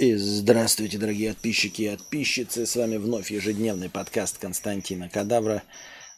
[0.00, 2.64] И здравствуйте, дорогие подписчики и подписчицы.
[2.64, 5.62] С вами вновь ежедневный подкаст Константина Кадавра.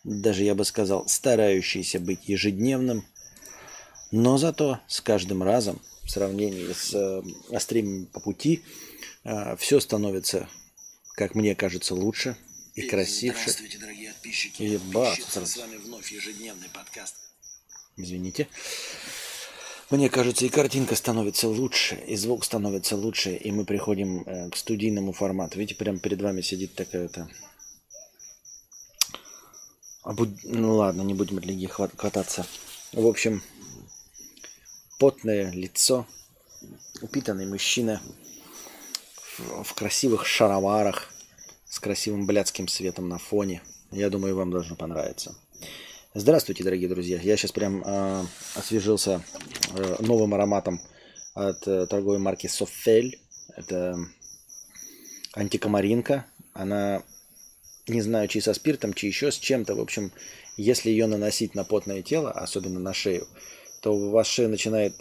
[0.04, 3.04] Даже, я бы сказал, старающийся быть ежедневным.
[4.12, 8.62] Но зато с каждым разом, в сравнении с э, стримом по пути,
[9.24, 10.48] э, все становится,
[11.16, 12.36] как мне кажется, лучше
[12.76, 13.40] и, и красивше.
[13.40, 15.44] Здравствуйте, дорогие подписчики и подписчицы.
[15.44, 17.16] С вами вновь ежедневный подкаст.
[17.96, 18.46] Извините.
[19.92, 24.56] Мне кажется, и картинка становится лучше, и звук становится лучше, и мы приходим э, к
[24.56, 25.58] студийному формату.
[25.58, 27.28] Видите, прямо перед вами сидит такая-то...
[30.02, 30.30] А буд...
[30.44, 31.92] Ну ладно, не будем от хват...
[31.94, 32.46] кататься.
[32.94, 33.42] В общем,
[34.98, 36.06] потное лицо,
[37.02, 38.00] упитанный мужчина
[39.36, 41.12] в, в красивых шароварах
[41.68, 43.60] с красивым блядским светом на фоне.
[43.90, 45.36] Я думаю, вам должно понравиться.
[46.14, 47.18] Здравствуйте, дорогие друзья.
[47.22, 49.22] Я сейчас прям э, освежился
[49.74, 50.78] э, новым ароматом
[51.32, 53.18] от э, торговой марки Софель.
[53.56, 53.96] Это
[55.32, 56.26] антикомаринка.
[56.52, 57.02] Она,
[57.88, 59.74] не знаю, чи со спиртом, чи еще с чем-то.
[59.74, 60.12] В общем,
[60.58, 63.26] если ее наносить на потное тело, особенно на шею,
[63.80, 64.92] то у вас шея начинает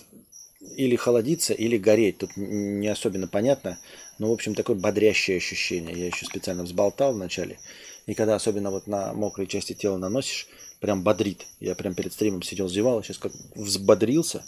[0.78, 2.20] или холодиться, или гореть.
[2.20, 3.78] Тут не особенно понятно.
[4.18, 5.94] Но, в общем, такое бодрящее ощущение.
[5.94, 7.60] Я еще специально взболтал вначале.
[8.06, 10.48] И когда особенно вот на мокрой части тела наносишь,
[10.82, 11.48] прям бодрит.
[11.62, 14.44] Я прям перед стримом сидел, зевал, сейчас как взбодрился.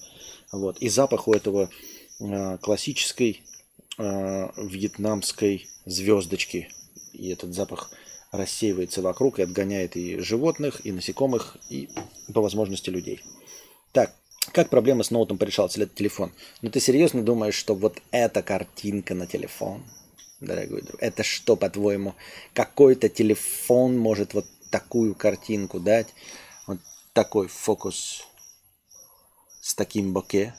[0.51, 0.77] Вот.
[0.79, 1.69] И запах у этого
[2.19, 3.43] э, классической
[3.97, 6.69] э, вьетнамской звездочки.
[7.13, 7.91] И этот запах
[8.31, 11.87] рассеивается вокруг и отгоняет и животных, и насекомых, и
[12.33, 13.21] по возможности людей.
[13.91, 14.11] Так,
[14.51, 16.31] как проблема с ноутом порешалась, или это телефон?
[16.63, 19.83] Ну ты серьезно думаешь, что вот эта картинка на телефон,
[20.41, 22.15] дорогой друг, это что, по-твоему,
[22.55, 26.07] какой-то телефон может вот такую картинку дать,
[26.65, 26.79] вот
[27.13, 28.23] такой фокус
[29.61, 30.55] с таким боке.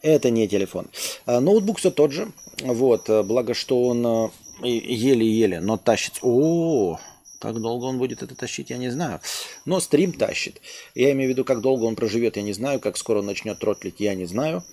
[0.00, 0.88] Это не телефон.
[1.26, 2.32] А, ноутбук все тот же.
[2.62, 4.30] Вот, а, благо, что он а,
[4.62, 6.20] еле-еле, но тащит.
[6.22, 6.98] О,
[7.38, 9.20] как долго он будет это тащить, я не знаю.
[9.66, 10.62] Но стрим тащит.
[10.94, 12.80] Я имею в виду, как долго он проживет, я не знаю.
[12.80, 14.64] Как скоро он начнет тротлить, я не знаю.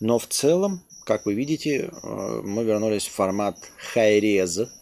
[0.00, 3.56] Но в целом, как вы видите, мы вернулись в формат
[3.96, 4.81] Э,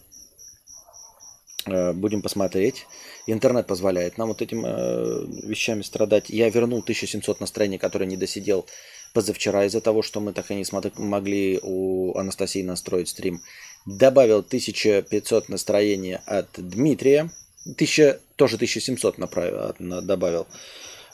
[1.67, 2.87] будем посмотреть.
[3.27, 6.31] Интернет позволяет нам вот этим э, вещами страдать.
[6.31, 8.67] Я вернул 1700 настроений, которые не досидел
[9.13, 13.41] позавчера из-за того, что мы так и не смогли у Анастасии настроить стрим.
[13.87, 17.31] Добавил 1500 настроения от Дмитрия.
[17.65, 20.47] 1000, тоже 1700 направил, добавил.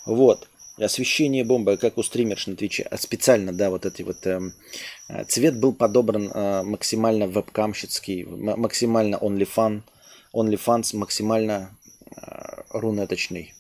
[0.04, 0.48] Вот.
[0.78, 2.82] Освещение бомбы, как у стримерш на Твиче.
[2.90, 4.26] А специально, да, вот эти вот...
[4.26, 4.52] Эм,
[5.08, 9.82] э, цвет был подобран э, максимально вебкамщицкий, максимально OnlyFan.
[10.36, 11.76] OnlyFans максимально
[12.14, 13.54] э, рунеточный.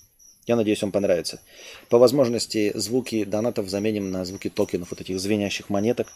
[0.46, 1.40] Я надеюсь, вам понравится.
[1.88, 6.12] По возможности звуки донатов заменим на звуки токенов, вот этих звенящих монеток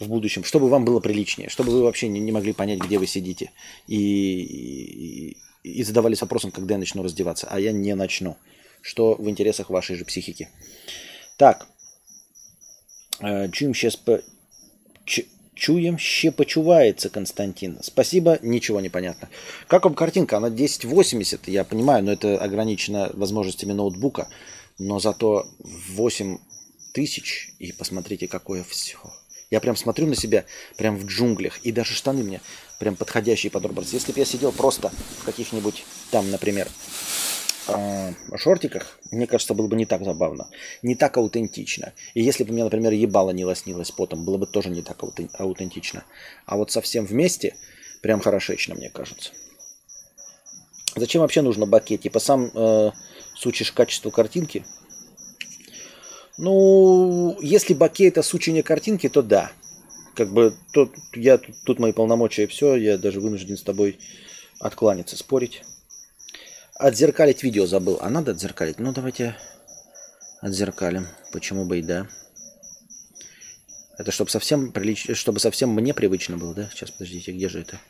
[0.00, 3.06] в будущем, чтобы вам было приличнее, чтобы вы вообще не, не могли понять, где вы
[3.06, 3.52] сидите.
[3.86, 3.96] И,
[4.40, 7.46] и, и задавались вопросом, когда я начну раздеваться.
[7.50, 8.36] А я не начну.
[8.80, 10.48] Что в интересах вашей же психики.
[11.36, 11.66] Так.
[13.52, 14.22] Чуем сейчас по...
[15.58, 17.78] Чуем, ще почувається, Константин.
[17.82, 19.28] Спасибо, ничего не понятно.
[19.66, 20.36] Как вам картинка?
[20.36, 24.28] Она 1080, я понимаю, но это ограничено возможностями ноутбука.
[24.78, 25.46] Но зато
[25.96, 26.38] 8
[26.94, 28.98] тысяч, и посмотрите, какое все.
[29.50, 30.44] Я прям смотрю на себя,
[30.76, 32.40] прям в джунглях, и даже штаны мне
[32.78, 33.92] прям подходящие под образ.
[33.92, 36.68] Если бы я сидел просто в каких-нибудь там, например,
[37.68, 40.48] э, шортиках, мне кажется, было бы не так забавно,
[40.82, 41.92] не так аутентично.
[42.14, 45.02] И если бы мне, например, ебало не лоснилось потом, было бы тоже не так
[45.38, 46.04] аутентично.
[46.46, 47.54] А вот совсем вместе
[48.02, 49.32] прям хорошечно, мне кажется.
[50.96, 52.02] Зачем вообще нужно бакет?
[52.02, 52.90] Типа сам э,
[53.36, 54.64] сучишь качество картинки?
[56.38, 59.50] Ну, если баке это сучение картинки, то да.
[60.14, 63.98] Как бы тут, я, тут мои полномочия и все, я даже вынужден с тобой
[64.60, 65.62] откланяться, спорить.
[66.78, 67.98] Отзеркалить видео забыл.
[68.00, 68.78] А надо отзеркалить?
[68.78, 69.36] Ну, давайте
[70.40, 71.08] отзеркалим.
[71.32, 72.06] Почему бы и да.
[73.98, 75.10] Это чтобы совсем прилич...
[75.14, 76.70] чтобы совсем мне привычно было, да?
[76.70, 77.80] Сейчас, подождите, где же это?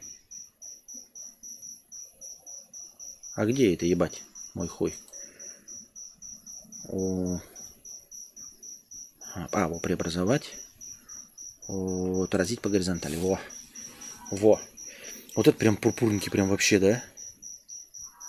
[3.34, 4.22] А где это, ебать,
[4.54, 4.94] мой хуй?
[6.88, 7.38] О...
[9.34, 10.54] А, его преобразовать.
[11.68, 13.16] О, отразить по горизонтали.
[13.16, 13.38] Во.
[14.30, 14.58] Во.
[15.36, 17.04] Вот это прям пурпурненький, прям вообще, да?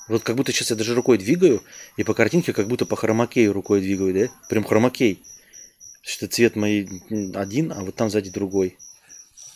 [0.10, 1.64] Вот как будто сейчас я даже рукой двигаю,
[1.96, 4.34] и по картинке как будто по хромакею рукой двигаю, да?
[4.50, 5.24] Прям хромакей.
[6.02, 6.90] Что цвет мой
[7.36, 8.78] один, а вот там сзади другой.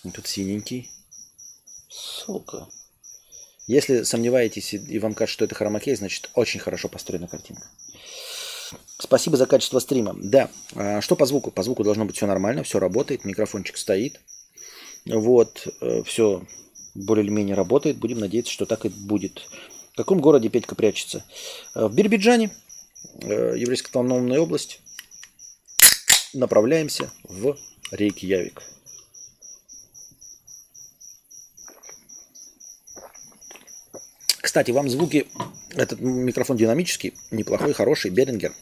[0.03, 0.89] И тут синенький.
[1.89, 2.67] Сука.
[3.65, 7.65] Если сомневаетесь и вам кажется, что это хромакей, значит очень хорошо построена картинка.
[8.99, 10.15] Спасибо за качество стрима.
[10.17, 11.49] Да, а что по звуку?
[11.49, 14.19] По звуку должно быть все нормально, все работает, микрофончик стоит.
[15.05, 15.67] Вот,
[16.05, 16.45] все
[16.93, 17.97] более-менее работает.
[17.97, 19.47] Будем надеяться, что так и будет.
[19.93, 21.23] В каком городе Петька прячется?
[21.75, 22.49] В Бирбиджане,
[23.21, 24.79] еврейская автономная область.
[26.33, 27.55] Направляемся в
[27.91, 28.63] Рейкьявик.
[34.41, 35.27] Кстати, вам звуки,
[35.75, 38.55] этот микрофон динамический, неплохой, хороший, Берингер.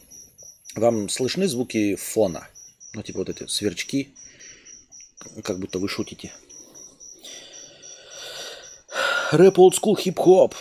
[0.76, 2.46] Вам слышны звуки фона?
[2.94, 4.14] Ну, типа вот эти сверчки,
[5.44, 6.34] как будто вы шутите.
[9.32, 10.56] Рэп Hip Hop.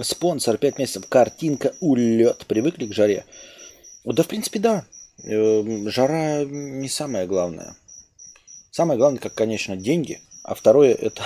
[0.00, 1.06] Спонсор 5 месяцев.
[1.08, 2.46] Картинка улет.
[2.46, 3.24] Привыкли к жаре?
[4.04, 4.84] Да, в принципе, да.
[5.24, 7.76] Эм, жара не самое главное.
[8.70, 10.20] Самое главное, как, конечно, деньги.
[10.44, 11.22] А второе, это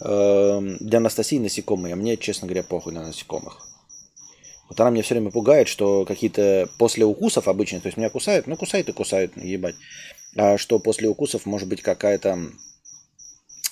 [0.00, 1.94] э, для Анастасии насекомые.
[1.94, 3.60] А мне, честно говоря, похуй на насекомых.
[4.68, 8.46] Вот она меня все время пугает, что какие-то после укусов обычно, то есть меня кусают,
[8.46, 9.76] ну кусают и кусают, ебать.
[10.36, 12.38] А что после укусов может быть какая-то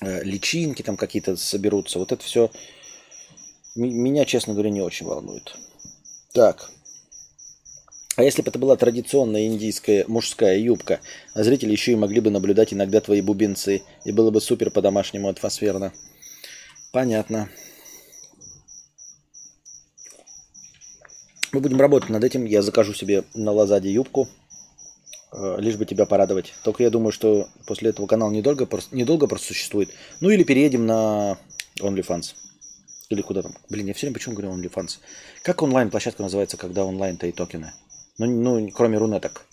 [0.01, 1.99] э, личинки там какие-то соберутся.
[1.99, 2.51] Вот это все
[3.75, 5.55] меня, честно говоря, не очень волнует.
[6.33, 6.71] Так.
[8.17, 11.01] А если бы это была традиционная индийская мужская юбка,
[11.35, 15.29] а зрители еще и могли бы наблюдать иногда твои бубенцы, и было бы супер по-домашнему
[15.29, 15.93] атмосферно.
[16.93, 17.49] Понятно.
[21.53, 22.45] Мы будем работать над этим.
[22.45, 24.29] Я закажу себе на Лазаде юбку,
[25.33, 26.53] э, лишь бы тебя порадовать.
[26.65, 29.91] Только я думаю, что после этого канал недолго, недолго просто существует.
[30.21, 31.39] Ну или переедем на
[31.81, 32.35] OnlyFans.
[33.12, 33.55] Или куда там?
[33.69, 34.99] Блин, я все время почему говорю OnlyFans?
[35.43, 37.75] Как онлайн-площадка называется, когда онлайн-то и токены?
[38.17, 39.44] Ну, ну, кроме рунеток.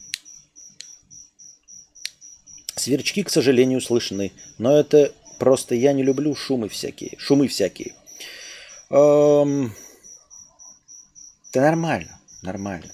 [2.78, 4.32] Сверчки, к сожалению, слышны.
[4.60, 7.18] Но это просто я не люблю шумы всякие.
[7.20, 7.96] Шумы всякие.
[8.92, 9.76] Эм...
[11.50, 12.94] Это нормально, нормально.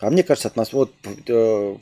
[0.00, 0.94] А мне кажется, атмосфера, вот
[1.28, 1.76] э,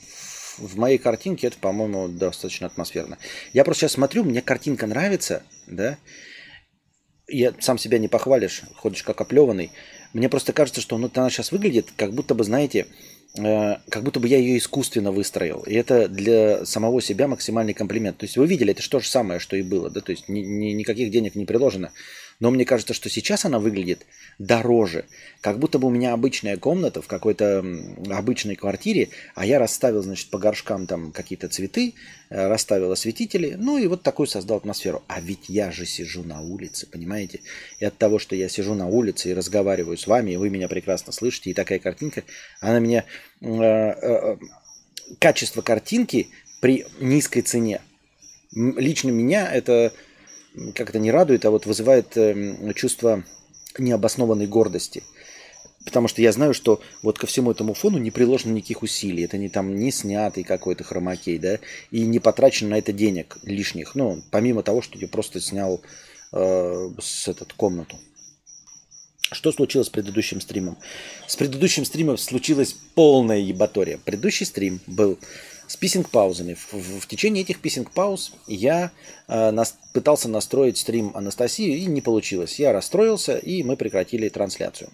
[0.58, 3.16] в моей картинке это, по-моему, достаточно атмосферно.
[3.54, 5.96] Я просто сейчас смотрю, мне картинка нравится, да.
[7.32, 9.70] Я сам себя не похвалишь, ходишь как оплеванный.
[10.12, 12.86] Мне просто кажется, что ну, она сейчас выглядит, как будто бы, знаете,
[13.38, 15.62] э, как будто бы я ее искусственно выстроил.
[15.62, 18.18] И это для самого себя максимальный комплимент.
[18.18, 20.28] То есть вы видели, это же то же самое, что и было, да, то есть
[20.28, 21.92] ни, ни, никаких денег не приложено.
[22.40, 24.06] Но мне кажется, что сейчас она выглядит
[24.38, 25.04] дороже.
[25.40, 27.64] Как будто бы у меня обычная комната в какой-то
[28.10, 31.94] обычной квартире, а я расставил, значит, по горшкам там какие-то цветы,
[32.30, 35.02] э, расставил осветители, ну и вот такую создал атмосферу.
[35.08, 37.40] А ведь я же сижу на улице, понимаете?
[37.78, 40.68] И от того, что я сижу на улице и разговариваю с вами, и вы меня
[40.68, 42.24] прекрасно слышите, и такая картинка,
[42.60, 43.04] она меня...
[43.40, 44.36] Э, э,
[45.18, 46.28] качество картинки
[46.60, 47.80] при низкой цене.
[48.54, 49.92] Лично меня это
[50.74, 53.24] как это не радует, а вот вызывает эм, чувство
[53.78, 55.02] необоснованной гордости.
[55.84, 59.24] Потому что я знаю, что вот ко всему этому фону не приложено никаких усилий.
[59.24, 61.58] Это не там не снятый какой-то хромакей, да,
[61.90, 63.94] и не потрачено на это денег лишних.
[63.94, 65.80] Ну, помимо того, что я просто снял
[66.32, 67.96] э, с этот комнату.
[69.32, 70.76] Что случилось с предыдущим стримом?
[71.26, 73.98] С предыдущим стримом случилась полная ебатория.
[74.04, 75.18] Предыдущий стрим был
[75.72, 76.52] с писинг-паузами.
[76.52, 78.90] В, в, в течение этих писинг-пауз я
[79.26, 82.58] э, нас, пытался настроить стрим Анастасии, и не получилось.
[82.58, 84.90] Я расстроился, и мы прекратили трансляцию.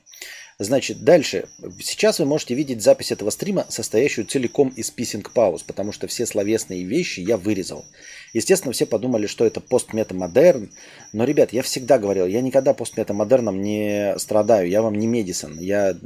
[0.60, 1.48] Значит, дальше.
[1.80, 6.84] Сейчас вы можете видеть запись этого стрима, состоящую целиком из писинг-пауз, потому что все словесные
[6.84, 7.84] вещи я вырезал.
[8.32, 10.70] Естественно, все подумали, что это постметамодерн.
[11.12, 14.68] Но, ребят, я всегда говорил, я никогда постметамодерном не страдаю.
[14.68, 15.58] Я вам не Медисон.
[15.58, 15.96] Я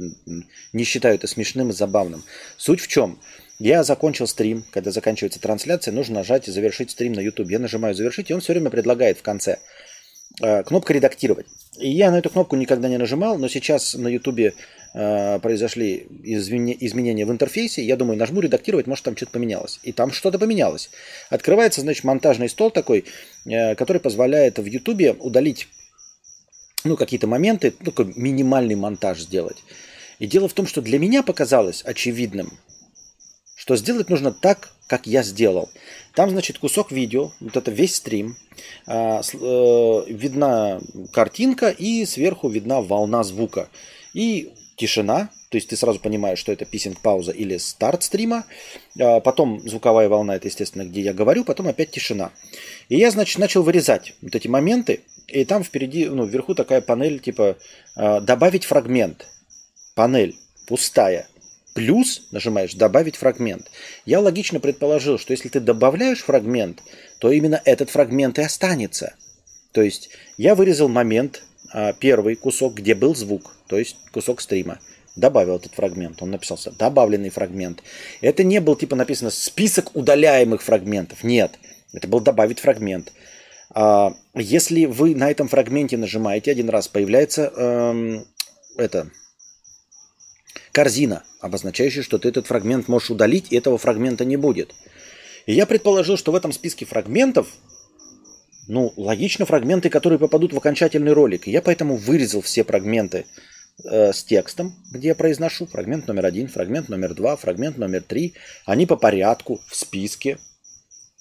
[0.71, 2.23] не считаю это смешным и забавным.
[2.57, 3.19] Суть в чем?
[3.59, 7.49] Я закончил стрим, когда заканчивается трансляция, нужно нажать «Завершить стрим» на YouTube.
[7.49, 9.59] Я нажимаю «Завершить», и он все время предлагает в конце
[10.41, 11.45] э, кнопка «Редактировать».
[11.77, 14.53] И я на эту кнопку никогда не нажимал, но сейчас на YouTube
[14.93, 17.83] э, произошли изменения в интерфейсе.
[17.83, 19.79] Я думаю, нажму «Редактировать», может там что-то поменялось.
[19.83, 20.89] И там что-то поменялось.
[21.29, 23.05] Открывается, значит, монтажный стол такой,
[23.45, 25.67] э, который позволяет в YouTube удалить
[26.83, 29.63] ну, какие-то моменты, ну, минимальный монтаж сделать.
[30.19, 32.57] И дело в том, что для меня показалось очевидным,
[33.63, 35.69] что сделать нужно так, как я сделал.
[36.15, 38.35] Там, значит, кусок видео, вот это весь стрим,
[38.85, 40.81] а, э, видна
[41.13, 43.69] картинка и сверху видна волна звука.
[44.13, 48.43] И тишина, то есть ты сразу понимаешь, что это писинг-пауза или старт стрима.
[48.99, 52.31] А потом звуковая волна, это, естественно, где я говорю, потом опять тишина.
[52.89, 57.19] И я, значит, начал вырезать вот эти моменты, и там впереди, ну, вверху такая панель,
[57.19, 57.55] типа,
[57.95, 59.25] а, добавить фрагмент.
[59.95, 60.35] Панель
[60.67, 61.29] пустая.
[61.73, 63.71] Плюс нажимаешь «Добавить фрагмент».
[64.05, 66.83] Я логично предположил, что если ты добавляешь фрагмент,
[67.19, 69.15] то именно этот фрагмент и останется.
[69.71, 74.79] То есть я вырезал момент, а, первый кусок, где был звук, то есть кусок стрима.
[75.15, 76.21] Добавил этот фрагмент.
[76.21, 77.81] Он написался «добавленный фрагмент».
[78.21, 81.23] Это не был типа написано «список удаляемых фрагментов».
[81.23, 81.57] Нет.
[81.91, 83.11] Это был добавить фрагмент.
[83.71, 88.25] А, если вы на этом фрагменте нажимаете один раз, появляется эм,
[88.77, 89.09] это
[90.73, 94.73] корзина, обозначающая, что ты этот фрагмент можешь удалить, и этого фрагмента не будет.
[95.45, 97.47] И я предположил, что в этом списке фрагментов,
[98.67, 101.47] ну, логично фрагменты, которые попадут в окончательный ролик.
[101.47, 103.25] И я поэтому вырезал все фрагменты
[103.83, 108.33] э, с текстом, где я произношу фрагмент номер один, фрагмент номер два, фрагмент номер три.
[108.65, 110.39] Они по порядку в списке.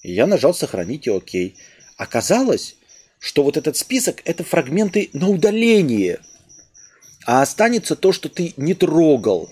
[0.02, 1.56] И я нажал сохранить и окей.
[1.96, 2.76] Оказалось,
[3.18, 6.20] что вот этот список– это фрагменты на удаление.
[7.26, 9.48] А останется то, что ты не трогал.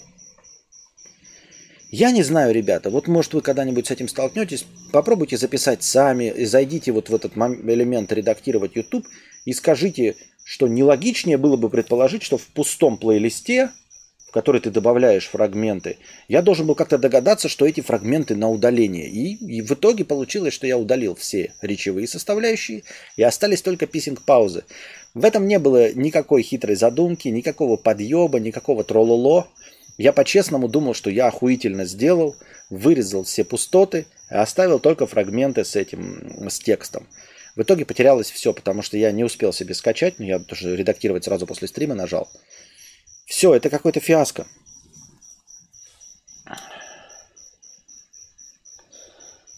[1.91, 6.93] Я не знаю, ребята, вот может вы когда-нибудь с этим столкнетесь, попробуйте записать сами, зайдите
[6.93, 9.07] вот в этот элемент редактировать YouTube
[9.45, 13.71] и скажите, что нелогичнее было бы предположить, что в пустом плейлисте
[14.31, 15.99] в который ты добавляешь фрагменты,
[16.29, 19.09] я должен был как-то догадаться, что эти фрагменты на удаление.
[19.09, 22.85] И, и в итоге получилось, что я удалил все речевые составляющие,
[23.17, 24.63] и остались только писинг-паузы.
[25.15, 29.49] В этом не было никакой хитрой задумки, никакого подъеба, никакого трололо.
[29.99, 32.37] Я по-честному думал, что я охуительно сделал,
[32.71, 37.07] вырезал все пустоты, оставил только фрагменты с этим, с текстом.
[37.57, 41.25] В итоге потерялось все, потому что я не успел себе скачать, но я тоже редактировать
[41.25, 42.31] сразу после стрима нажал.
[43.27, 44.47] Все, это какой-то фиаско.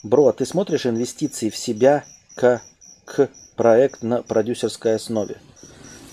[0.02, 2.04] Бро, а ты смотришь инвестиции в себя
[2.34, 2.60] к,
[3.04, 3.30] к
[3.62, 5.36] проект на продюсерской основе?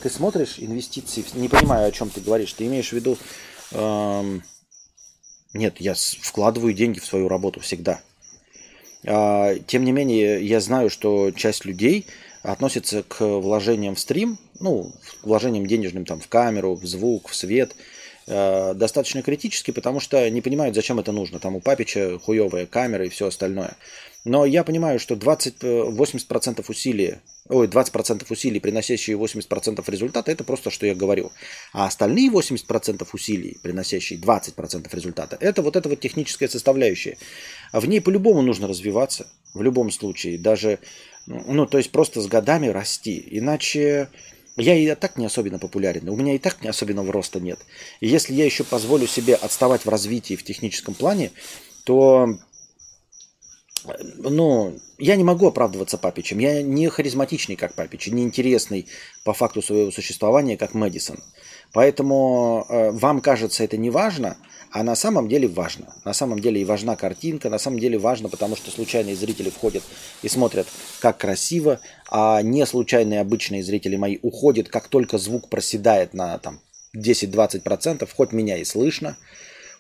[0.04, 1.26] Ты смотришь инвестиции?
[1.34, 2.54] Не понимаю, о чем ты говоришь.
[2.54, 3.18] Ты имеешь в виду...
[3.72, 4.44] Эм...
[5.56, 8.02] Нет, я вкладываю деньги в свою работу всегда.
[9.04, 12.06] А, тем не менее, я знаю, что часть людей
[12.44, 17.76] относится к вложениям в стрим, ну, вложениям денежным там в камеру, в звук, в свет,
[18.28, 21.40] э, достаточно критически, потому что не понимают, зачем это нужно.
[21.40, 23.76] Там у Папича хуевая камера и все остальное.
[24.26, 27.16] Но я понимаю, что 20, 80% усилий,
[27.48, 31.32] ой, 20% усилий, приносящие 80% результата, это просто, что я говорю.
[31.72, 37.18] А остальные 80% усилий, приносящие 20% результата, это вот эта вот техническая составляющая.
[37.72, 40.38] В ней по-любому нужно развиваться, в любом случае.
[40.38, 40.80] Даже
[41.30, 43.24] ну, то есть просто с годами расти.
[43.32, 44.10] Иначе
[44.58, 46.10] я и так не особенно популярен.
[46.10, 47.60] У меня и так не особенного роста нет.
[48.00, 51.32] И если я еще позволю себе отставать в развитии в техническом плане,
[51.84, 52.40] то
[54.18, 56.40] ну, я не могу оправдываться Папичем.
[56.40, 58.88] Я не харизматичный, как Папич, не интересный
[59.24, 61.20] по факту своего существования, как Мэдисон.
[61.74, 64.38] Поэтому э, вам кажется это не важно,
[64.72, 65.94] а на самом деле важно.
[66.06, 69.84] На самом деле и важна картинка, на самом деле важно, потому что случайные зрители входят
[70.22, 70.68] и смотрят,
[71.00, 76.60] как красиво, а не случайные обычные зрители мои уходят, как только звук проседает на там,
[76.96, 79.18] 10-20%, хоть меня и слышно,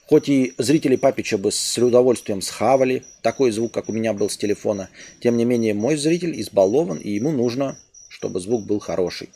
[0.09, 4.37] хоть и зрители Папича бы с удовольствием схавали такой звук, как у меня был с
[4.37, 4.89] телефона,
[5.21, 9.29] тем не менее мой зритель избалован, и ему нужно, чтобы звук был хороший.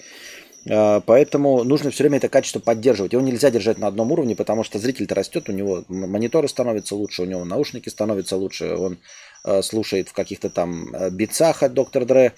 [0.68, 3.14] А, поэтому нужно все время это качество поддерживать.
[3.14, 7.22] Его нельзя держать на одном уровне, потому что зритель-то растет, у него мониторы становятся лучше,
[7.22, 8.98] у него наушники становятся лучше, он
[9.44, 12.34] а, слушает в каких-то там а, битцах от Доктор Дре,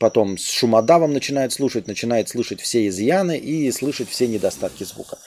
[0.00, 5.18] потом с шумодавом начинает слушать, начинает слышать все изъяны и слышать все недостатки звука.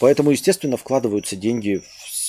[0.00, 1.82] Поэтому, естественно, вкладываются деньги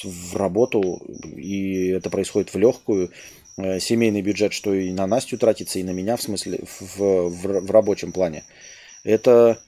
[0.06, 1.02] в, работу,
[1.36, 3.12] и это происходит в легкую.
[3.58, 7.60] Э, семейный бюджет, что и на Настю тратится, и на меня, в смысле, в, в,
[7.62, 8.44] в рабочем плане.
[9.04, 9.60] Это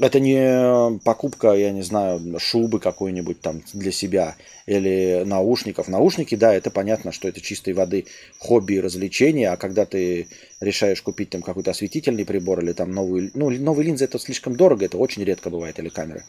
[0.00, 5.88] это не покупка, я не знаю, шубы какой-нибудь там для себя или наушников.
[5.88, 8.06] Наушники, да, это понятно, что это чистой воды
[8.38, 10.28] хобби и развлечение, а когда ты
[10.60, 14.86] решаешь купить там какой-то осветительный прибор или там новую, ну, новые линзы, это слишком дорого,
[14.86, 16.24] это очень редко бывает, или камеры.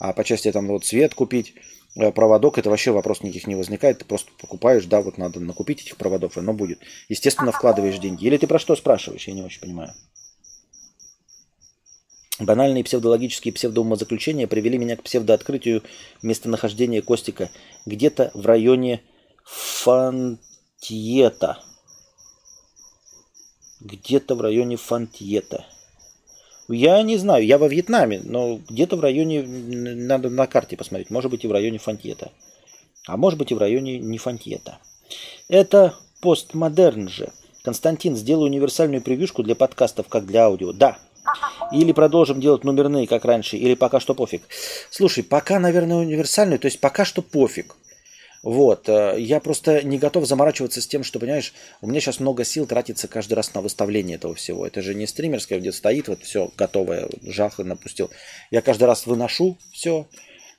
[0.00, 1.54] А по части там вот цвет купить,
[1.94, 5.96] проводок, это вообще вопрос никаких не возникает, ты просто покупаешь, да, вот надо накупить этих
[5.96, 6.80] проводов, и оно будет.
[7.08, 8.26] Естественно, вкладываешь деньги.
[8.26, 9.92] Или ты про что спрашиваешь, я не очень понимаю.
[12.38, 15.82] Банальные псевдологические псевдоумозаключения привели меня к псевдооткрытию
[16.22, 17.50] местонахождения Костика
[17.86, 19.02] где-то в районе
[19.44, 20.32] Фантьета.
[23.80, 25.66] Где-то в районе Фантьета.
[26.72, 31.30] Я не знаю, я во Вьетнаме, но где-то в районе, надо на карте посмотреть, может
[31.30, 32.32] быть и в районе Фантьета.
[33.06, 34.78] А может быть и в районе не Фантьета.
[35.48, 37.32] Это постмодерн же.
[37.62, 40.72] Константин, сделай универсальную превьюшку для подкастов, как для аудио.
[40.72, 40.98] Да,
[41.72, 44.42] или продолжим делать номерные, как раньше, или пока что пофиг.
[44.90, 47.76] Слушай, пока, наверное, универсальную, то есть пока что пофиг.
[48.42, 52.44] Вот, э, я просто не готов заморачиваться с тем, что, понимаешь, у меня сейчас много
[52.44, 54.66] сил тратится каждый раз на выставление этого всего.
[54.66, 58.10] Это же не стримерское, где стоит, вот все готовое, жах и напустил.
[58.50, 60.08] Я каждый раз выношу все,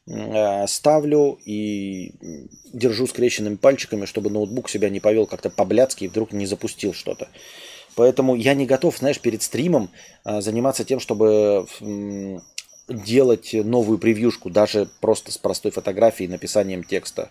[0.07, 2.13] э, ставлю и
[2.71, 7.27] держу скрещенными пальчиками, чтобы ноутбук себя не повел как-то по-блядски и вдруг не запустил что-то.
[7.95, 9.89] Поэтому я не готов, знаешь, перед стримом
[10.23, 11.67] э, заниматься тем, чтобы
[12.87, 17.29] делать новую превьюшку, даже просто с простой фотографией и написанием текста.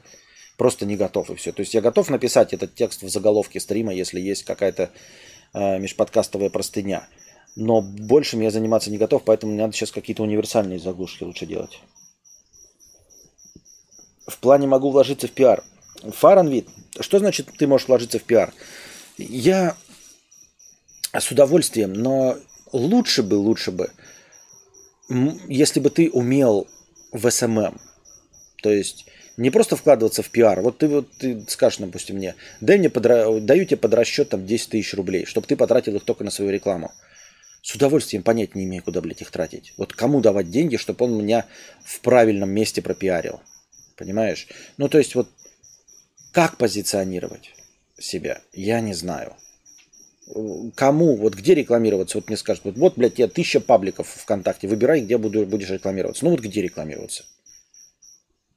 [0.62, 1.50] Просто не готов и все.
[1.50, 4.92] То есть я готов написать этот текст в заголовке стрима, если есть какая-то
[5.54, 7.08] э, межподкастовая простыня.
[7.56, 11.80] Но большим я заниматься не готов, поэтому мне надо сейчас какие-то универсальные заглушки лучше делать.
[14.28, 15.64] В плане могу вложиться в пиар.
[16.04, 16.68] Фаранвид.
[17.00, 18.54] Что значит ты можешь вложиться в пиар?
[19.18, 19.76] Я
[21.12, 22.36] с удовольствием, но
[22.70, 23.90] лучше бы, лучше бы,
[25.48, 26.68] если бы ты умел
[27.10, 27.80] в SMM.
[28.62, 30.60] То есть не просто вкладываться в пиар.
[30.60, 33.02] Вот ты, вот, ты скажешь, допустим, мне, дай мне под,
[33.44, 36.50] даю тебе под расчет там 10 тысяч рублей, чтобы ты потратил их только на свою
[36.50, 36.92] рекламу.
[37.62, 39.72] С удовольствием понять не имею, куда, блядь, их тратить.
[39.76, 41.46] Вот кому давать деньги, чтобы он меня
[41.84, 43.40] в правильном месте пропиарил.
[43.96, 44.48] Понимаешь?
[44.78, 45.28] Ну, то есть вот
[46.32, 47.50] как позиционировать
[47.98, 49.36] себя, я не знаю.
[50.74, 52.18] Кому, вот где рекламироваться?
[52.18, 56.24] Вот мне скажут, вот, вот блядь, я тысяча пабликов ВКонтакте, выбирай, где буду, будешь рекламироваться.
[56.24, 57.24] Ну вот где рекламироваться?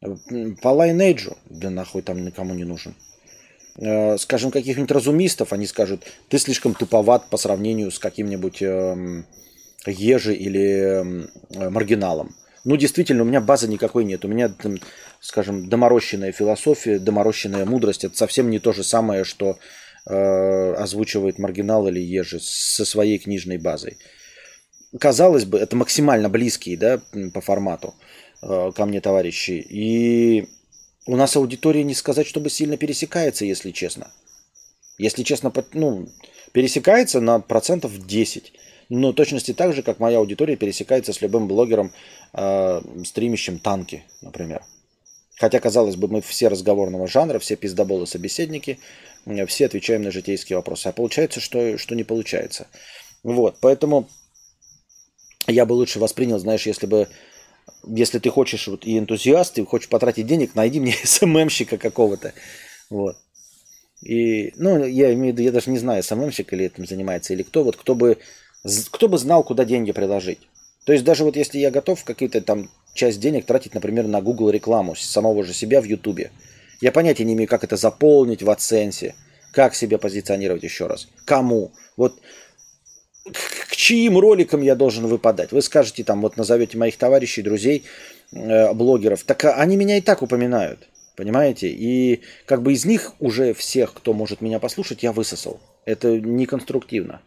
[0.02, 2.96] По Lineage, да нахуй там никому не нужен.
[3.78, 9.24] Э, скажем, каких-нибудь разумистов, они скажут, ты слишком туповат по сравнению с каким-нибудь э,
[9.86, 11.04] Ежи или
[11.60, 12.36] э, маргиналом.
[12.64, 14.26] Ну, действительно, у меня базы никакой нет.
[14.26, 14.52] У меня,
[15.20, 18.04] скажем, доморощенная философия, доморощенная мудрость.
[18.04, 19.60] Это совсем не то же самое, что
[20.08, 23.98] э, озвучивает маргинал или Ежи со своей книжной базой.
[25.00, 27.02] Казалось бы, это максимально близкие да,
[27.34, 27.94] по формату
[28.46, 29.66] ко мне товарищи.
[29.70, 30.48] И
[31.08, 34.12] у нас аудитория не сказать, чтобы сильно пересекается, если честно.
[34.98, 36.08] Если честно, ну,
[36.52, 38.54] пересекается на процентов 10.
[38.90, 41.92] Но точности так же, как моя аудитория пересекается с любым блогером,
[42.34, 44.64] э, стримящим танки, например.
[45.38, 48.80] Хотя, казалось бы, мы все разговорного жанра, все пиздоболы-собеседники,
[49.48, 50.88] все отвечаем на житейские вопросы.
[50.88, 52.68] А получается, что, что не получается.
[53.24, 54.08] Вот, поэтому
[55.48, 57.10] я бы лучше воспринял, знаешь, если бы
[57.88, 62.34] если ты хочешь вот, и энтузиаст, и хочешь потратить денег, найди мне СММщика какого-то.
[62.90, 63.18] Вот.
[64.02, 67.44] И, ну, я имею в виду, я даже не знаю, СММщик или этим занимается, или
[67.44, 68.18] кто, вот кто бы,
[68.92, 70.40] кто бы знал, куда деньги приложить.
[70.86, 74.52] То есть даже вот если я готов какие-то там часть денег тратить, например, на Google
[74.52, 76.32] рекламу самого же себя в Ютубе,
[76.82, 79.14] я понятия не имею, как это заполнить в AdSense,
[79.52, 81.72] как себя позиционировать еще раз, кому.
[81.98, 82.20] Вот
[83.32, 85.52] к чьим роликам я должен выпадать?
[85.52, 87.84] Вы скажете там, вот назовете моих товарищей, друзей,
[88.32, 89.24] э, блогеров.
[89.24, 91.70] Так они меня и так упоминают, понимаете?
[91.70, 95.60] И как бы из них уже всех, кто может меня послушать, я высосал.
[95.86, 97.22] Это неконструктивно.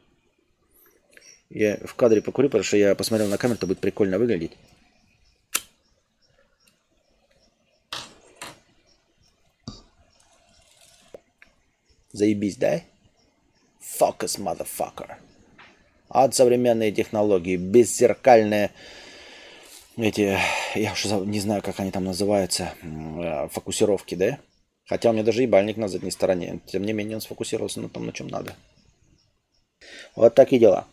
[1.50, 4.52] Я в кадре покурю, потому что я посмотрел на камеру, это будет прикольно выглядеть.
[12.12, 12.82] Заебись, да?
[13.80, 15.16] Focus, motherfucker
[16.08, 18.70] от современной технологии, беззеркальные
[19.96, 20.38] эти,
[20.76, 24.38] я уже не знаю, как они там называются, э, фокусировки, да?
[24.86, 26.60] Хотя у меня даже ебальник на задней стороне.
[26.66, 28.54] Тем не менее, он сфокусировался на том, на чем надо.
[30.14, 30.86] Вот такие дела.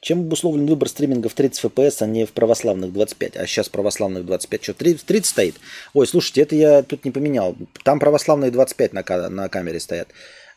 [0.00, 3.36] Чем обусловлен выбор стриминга в 30 FPS, а не в православных 25?
[3.36, 4.62] А сейчас православных 25.
[4.62, 5.56] Что, 30, 30 стоит?
[5.92, 7.54] Ой, слушайте, это я тут не поменял.
[7.84, 10.08] Там православные 25 на, на камере стоят.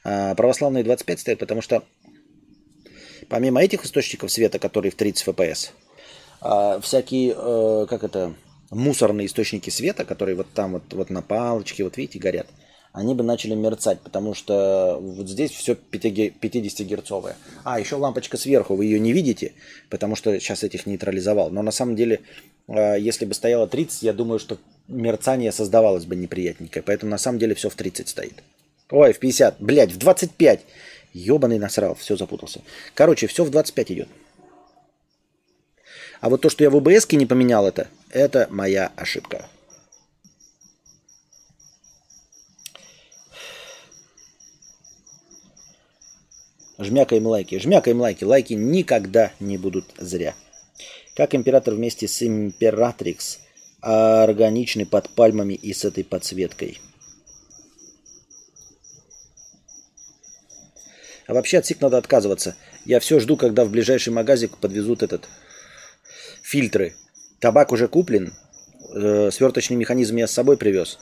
[0.03, 1.83] А, православные 25 стоят, потому что
[3.29, 5.71] помимо этих источников света, которые в 30 FPS,
[6.41, 8.33] а, всякие, э, как это,
[8.69, 12.47] мусорные источники света, которые вот там вот, вот на палочке, вот видите, горят,
[12.91, 17.35] они бы начали мерцать, потому что вот здесь все 50-герцовое.
[17.63, 19.53] А, еще лампочка сверху, вы ее не видите,
[19.89, 21.49] потому что сейчас этих нейтрализовал.
[21.49, 22.21] Но на самом деле,
[22.67, 26.83] э, если бы стояло 30, я думаю, что мерцание создавалось бы неприятненькое.
[26.83, 28.43] Поэтому на самом деле все в 30 стоит.
[28.93, 29.55] Ой, в 50.
[29.59, 30.61] Блядь, в 25.
[31.13, 32.61] Ебаный насрал, все запутался.
[32.93, 34.07] Короче, все в 25 идет.
[36.21, 39.47] А вот то, что я в ОБС не поменял это, это моя ошибка.
[46.77, 47.57] Жмякаем лайки.
[47.57, 48.23] Жмякаем лайки.
[48.23, 50.35] Лайки никогда не будут зря.
[51.15, 53.39] Как император вместе с императрикс
[53.81, 56.79] органичный под пальмами и с этой подсветкой.
[61.27, 62.55] А вообще от СИК надо отказываться.
[62.85, 65.27] Я все жду, когда в ближайший магазик подвезут этот
[66.41, 66.95] фильтры.
[67.39, 68.33] Табак уже куплен,
[68.93, 70.99] э, сверточный механизм я с собой привез,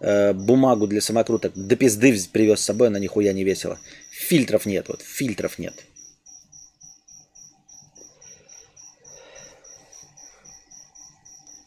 [0.00, 3.78] э, бумагу для самокруток до пизды привез с собой, она нихуя не весила.
[4.10, 5.74] Фильтров нет, вот, фильтров нет.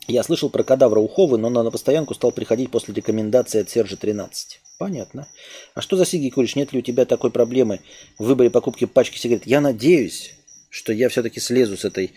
[0.07, 4.61] Я слышал про кадавра Уховы, но на постоянку стал приходить после рекомендации от Сержа 13.
[4.77, 5.27] Понятно.
[5.73, 6.55] А что за сиги куришь?
[6.55, 7.79] Нет ли у тебя такой проблемы
[8.17, 9.47] в выборе покупки пачки сигарет?
[9.47, 10.35] Я надеюсь,
[10.69, 12.13] что я все-таки слезу с этой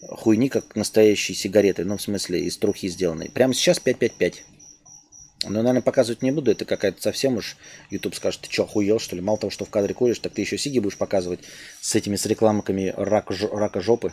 [0.00, 1.84] хуйни, как настоящие сигареты.
[1.84, 3.30] Ну, в смысле, из трухи сделанной.
[3.30, 4.44] Прямо сейчас 555.
[5.44, 6.52] Но, наверное, показывать не буду.
[6.52, 7.56] Это какая-то совсем уж...
[7.90, 9.22] YouTube скажет, ты что, охуел, что ли?
[9.22, 11.40] Мало того, что в кадре куришь, так ты еще сиги будешь показывать
[11.80, 14.12] с этими, с рекламками рак, рака жопы.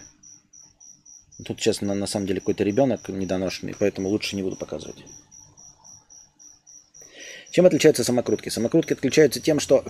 [1.43, 5.03] Тут сейчас на, на самом деле какой-то ребенок недоношенный, поэтому лучше не буду показывать.
[7.55, 8.49] Чем отличаются самокрутки?
[8.49, 9.85] Самокрутки отличаются тем, что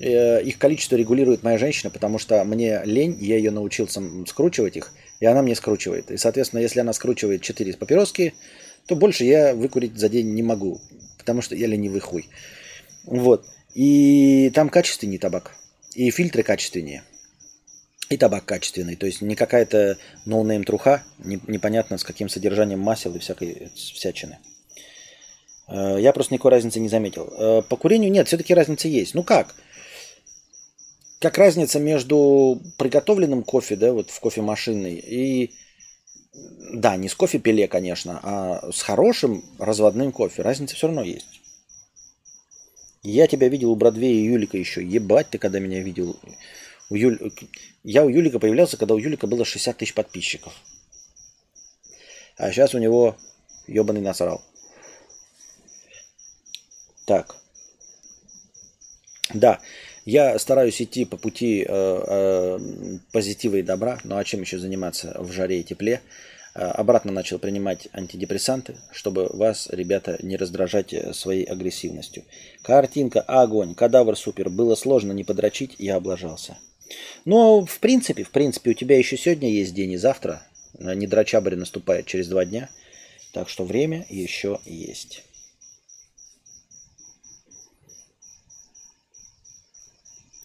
[0.00, 4.92] э, их количество регулирует моя женщина, потому что мне лень, я ее научился скручивать их,
[5.20, 6.10] и она мне скручивает.
[6.10, 8.34] И, соответственно, если она скручивает 4 папироски,
[8.88, 10.80] то больше я выкурить за день не могу,
[11.16, 12.28] потому что я ленивый хуй.
[13.04, 13.46] Вот.
[13.76, 15.52] И там качественнее табак.
[15.94, 17.04] И фильтры качественнее.
[18.10, 18.96] И табак качественный.
[18.96, 24.38] То есть не какая-то no-name труха, не, непонятно с каким содержанием масел и всякой всячины.
[25.68, 27.32] Э, я просто никакой разницы не заметил.
[27.36, 29.14] Э, по курению нет, все-таки разница есть.
[29.14, 29.54] Ну как?
[31.20, 35.54] Как разница между приготовленным кофе, да, вот в кофемашинной, и
[36.72, 40.42] да, не с кофе-пеле, конечно, а с хорошим разводным кофе.
[40.42, 41.40] Разница все равно есть.
[43.02, 44.82] Я тебя видел у Бродвея и Юлика еще.
[44.82, 46.16] Ебать ты, когда меня видел.
[46.90, 47.18] У Юль...
[47.82, 50.54] Я у Юлика появлялся, когда у Юлика было 60 тысяч подписчиков.
[52.36, 53.16] А сейчас у него
[53.66, 54.42] ебаный насрал.
[57.04, 57.36] Так.
[59.32, 59.60] Да,
[60.04, 62.58] я стараюсь идти по пути э, э,
[63.12, 63.98] позитива и добра.
[64.04, 66.02] Ну а чем еще заниматься в жаре и тепле?
[66.54, 72.24] Э, обратно начал принимать антидепрессанты, чтобы вас, ребята, не раздражать э, своей агрессивностью.
[72.62, 74.50] Картинка, огонь, кадавр супер.
[74.50, 76.58] Было сложно не подрочить, я облажался.
[77.24, 80.42] Но в принципе, в принципе, у тебя еще сегодня есть день и завтра.
[80.78, 82.68] Не дрочабрь наступает через два дня.
[83.32, 85.24] Так что время еще есть.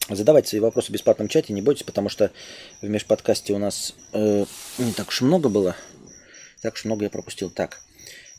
[0.10, 2.32] Задавайте свои вопросы в бесплатном чате, не бойтесь, потому что
[2.82, 4.46] в межподкасте у нас э,
[4.78, 5.76] не так уж много было.
[6.62, 7.50] Так уж много я пропустил.
[7.50, 7.82] Так.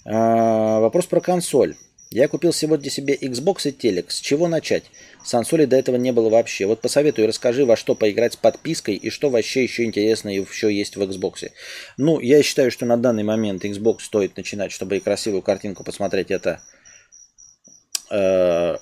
[0.04, 1.76] А, вопрос про консоль.
[2.12, 4.10] Я купил сегодня себе Xbox и телек.
[4.10, 4.82] С чего начать?
[5.24, 6.66] С консоли до этого не было вообще.
[6.66, 10.96] Вот посоветуй, расскажи, во что поиграть с подпиской и что вообще еще интересно еще есть
[10.96, 11.52] в Xbox.
[11.98, 16.32] Ну, я считаю, что на данный момент Xbox стоит начинать, чтобы и красивую картинку посмотреть.
[16.32, 16.60] Это
[18.10, 18.76] э,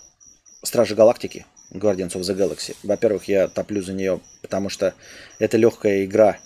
[0.62, 1.44] Стражи Галактики.
[1.70, 2.76] Guardians of the Galaxy.
[2.82, 4.94] Во-первых, я топлю за нее, потому что
[5.38, 6.38] это легкая игра,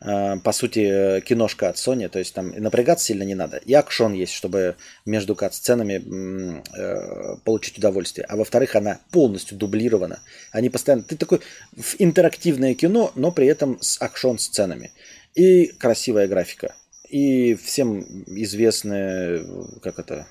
[0.00, 3.58] э, по сути, киношка от Sony, то есть там напрягаться сильно не надо.
[3.58, 8.26] И акшон есть, чтобы между кат-сценами э, получить удовольствие.
[8.28, 10.20] А во-вторых, она полностью дублирована.
[10.52, 11.02] Они постоянно...
[11.02, 11.40] Ты такой
[11.76, 14.92] в интерактивное кино, но при этом с акшон-сценами.
[15.34, 16.74] И красивая графика.
[17.08, 19.44] И всем известная,
[19.82, 20.26] как это,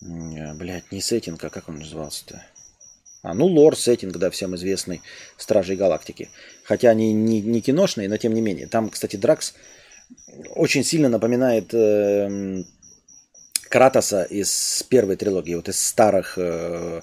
[0.00, 2.44] блядь, не сеттинг, а как он назывался-то?
[3.26, 5.02] А, ну, лор сеттинг, да, всем известный
[5.36, 6.28] Стражей Галактики.
[6.62, 8.68] Хотя они не, не киношные, но тем не менее.
[8.68, 9.54] Там, кстати, Дракс
[10.54, 12.62] очень сильно напоминает э,
[13.68, 17.02] Кратоса из первой трилогии, вот из старых э,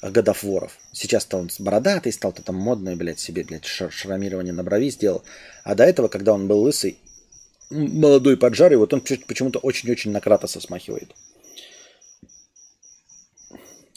[0.00, 0.78] годофворов.
[0.92, 5.24] Сейчас-то он бородатый стал, то там модный, блядь, себе, блядь, шрамирование на брови сделал.
[5.64, 6.98] А до этого, когда он был лысый,
[7.70, 11.16] молодой поджарый, вот он почему-то очень-очень на Кратоса смахивает.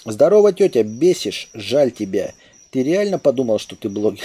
[0.10, 2.34] Здорово, тетя, бесишь, жаль тебя.
[2.72, 4.24] Ты реально подумал, что ты блогер?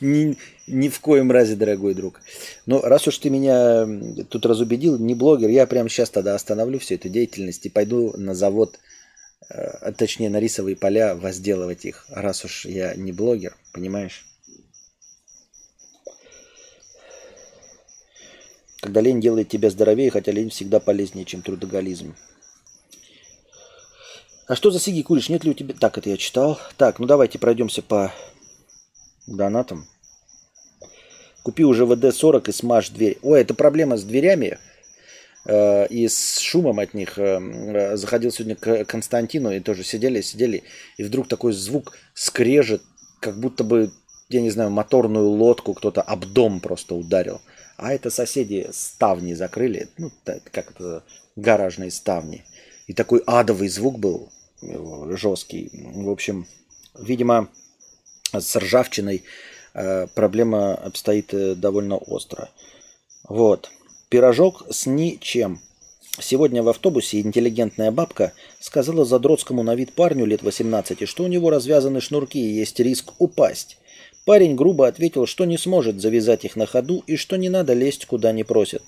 [0.00, 2.22] Ни, в коем разе, дорогой друг.
[2.64, 3.86] Но раз уж ты меня
[4.30, 8.34] тут разубедил, не блогер, я прямо сейчас тогда остановлю всю эту деятельность и пойду на
[8.34, 8.78] завод,
[9.50, 14.24] э, точнее на рисовые поля, возделывать их, раз уж я не блогер, понимаешь?
[18.80, 22.14] Когда лень делает тебя здоровее, хотя лень всегда полезнее, чем трудоголизм.
[24.50, 25.28] А что за сиги куришь?
[25.28, 25.76] Нет ли у тебя...
[25.78, 26.58] Так, это я читал.
[26.76, 28.12] Так, ну давайте пройдемся по
[29.28, 29.86] донатам.
[31.44, 33.16] Купи уже ВД-40 и смажь дверь.
[33.22, 34.58] Ой, это проблема с дверями
[35.46, 37.16] э, и с шумом от них.
[37.16, 40.64] Э, заходил сегодня к Константину и тоже сидели, сидели.
[40.96, 42.82] И вдруг такой звук скрежет,
[43.20, 43.92] как будто бы,
[44.30, 47.40] я не знаю, моторную лодку кто-то об дом просто ударил.
[47.76, 49.90] А это соседи ставни закрыли.
[49.96, 51.04] Ну, как это,
[51.36, 52.44] гаражные ставни.
[52.88, 54.28] И такой адовый звук был
[55.16, 55.70] жесткий.
[55.72, 56.46] В общем,
[56.98, 57.48] видимо,
[58.32, 59.24] с ржавчиной
[59.74, 62.48] э, проблема обстоит э, довольно остро.
[63.28, 63.70] Вот.
[64.08, 65.60] Пирожок с ничем.
[66.18, 71.50] Сегодня в автобусе интеллигентная бабка сказала задротскому на вид парню лет 18, что у него
[71.50, 73.78] развязаны шнурки и есть риск упасть.
[74.26, 78.04] Парень грубо ответил, что не сможет завязать их на ходу и что не надо лезть
[78.06, 78.82] куда не просят.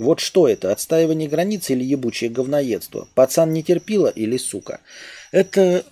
[0.00, 3.06] Вот что это, отстаивание границ или ебучее говноедство?
[3.14, 4.80] Пацан не терпила или сука?
[5.30, 5.84] Это,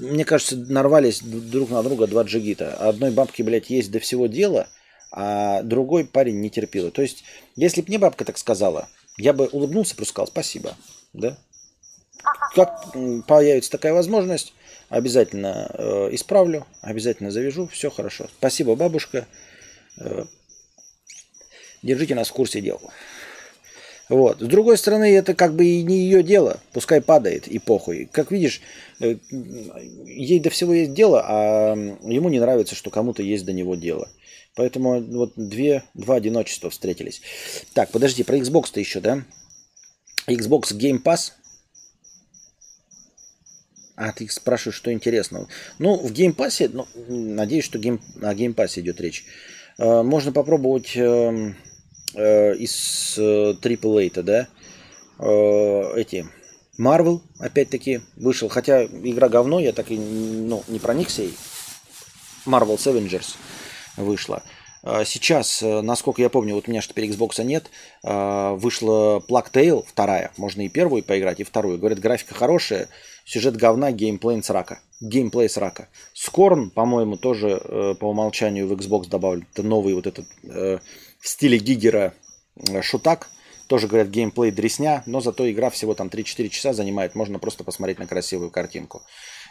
[0.00, 2.72] мне кажется, нарвались друг на друга два джигита.
[2.76, 4.66] Одной бабки, блядь, есть до всего дела,
[5.12, 6.90] а другой парень не терпила.
[6.90, 7.22] То есть,
[7.54, 10.74] если бы мне бабка так сказала, я бы улыбнулся, просто сказал спасибо.
[11.12, 11.36] Да?
[12.54, 12.94] Как
[13.26, 14.54] появится такая возможность,
[14.88, 18.26] обязательно э, исправлю, обязательно завяжу, все хорошо.
[18.38, 19.26] Спасибо, бабушка.
[19.98, 20.24] Э,
[21.82, 22.80] держите нас в курсе дел.
[24.10, 24.40] Вот.
[24.40, 26.58] С другой стороны, это как бы и не ее дело.
[26.72, 28.08] Пускай падает и похуй.
[28.10, 28.60] Как видишь,
[28.98, 29.16] э,
[30.04, 34.08] ей до всего есть дело, а ему не нравится, что кому-то есть до него дело.
[34.56, 37.22] Поэтому вот две, два одиночества встретились.
[37.72, 39.22] Так, подожди, про Xbox-то еще, да?
[40.26, 41.30] Xbox Game Pass.
[43.94, 45.46] А, ты спрашиваешь, что интересного.
[45.78, 49.24] Ну, в Game Pass, ну, надеюсь, что гейм, о Game Pass идет речь.
[49.78, 51.54] Э, можно попробовать эм,
[52.14, 54.48] э, из э, AAA-то, да,
[55.18, 56.26] э, эти
[56.78, 61.34] Marvel, опять-таки, вышел, хотя игра говно, я так и ну, не проникся ей.
[62.46, 63.36] Marvel Avengers
[63.96, 64.42] вышла.
[64.82, 67.70] А сейчас, э, насколько я помню, вот у меня же теперь Xbox нет,
[68.02, 70.32] э, вышла Plague Tale, вторая.
[70.38, 71.78] Можно и первую поиграть, и вторую.
[71.78, 72.88] Говорят, графика хорошая,
[73.26, 74.80] сюжет говна, геймплей срака.
[75.02, 75.88] Геймплей срака.
[76.14, 79.46] Скорн, по-моему, тоже э, по умолчанию в Xbox добавлен.
[79.52, 80.26] Это новый вот этот
[81.20, 82.14] в стиле Гигера
[82.82, 83.28] шутак.
[83.66, 87.14] Тоже, говорят, геймплей дресня, но зато игра всего там 3-4 часа занимает.
[87.14, 89.02] Можно просто посмотреть на красивую картинку.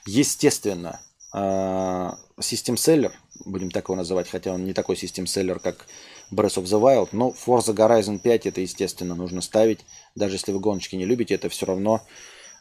[0.05, 0.99] Естественно,
[1.33, 3.13] System Seller,
[3.45, 5.85] будем так его называть, хотя он не такой Seller, как
[6.31, 9.79] Breath of the Wild, но Forza Horizon 5 это, естественно, нужно ставить.
[10.15, 12.01] Даже если вы гоночки не любите, это все равно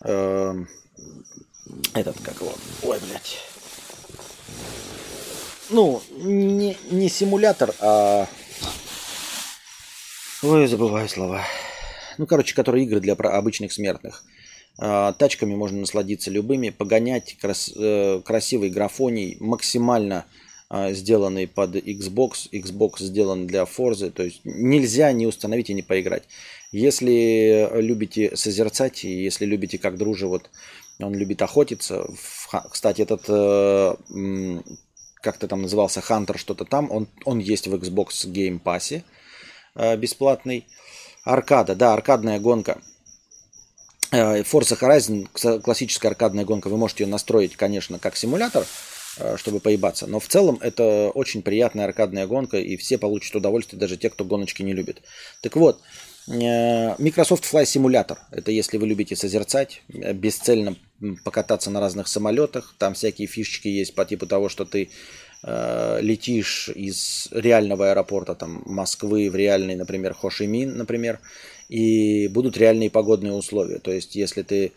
[0.04, 0.54] э,
[1.94, 3.38] этот, как его, ой, блядь.
[5.70, 8.26] Ну, не, не симулятор, а...
[10.40, 11.42] Ой, забываю слова.
[12.16, 14.22] Ну, короче, которые игры для обычных смертных.
[14.78, 20.26] А, тачками можно насладиться любыми, погонять крас, э, красивый графоний, максимально
[20.70, 25.82] а, сделанный под Xbox, Xbox сделан для Forza, то есть нельзя не установить и не
[25.82, 26.22] поиграть.
[26.70, 30.50] Если любите созерцать, и если любите как дружи, вот
[31.00, 32.06] он любит охотиться,
[32.70, 34.62] кстати, этот, э,
[35.20, 39.02] как-то там назывался, Hunter что-то там, он, он есть в Xbox Game Pass
[39.74, 40.66] бесплатный.
[41.24, 42.78] Аркада, да, аркадная гонка–
[44.10, 48.64] Э, Forza Horizon, классическая аркадная гонка, вы можете ее настроить, конечно, как симулятор,
[49.18, 53.78] э, чтобы поебаться, но в целом это очень приятная аркадная гонка, и все получат удовольствие,
[53.78, 55.02] даже те, кто гоночки не любит.
[55.42, 55.82] Так вот,
[56.28, 60.76] э, Microsoft Fly Simulator, это если вы любите созерцать, бесцельно
[61.22, 64.88] покататься на разных самолетах, там всякие фишечки есть по типу того, что ты
[65.42, 71.20] летишь из реального аэропорта там, Москвы в реальный, например, Хошимин, например,
[71.68, 73.78] и будут реальные погодные условия.
[73.78, 74.72] То есть, если ты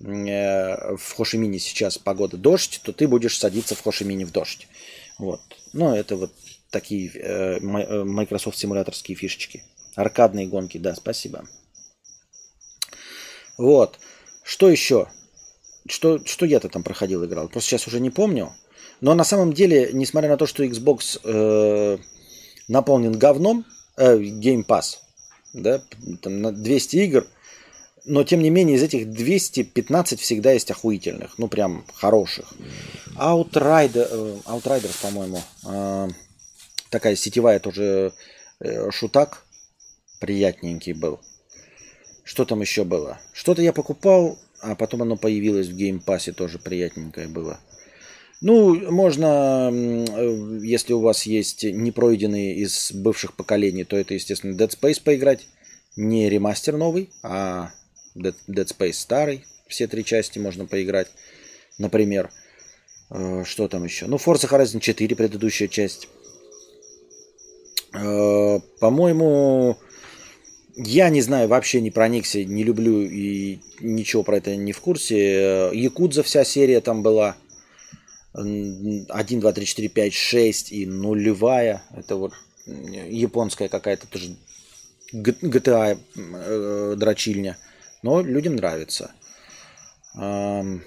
[0.00, 4.68] э, в Хошимине сейчас погода дождь, то ты будешь садиться в Хошимине в дождь.
[5.18, 5.40] Вот.
[5.72, 6.32] Ну, это вот
[6.70, 9.64] такие э, э, Microsoft симуляторские фишечки.
[9.96, 11.44] Аркадные гонки, да, спасибо.
[13.58, 13.98] Вот.
[14.44, 15.08] Что еще?
[15.88, 17.48] Что, что я-то там проходил, играл?
[17.48, 18.52] Просто сейчас уже не помню.
[19.00, 21.98] Но на самом деле, несмотря на то, что Xbox э,
[22.68, 23.64] наполнен говном,
[23.96, 24.96] э, Game Pass,
[25.52, 25.82] да,
[26.22, 27.26] там на 200 игр,
[28.06, 32.52] но тем не менее из этих 215 всегда есть охуительных, ну прям хороших.
[33.16, 36.08] Outrider, э, Outriders, по-моему, э,
[36.90, 38.12] такая сетевая тоже
[38.60, 39.44] э, шутак,
[40.20, 41.20] приятненький был.
[42.24, 43.18] Что там еще было?
[43.32, 47.58] Что-то я покупал, а потом оно появилось в Pass, тоже приятненькое было.
[48.46, 54.70] Ну, можно, э, если у вас есть непройденные из бывших поколений, то это, естественно, Dead
[54.70, 55.48] Space поиграть.
[55.96, 57.72] Не ремастер новый, а
[58.14, 59.44] Dead, Dead Space старый.
[59.66, 61.08] Все три части можно поиграть.
[61.78, 62.30] Например,
[63.10, 64.06] э, что там еще?
[64.06, 66.06] Ну, Forza Horizon 4, предыдущая часть.
[67.94, 69.76] Э, по-моему,
[70.76, 75.72] я не знаю, вообще не проникся, не люблю и ничего про это не в курсе.
[75.72, 77.34] Якудза вся серия там была–
[78.36, 81.82] 1, 2, 3, 4, 5, 6 и нулевая.
[81.94, 82.32] Это вот
[82.66, 84.36] японская какая-то тоже
[85.12, 87.56] GTA э, дрочильня.
[88.02, 89.12] Но людям нравится.
[90.14, 90.80] Я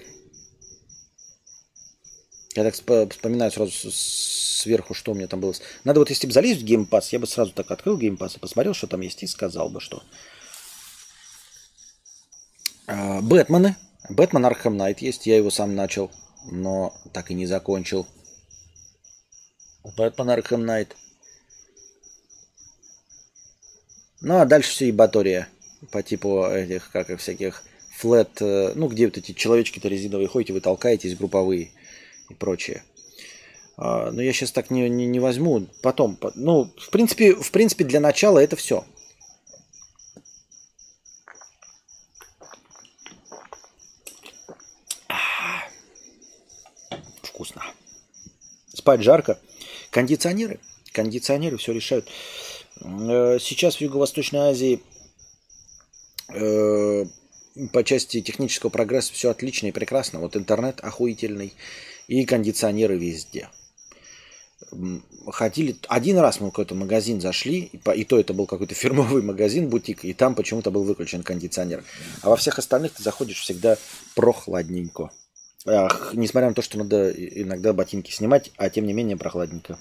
[2.54, 5.54] так вспоминаю сразу сверху, что у меня там было.
[5.84, 8.36] Надо вот если бы залезть в Game Pass, я бы сразу так открыл Game Pass
[8.36, 10.02] и посмотрел, что там есть, и сказал бы, что.
[12.86, 13.76] А, Бэтмены.
[14.08, 16.10] Batman Arkham Knight есть, я его сам начал
[16.44, 18.06] но так и не закончил.
[19.96, 20.96] Batman Arkham Knight.
[24.20, 25.48] Ну, а дальше все ебатория.
[25.90, 27.64] По типу этих, как и всяких
[27.96, 31.70] флет, э, ну, где вот эти человечки-то резиновые ходите, вы толкаетесь, групповые
[32.28, 32.82] и прочее.
[33.76, 35.66] А, но я сейчас так не, не, не возьму.
[35.82, 38.84] Потом, ну, в принципе, в принципе, для начала это все.
[47.40, 47.62] Вкусно.
[48.74, 49.38] Спать жарко.
[49.90, 50.60] Кондиционеры.
[50.92, 52.06] Кондиционеры все решают.
[52.82, 54.82] Э, сейчас в Юго-Восточной Азии
[56.34, 57.06] э,
[57.72, 60.20] по части технического прогресса все отлично и прекрасно.
[60.20, 61.54] Вот интернет охуительный
[62.08, 63.48] и кондиционеры везде.
[65.26, 69.70] Ходили, один раз мы в какой-то магазин зашли, и, то это был какой-то фирмовый магазин,
[69.70, 71.84] бутик, и там почему-то был выключен кондиционер.
[72.20, 73.78] А во всех остальных ты заходишь всегда
[74.14, 75.10] прохладненько.
[75.66, 79.78] Ах, несмотря на то, что надо иногда ботинки снимать, а тем не менее прохладненько.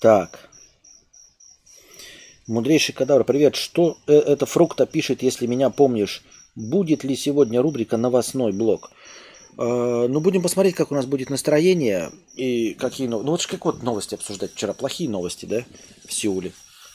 [0.00, 0.50] Так.
[2.46, 3.54] Мудрейший кадавр, привет.
[3.54, 6.22] Что э, это фрукта пишет, если меня помнишь?
[6.54, 8.90] Будет ли сегодня рубрика «Новостной блок»?
[9.56, 13.26] Э, ну, будем посмотреть, как у нас будет настроение и какие новости.
[13.26, 14.74] Ну, вот как вот новости обсуждать вчера.
[14.74, 15.64] Плохие новости, да,
[16.04, 16.52] в Сеуле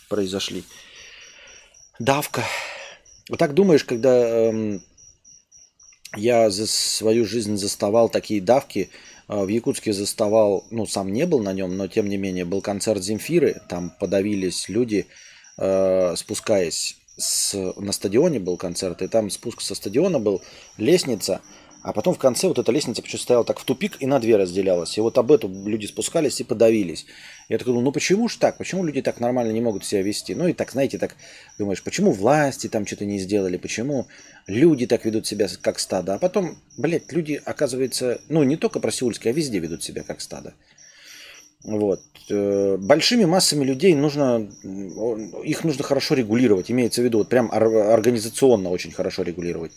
[0.10, 0.64] произошли.
[1.98, 2.44] Давка.
[3.30, 4.82] Вот так думаешь, когда эм,
[6.16, 8.90] я за свою жизнь заставал такие давки,
[9.28, 12.62] а, в Якутске заставал, ну, сам не был на нем, но тем не менее был
[12.62, 15.08] концерт Земфиры, там подавились люди,
[15.58, 20.42] э, спускаясь с, на стадионе был концерт, и там спуск со стадиона был,
[20.78, 21.42] лестница,
[21.88, 24.36] а потом в конце вот эта лестница почему стояла так в тупик и на две
[24.36, 24.98] разделялась.
[24.98, 27.06] И вот об эту люди спускались и подавились.
[27.48, 28.58] Я такой думаю, ну почему ж так?
[28.58, 30.36] Почему люди так нормально не могут себя вести?
[30.36, 31.16] Ну и так, знаете, так
[31.58, 33.56] думаешь, почему власти там что-то не сделали?
[33.56, 34.08] Почему
[34.48, 36.16] люди так ведут себя как стадо?
[36.16, 40.20] А потом, блядь, люди, оказывается, ну не только про Сеульские, а везде ведут себя как
[40.20, 40.56] стадо.
[41.64, 42.02] Вот.
[42.30, 44.52] Э, большими массами людей нужно,
[45.46, 46.70] их нужно хорошо регулировать.
[46.70, 49.72] Имеется в виду, вот прям организационно очень хорошо регулировать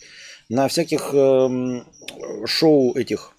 [0.51, 1.83] на всяких э,
[2.45, 3.33] шоу этих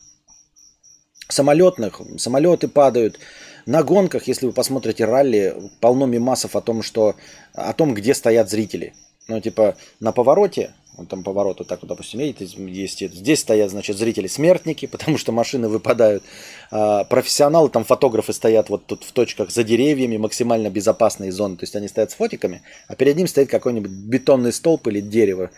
[1.27, 3.19] самолетных, самолеты падают,
[3.67, 7.15] на гонках, если вы посмотрите ралли, полно мимасов о том, что
[7.53, 8.93] о том, где стоят зрители.
[9.27, 13.69] Ну, типа, на повороте, вот там поворот вот так вот, допустим, видите, есть, здесь стоят,
[13.69, 16.23] значит, зрители-смертники, потому что машины выпадают.
[16.71, 21.57] А, профессионалы, там фотографы стоят вот тут в точках за деревьями, максимально безопасные зоны.
[21.57, 25.51] То есть они стоят с фотиками, а перед ним стоит какой-нибудь бетонный столб или дерево,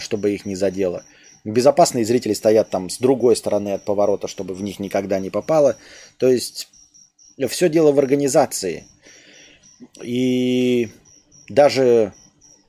[0.00, 1.04] чтобы их не задело.
[1.44, 5.76] Безопасные зрители стоят там с другой стороны от поворота, чтобы в них никогда не попало.
[6.18, 6.68] То есть
[7.48, 8.84] все дело в организации.
[10.02, 10.88] И
[11.48, 12.12] даже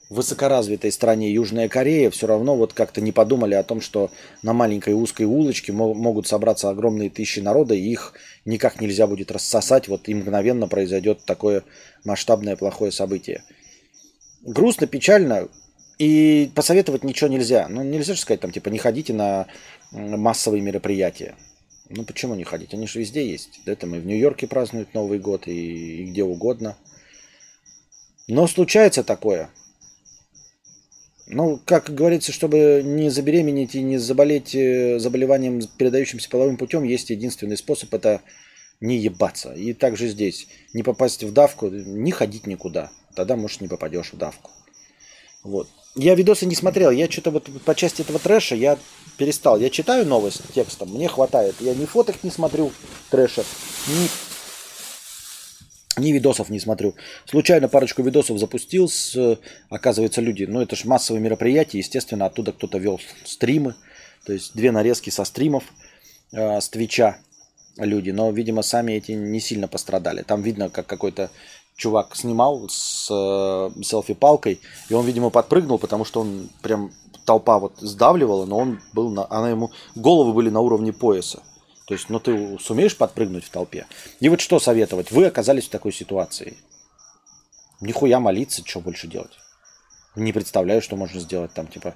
[0.09, 4.11] в высокоразвитой стране Южная Корея все равно вот как-то не подумали о том, что
[4.43, 8.13] на маленькой узкой улочке могут собраться огромные тысячи народа, и их
[8.45, 11.63] никак нельзя будет рассосать, вот и мгновенно произойдет такое
[12.05, 13.43] масштабное плохое событие.
[14.41, 15.47] Грустно, печально,
[15.99, 17.67] и посоветовать ничего нельзя.
[17.69, 19.47] Ну, нельзя же сказать, там, типа, не ходите на
[19.91, 21.35] массовые мероприятия.
[21.89, 22.73] Ну, почему не ходить?
[22.73, 23.59] Они же везде есть.
[23.65, 26.77] Это мы в Нью-Йорке празднуют Новый год и, и где угодно.
[28.27, 29.49] Но случается такое.
[31.27, 37.09] Ну, как говорится, чтобы не забеременеть и не заболеть э, заболеванием, передающимся половым путем, есть
[37.09, 38.21] единственный способ– это
[38.79, 39.53] не ебаться.
[39.53, 40.47] И также здесь.
[40.73, 42.89] Не попасть в давку, не ходить никуда.
[43.15, 44.51] Тогда, может, не попадешь в давку.
[45.43, 45.67] Вот.
[45.95, 46.91] Я видосы не смотрел.
[46.91, 48.77] Я что-то вот по части этого трэша я
[49.17, 49.59] перестал.
[49.59, 51.55] Я читаю новость текстом, мне хватает.
[51.59, 52.71] Я ни фоток не смотрю
[53.09, 53.43] трэша,
[53.87, 54.09] ни,
[56.01, 56.95] ни видосов не смотрю.
[57.25, 59.37] Случайно парочку видосов запустил, с,
[59.69, 63.75] оказывается, люди, ну это же массовые мероприятия, естественно, оттуда кто-то вел стримы,
[64.25, 65.65] то есть две нарезки со стримов
[66.31, 67.17] э, с Твича
[67.77, 70.21] люди, но, видимо, сами эти не сильно пострадали.
[70.21, 71.29] Там видно, как какой-то
[71.79, 76.91] чувак снимал с э, селфи-палкой, и он, видимо, подпрыгнул, потому что он прям
[77.25, 81.41] толпа вот сдавливала, но он был на, она ему головы были на уровне пояса.
[81.87, 83.87] То есть, ну ты сумеешь подпрыгнуть в толпе?
[84.19, 85.11] И вот что советовать?
[85.11, 86.57] Вы оказались в такой ситуации.
[87.79, 89.31] Нихуя молиться, что больше делать?
[90.15, 91.95] Не представляю, что можно сделать там, типа,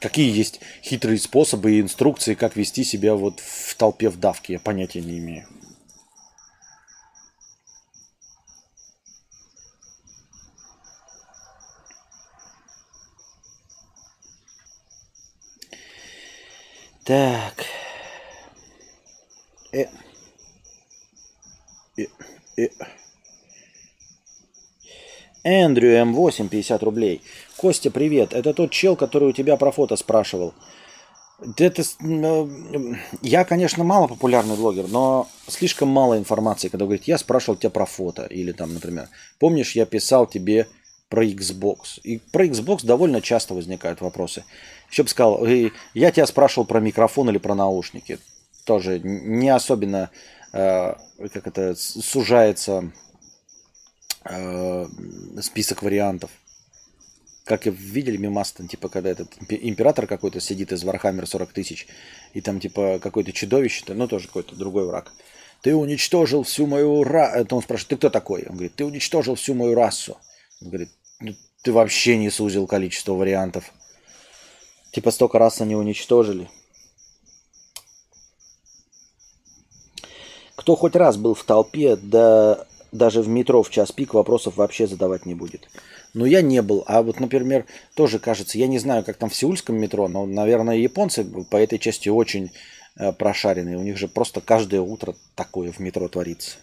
[0.00, 4.60] какие есть хитрые способы и инструкции, как вести себя вот в толпе в давке, я
[4.60, 5.46] понятия не имею.
[17.04, 17.66] Так.
[19.72, 19.84] Э.
[21.98, 22.06] Э.
[22.56, 22.68] Э.
[25.42, 27.20] Эндрю М8, 50 рублей.
[27.58, 28.32] Костя, привет.
[28.32, 30.54] Это тот чел, который у тебя про фото спрашивал.
[31.58, 31.84] Это,
[33.20, 37.84] я, конечно, мало популярный блогер, но слишком мало информации, когда говорит, я спрашивал тебя про
[37.84, 40.68] фото, или там, например, помнишь, я писал тебе
[41.14, 42.00] про Xbox.
[42.02, 44.42] И про Xbox довольно часто возникают вопросы.
[44.90, 48.18] Еще бы сказал, я тебя спрашивал про микрофон или про наушники.
[48.64, 50.10] Тоже не особенно,
[50.52, 50.94] э,
[51.32, 52.90] как это, сужается
[54.24, 54.86] э,
[55.40, 56.30] список вариантов
[57.44, 61.86] как видели мемас, типа, когда этот император какой-то сидит из Вархаммера 40 тысяч,
[62.32, 65.12] и там, типа, какое-то чудовище, ну, тоже какой-то другой враг.
[65.60, 67.36] Ты уничтожил всю мою расу.
[67.36, 68.46] Это он спрашивает, ты кто такой?
[68.48, 70.16] Он говорит, ты уничтожил всю мою расу.
[70.62, 70.88] Он говорит,
[71.62, 73.72] ты вообще не сузил количество вариантов.
[74.92, 76.48] Типа, столько раз они уничтожили.
[80.56, 84.86] Кто хоть раз был в толпе, да даже в метро в час пик вопросов вообще
[84.86, 85.68] задавать не будет.
[86.14, 86.84] Но я не был.
[86.86, 90.76] А вот, например, тоже кажется, я не знаю, как там в сеульском метро, но, наверное,
[90.76, 92.52] японцы по этой части очень
[92.96, 93.76] э, прошаренные.
[93.76, 96.58] У них же просто каждое утро такое в метро творится.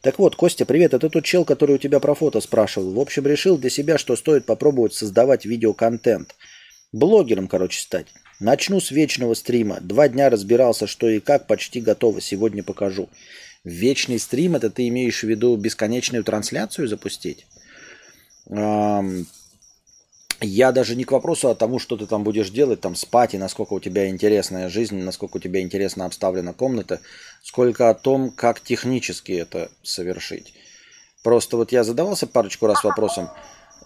[0.00, 0.94] Так вот, Костя, привет.
[0.94, 2.92] Это тот чел, который у тебя про фото спрашивал.
[2.92, 6.34] В общем, решил для себя, что стоит попробовать создавать видеоконтент.
[6.92, 8.06] Блогером, короче, стать.
[8.40, 9.78] Начну с вечного стрима.
[9.80, 12.20] Два дня разбирался, что и как, почти готово.
[12.20, 13.08] Сегодня покажу.
[13.64, 17.46] Вечный стрим, это ты имеешь в виду бесконечную трансляцию запустить?
[20.40, 23.38] Я даже не к вопросу о тому, что ты там будешь делать, там спать, и
[23.38, 27.00] насколько у тебя интересная жизнь, насколько у тебя интересно обставлена комната,
[27.42, 30.54] сколько о том, как технически это совершить.
[31.24, 33.28] Просто вот я задавался парочку раз вопросом,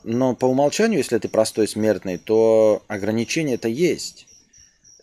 [0.05, 4.27] но по умолчанию, если ты простой смертный, то ограничения это есть.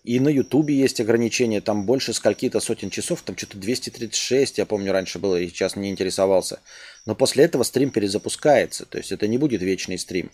[0.03, 4.91] И на Ютубе есть ограничения, там больше скольки-то сотен часов, там что-то 236, я помню,
[4.91, 6.59] раньше было, и сейчас не интересовался.
[7.05, 10.31] Но после этого стрим перезапускается, то есть это не будет вечный стрим.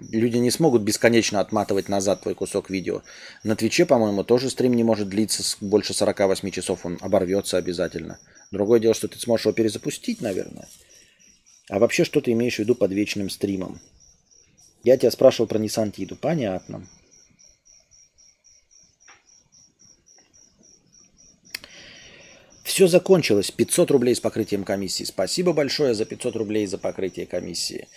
[0.00, 3.02] Люди не смогут бесконечно отматывать назад твой кусок видео.
[3.44, 8.18] На Твиче, по-моему, тоже стрим не может длиться больше 48 часов, он оборвется обязательно.
[8.50, 10.68] Другое дело, что ты сможешь его перезапустить, наверное.
[11.68, 13.80] А вообще, что ты имеешь в виду под вечным стримом?
[14.84, 16.14] Я тебя спрашивал про Nissan Tidu.
[16.14, 16.86] Понятно.
[22.62, 23.50] Все закончилось.
[23.50, 25.04] 500 рублей с покрытием комиссии.
[25.04, 27.88] Спасибо большое за 500 рублей за покрытие комиссии.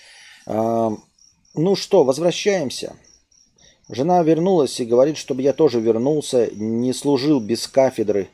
[1.55, 2.95] А, ну что, возвращаемся.
[3.89, 8.29] Жена вернулась и говорит, чтобы я тоже вернулся, не служил без кафедры.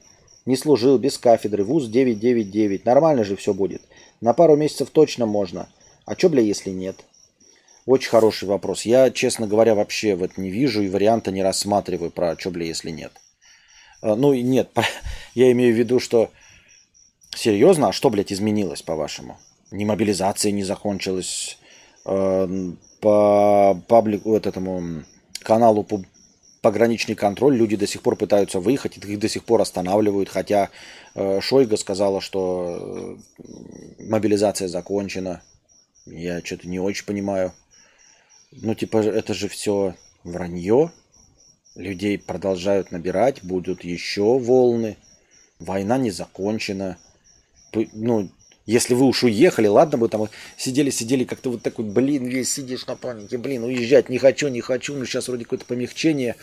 [0.46, 1.64] Не служил без кафедры.
[1.64, 2.86] ВУЗ 999.
[2.86, 3.82] Нормально же все будет.
[4.22, 5.70] На пару месяцев точно можно.
[6.06, 6.98] А что, бля, если нет?
[7.86, 8.84] Очень хороший вопрос.
[8.84, 12.92] Я, честно говоря, вообще вот не вижу и варианта не рассматриваю про что, бля, если
[12.92, 13.12] нет.
[14.02, 14.70] А, ну, нет,
[15.36, 16.32] я имею в виду, что...
[17.36, 17.90] Серьезно?
[17.90, 19.38] А что, блядь, изменилось, по-вашему?
[19.72, 21.58] Ни мобилизация не закончилась.
[22.06, 22.48] Э,
[23.06, 25.04] по паблику, вот этому
[25.44, 25.86] каналу
[26.62, 30.72] пограничный контроль, люди до сих пор пытаются выехать, их до сих пор останавливают, хотя
[31.14, 35.44] э, Шойга сказала, что э, мобилизация закончена.
[36.08, 37.54] Я что-то не очень понимаю.
[38.52, 39.94] Ну, типа, это же все
[40.24, 40.92] вранье,
[41.76, 44.98] Людей продолжают набирать, будут еще волны.
[45.60, 46.98] Война не закончена.
[47.94, 48.32] Ну,
[48.66, 52.88] если вы уж уехали, ладно бы там сидели, сидели как-то вот такой, блин, весь сидишь
[52.88, 56.36] на панике, блин, уезжать не хочу, не хочу, ну сейчас вроде какое-то помягчение,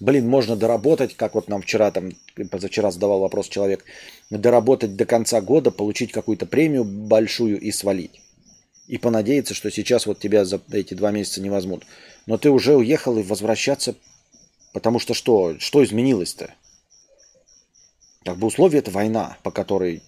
[0.00, 2.12] блин, можно доработать, как вот нам вчера там,
[2.50, 3.84] позавчера задавал вопрос человек,
[4.30, 8.20] доработать до конца года, получить какую-то премию большую и свалить.
[8.86, 11.84] И понадеяться, что сейчас вот тебя за эти два месяца не возьмут.
[12.26, 13.96] Но ты уже уехал и возвращаться
[14.76, 15.58] Потому что что?
[15.58, 16.52] Что изменилось-то?
[18.26, 20.02] Как бы условие это война, по которой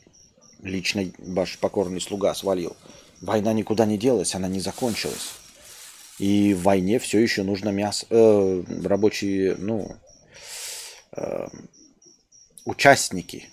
[0.62, 2.76] лично ваш покорный слуга свалил.
[3.20, 5.32] Война никуда не делась, она не закончилась.
[6.18, 9.96] И в войне все еще нужно мясо, э, рабочие, ну,
[11.16, 11.46] э,
[12.64, 13.48] участники.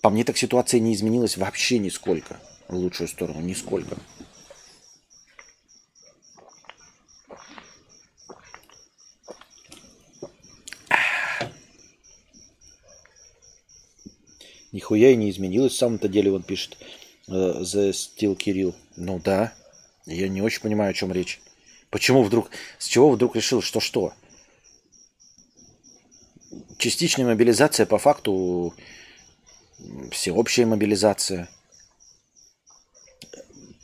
[0.00, 2.38] По мне так ситуация не изменилась вообще нисколько
[2.68, 3.96] в лучшую сторону, нисколько.
[14.74, 15.74] Нихуя и не изменилось.
[15.74, 16.76] В самом-то деле он пишет
[17.28, 18.74] э, The Steel Кирилл.
[18.96, 19.54] Ну да.
[20.04, 21.40] Я не очень понимаю, о чем речь.
[21.90, 22.50] Почему вдруг,
[22.80, 24.12] с чего вдруг решил, что что?
[26.76, 28.74] Частичная мобилизация по факту
[30.10, 31.48] всеобщая мобилизация.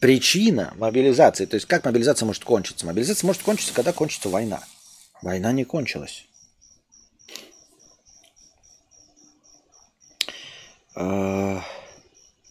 [0.01, 2.85] Причина мобилизации, то есть как мобилизация может кончиться?
[2.85, 4.65] Мобилизация может кончиться, когда кончится война.
[5.23, 6.27] Война не кончилась.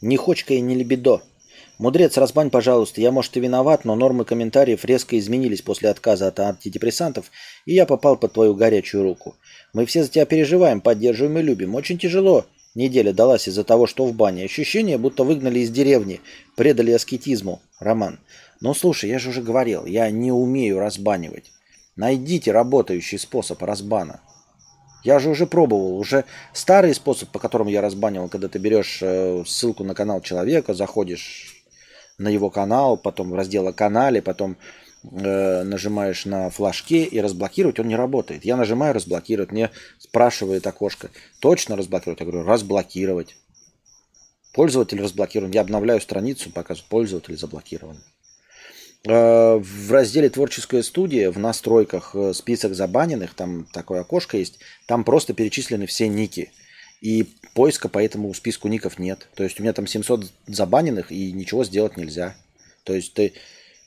[0.01, 1.21] Не хочка и не лебедо.
[1.79, 2.99] Мудрец, разбань, пожалуйста.
[2.99, 7.31] Я, может, и виноват, но нормы комментариев резко изменились после отказа от антидепрессантов,
[7.65, 9.35] и я попал под твою горячую руку.
[9.73, 11.75] Мы все за тебя переживаем, поддерживаем и любим.
[11.75, 12.45] Очень тяжело.
[12.75, 14.43] Неделя далась из-за того, что в бане.
[14.43, 16.19] Ощущение, будто выгнали из деревни,
[16.55, 17.61] предали аскетизму.
[17.79, 18.19] Роман.
[18.61, 21.51] Ну, слушай, я же уже говорил, я не умею разбанивать.
[21.95, 24.19] Найдите работающий способ разбана.
[25.03, 29.43] Я же уже пробовал, уже старый способ, по которому я разбанивал, когда ты берешь э,
[29.45, 31.63] ссылку на канал человека, заходишь
[32.17, 34.57] на его канал, потом в раздел о канале, потом
[35.03, 38.43] э, нажимаешь на флажке и разблокировать, он не работает.
[38.43, 42.19] Я нажимаю разблокировать, мне спрашивает окошко, точно разблокировать?
[42.19, 43.37] Я говорю, разблокировать.
[44.53, 45.51] Пользователь разблокирован.
[45.51, 47.97] Я обновляю страницу, показываю, пользователь заблокирован.
[49.05, 55.05] Э, в разделе «Творческая студия» в настройках э, список забаненных, там такое окошко есть, там
[55.05, 56.51] просто перечислены все ники.
[56.99, 59.29] И поиска по этому списку ников нет.
[59.35, 62.35] То есть у меня там 700 забаненных, и ничего сделать нельзя.
[62.83, 63.33] То есть ты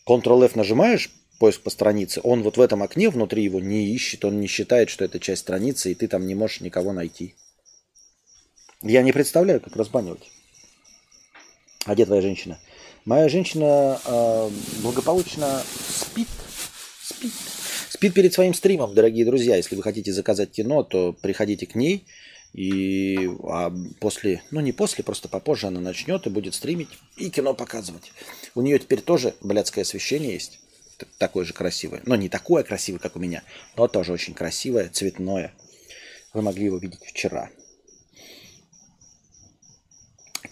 [0.07, 4.41] Ctrl-F нажимаешь, поиск по странице, он вот в этом окне внутри его не ищет, он
[4.41, 7.35] не считает, что это часть страницы, и ты там не можешь никого найти.
[8.81, 10.31] Я не представляю, как разбанивать.
[11.85, 12.59] А где твоя женщина?
[13.05, 14.51] Моя женщина э,
[14.81, 16.29] благополучно спит.
[17.03, 17.33] Спит.
[17.91, 19.57] Спит перед своим стримом, дорогие друзья.
[19.57, 22.05] Если вы хотите заказать кино, то приходите к ней.
[22.53, 27.55] И а после, ну не после, просто попозже она начнет и будет стримить и кино
[27.55, 28.13] показывать.
[28.55, 30.61] У нее теперь тоже блядское освещение есть.
[31.19, 32.03] Такое же красивое.
[32.07, 33.43] Но не такое красивое, как у меня,
[33.77, 35.53] но тоже очень красивое, цветное.
[36.35, 37.51] Вы могли его видеть вчера.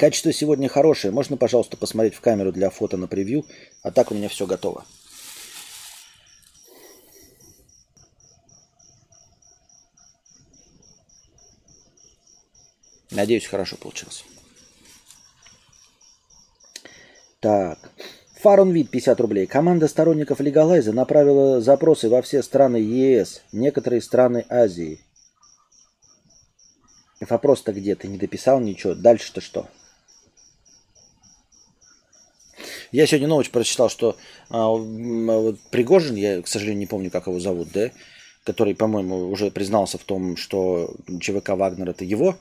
[0.00, 1.12] Качество сегодня хорошее.
[1.12, 3.44] Можно, пожалуйста, посмотреть в камеру для фото на превью.
[3.82, 4.86] А так у меня все готово.
[13.10, 14.24] Надеюсь, хорошо получилось.
[17.40, 17.78] Так.
[18.36, 19.46] Фарунвид 50 рублей.
[19.46, 25.04] Команда сторонников легалайза направила запросы во все страны ЕС, некоторые страны Азии.
[27.20, 27.96] Вопрос-то где?
[27.96, 28.94] Ты не дописал ничего.
[28.94, 29.68] Дальше-то что?
[32.92, 34.16] Я сегодня новость прочитал, что
[34.48, 34.74] а,
[35.70, 37.90] Пригожин, я, к сожалению, не помню, как его зовут, да,
[38.44, 42.36] который, по-моему, уже признался в том, что ЧВК Вагнер это его,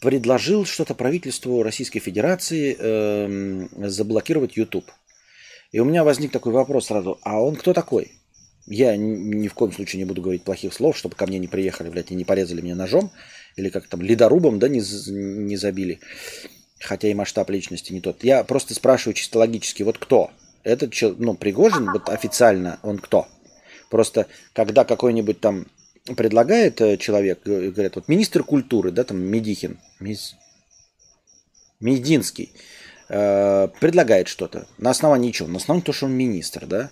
[0.00, 4.90] предложил что-то правительству Российской Федерации э, заблокировать YouTube.
[5.72, 8.12] И у меня возник такой вопрос сразу, а он кто такой?
[8.66, 11.88] Я ни в коем случае не буду говорить плохих слов, чтобы ко мне не приехали,
[11.88, 13.10] блядь, и не порезали меня ножом,
[13.54, 14.80] или как там, ледорубом, да, не,
[15.10, 16.00] не забили
[16.80, 18.24] хотя и масштаб личности не тот.
[18.24, 20.30] Я просто спрашиваю чисто логически, вот кто?
[20.62, 23.28] Этот человек, ну, Пригожин, вот официально он кто?
[23.88, 25.66] Просто когда какой-нибудь там
[26.16, 30.36] предлагает э, человек, говорят, вот министр культуры, да, там Медихин, Миз...
[31.80, 32.52] Мединский,
[33.08, 34.66] э, предлагает что-то.
[34.78, 35.48] На основании чего?
[35.48, 36.90] На основании того, что он министр, да?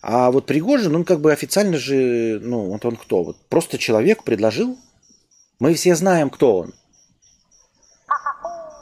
[0.00, 3.22] А вот Пригожин, он как бы официально же, ну, вот он кто?
[3.22, 4.78] Вот просто человек предложил.
[5.60, 6.74] Мы все знаем, кто он.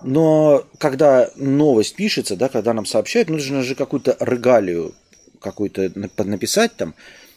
[0.02, 4.94] Но когда новость пишется, да, когда нам сообщают, нужно же какую-то регалию
[5.40, 5.90] какую-то
[6.24, 6.94] написать там.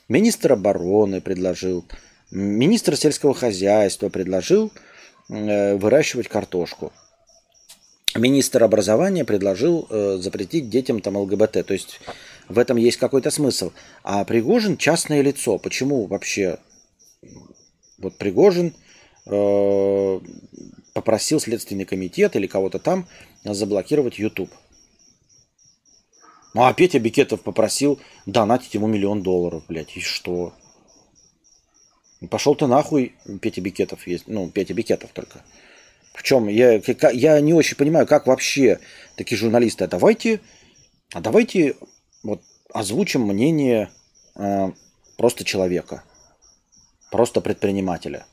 [0.10, 1.86] Министр обороны предложил,
[2.30, 4.72] министр сельского хозяйства предложил
[5.30, 6.92] э, выращивать картошку.
[8.16, 11.66] Министр образования предложил э, запретить детям там ЛГБТ.
[11.66, 12.00] То есть
[12.48, 13.72] в этом есть какой-то смысл.
[14.04, 15.58] А Пригожин частное лицо.
[15.58, 16.60] Почему вообще
[17.98, 18.74] вот Пригожин
[19.26, 20.20] э,
[20.94, 23.08] попросил Следственный комитет или кого-то там
[23.44, 24.52] заблокировать YouTube.
[26.54, 30.54] Ну а Петя Бикетов попросил донатить ему миллион долларов, блядь, и что?
[32.30, 35.44] Пошел ты нахуй, Петя Бикетов есть, ну, Петя Бикетов только.
[36.14, 36.80] Причем я,
[37.12, 38.80] я не очень понимаю, как вообще
[39.16, 40.42] такие журналисты, а давайте,
[41.12, 41.76] а давайте
[42.22, 42.42] вот
[42.72, 43.90] озвучим мнение
[44.36, 44.72] э,
[45.18, 46.04] просто человека,
[47.12, 48.26] просто предпринимателя.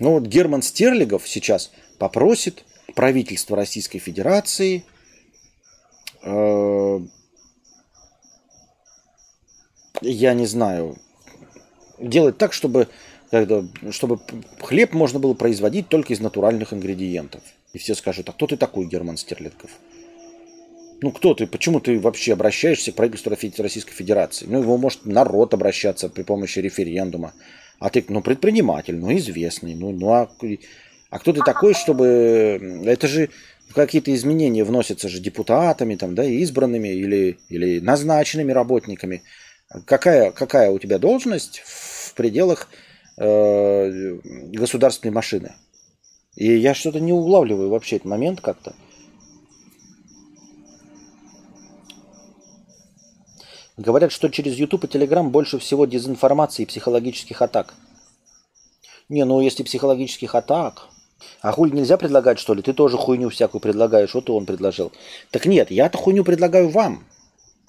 [0.00, 4.84] Ну вот Герман Стерлигов сейчас попросит правительство Российской Федерации
[6.22, 7.00] э,
[10.02, 10.96] я не знаю,
[11.98, 12.88] делать так, чтобы,
[13.90, 14.20] чтобы
[14.60, 17.42] хлеб можно было производить только из натуральных ингредиентов.
[17.72, 19.70] И все скажут, а кто ты такой, Герман Стерлитков?
[21.00, 21.46] Ну, кто ты?
[21.46, 24.46] Почему ты вообще обращаешься к правительству Российской Федерации?
[24.48, 27.34] Ну, его может народ обращаться при помощи референдума.
[27.78, 29.74] А ты, ну, предприниматель, ну, известный.
[29.74, 30.28] Ну, ну а,
[31.10, 32.82] а кто ты такой, чтобы...
[32.86, 33.30] Это же
[33.74, 39.22] какие-то изменения вносятся же депутатами, там, да, избранными или, или назначенными работниками.
[39.84, 42.68] Какая, какая у тебя должность в пределах
[43.18, 45.52] э, государственной машины?
[46.34, 48.74] И я что-то не улавливаю вообще этот момент как-то.
[53.78, 57.74] Говорят, что через YouTube и Telegram больше всего дезинформации и психологических атак.
[59.08, 60.88] Не, ну если психологических атак,
[61.40, 62.62] а хуль нельзя предлагать, что ли?
[62.62, 64.90] Ты тоже хуйню всякую предлагаешь, вот и он предложил.
[65.30, 67.04] Так нет, я-то хуйню предлагаю вам,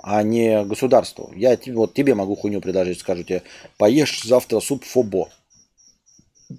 [0.02, 1.32] а не государству.
[1.36, 3.44] Я вот тебе могу хуйню предложить, скажу тебе,
[3.78, 5.30] поешь завтра суп фобо.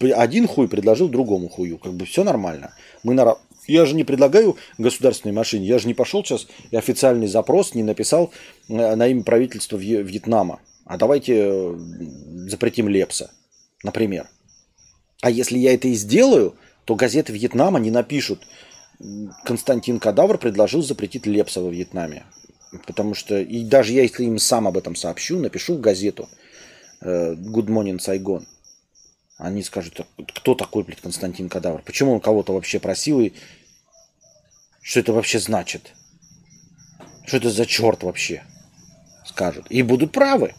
[0.00, 1.76] Один хуй предложил другому хую.
[1.78, 2.72] Как бы все нормально.
[3.02, 3.36] Мы на...
[3.70, 5.66] Я же не предлагаю государственной машине.
[5.66, 8.32] Я же не пошел сейчас и официальный запрос не написал
[8.68, 10.58] э, на имя правительства Вьетнама.
[10.84, 11.78] А давайте э,
[12.48, 13.30] запретим Лепса,
[13.84, 14.28] например.
[15.22, 18.44] А если я это и сделаю, то газеты Вьетнама не напишут.
[19.44, 22.24] Константин Кадавр предложил запретить Лепса во Вьетнаме.
[22.86, 26.28] Потому что, и даже если им сам об этом сообщу, напишу в газету
[27.02, 28.44] э, Good Morning Saigon.
[29.38, 30.00] Они скажут,
[30.34, 31.82] кто такой, блядь, Константин Кадавр?
[31.82, 33.20] Почему он кого-то вообще просил?
[33.20, 33.32] И
[34.82, 35.92] что это вообще значит?
[37.26, 38.42] Что это за черт вообще?
[39.24, 39.66] Скажут.
[39.70, 40.54] И будут правы.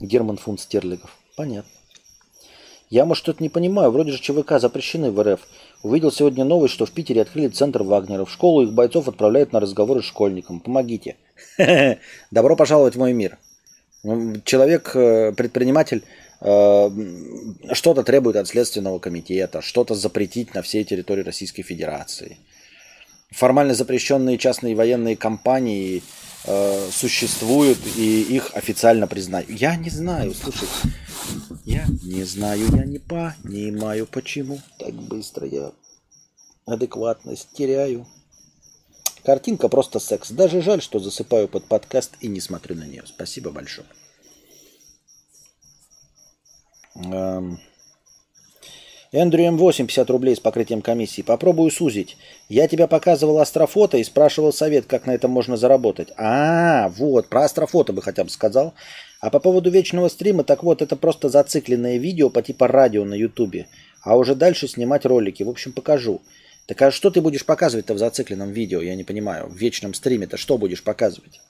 [0.00, 1.16] Герман фунт стерлигов.
[1.36, 1.70] Понятно.
[2.90, 3.90] Я, может, что-то не понимаю.
[3.90, 5.40] Вроде же ЧВК запрещены в РФ.
[5.82, 8.24] Увидел сегодня новость, что в Питере открыли центр Вагнера.
[8.24, 10.60] В школу их бойцов отправляют на разговоры с школьником.
[10.60, 11.16] Помогите.
[12.30, 13.38] Добро пожаловать в мой мир.
[14.44, 16.04] Человек, э, предприниматель,
[16.40, 16.90] э,
[17.72, 22.38] что-то требует от Следственного комитета, что-то запретить на всей территории Российской Федерации.
[23.30, 26.02] Формально запрещенные частные военные компании
[26.44, 29.50] э, существуют и их официально признают.
[29.50, 30.68] Я не знаю, слушай,
[31.64, 35.72] я не знаю, я не понимаю, почему так быстро я
[36.66, 38.06] адекватность теряю.
[39.24, 40.30] Картинка просто секс.
[40.30, 43.02] Даже жаль, что засыпаю под подкаст и не смотрю на нее.
[43.06, 43.86] Спасибо большое.
[46.96, 47.58] Эм...
[49.10, 51.22] Эндрю М8, 50 рублей с покрытием комиссии.
[51.22, 52.18] Попробую сузить.
[52.50, 56.08] Я тебя показывал астрофото и спрашивал совет, как на этом можно заработать.
[56.18, 58.74] А, вот, про астрофото бы хотя бы сказал.
[59.20, 63.14] А по поводу вечного стрима, так вот, это просто зацикленное видео по типа радио на
[63.14, 63.66] ютубе.
[64.02, 65.42] А уже дальше снимать ролики.
[65.42, 66.20] В общем, покажу.
[66.68, 68.82] Так а что ты будешь показывать-то в зацикленном видео?
[68.82, 69.48] Я не понимаю.
[69.48, 71.40] В вечном стриме-то что будешь показывать?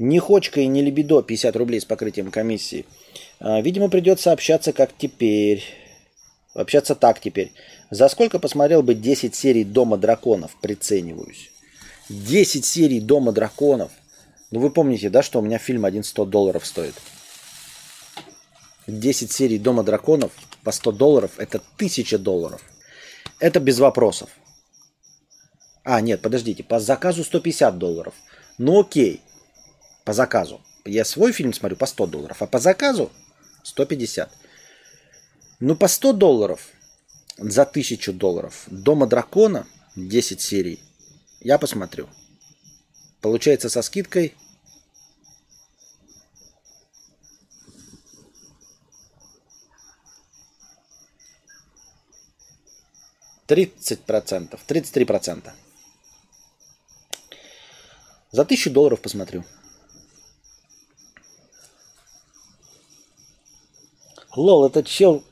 [0.00, 2.86] Не хочка и не либидо, 50 рублей с покрытием комиссии.
[3.38, 5.62] А, видимо, придется общаться как теперь.
[6.54, 7.52] Общаться так теперь.
[7.88, 10.56] За сколько посмотрел бы 10 серий Дома драконов?
[10.60, 11.52] Прицениваюсь.
[12.08, 13.92] 10 серий Дома драконов.
[14.50, 16.94] Ну вы помните, да, что у меня фильм один 100 долларов стоит?
[18.88, 20.32] 10 серий Дома драконов
[20.64, 22.60] по 100 долларов это 1000 долларов.
[23.38, 24.30] Это без вопросов.
[25.84, 28.14] А, нет, подождите, по заказу 150 долларов.
[28.58, 29.20] Ну окей,
[30.04, 30.60] по заказу.
[30.84, 33.10] Я свой фильм смотрю по 100 долларов, а по заказу
[33.62, 34.30] 150.
[35.58, 36.60] Ну, по 100 долларов
[37.38, 38.64] за 1000 долларов.
[38.66, 39.66] Дома дракона
[39.96, 40.80] 10 серий.
[41.40, 42.08] Я посмотрю.
[43.20, 44.34] Получается со скидкой
[53.46, 55.54] Тридцать процентов, тридцать три процента.
[58.32, 59.44] За тысячу долларов посмотрю.
[64.34, 65.22] Лол, этот чел,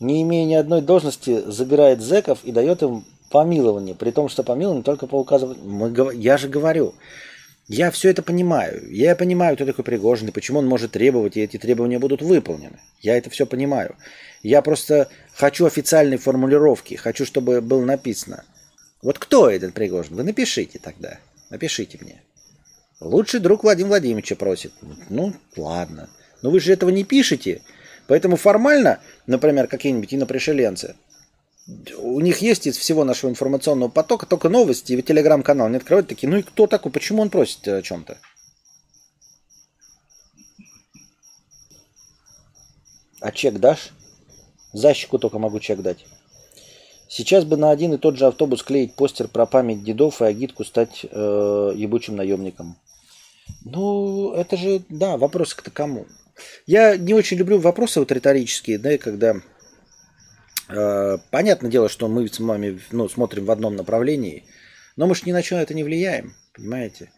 [0.00, 4.84] не имея ни одной должности, забирает зеков и дает им помилование, при том, что помилование
[4.84, 6.10] только по указыванию.
[6.10, 6.94] Я же говорю,
[7.68, 8.82] я все это понимаю.
[8.90, 12.80] Я понимаю, кто такой Пригожин, и почему он может требовать, и эти требования будут выполнены.
[13.00, 13.96] Я это все понимаю.
[14.42, 18.44] Я просто хочу официальной формулировки, хочу, чтобы было написано.
[19.00, 20.16] Вот кто этот Пригожин?
[20.16, 21.18] Вы напишите тогда.
[21.50, 22.22] Напишите мне.
[23.00, 24.72] Лучший друг Владимир Владимировича просит.
[25.08, 26.08] Ну, ладно.
[26.42, 27.62] Но вы же этого не пишете.
[28.06, 30.96] Поэтому формально, например, какие-нибудь инопришеленцы,
[31.98, 36.28] у них есть из всего нашего информационного потока только новости, и телеграм-канал не открывают такие,
[36.28, 38.18] ну и кто такой, почему он просит о чем-то?
[43.20, 43.90] А чек дашь?
[44.72, 46.04] Защику только могу чек дать.
[47.08, 50.64] Сейчас бы на один и тот же автобус клеить постер про память дедов и агитку
[50.64, 52.76] стать э, ебучим наемником.
[53.64, 56.06] Ну, это же, да, вопрос к кому.
[56.66, 59.36] Я не очень люблю вопросы вот риторические, да, когда
[61.30, 64.44] понятное дело, что мы с вами ну, смотрим в одном направлении,
[64.96, 67.10] но мы же ни на что это не влияем, понимаете?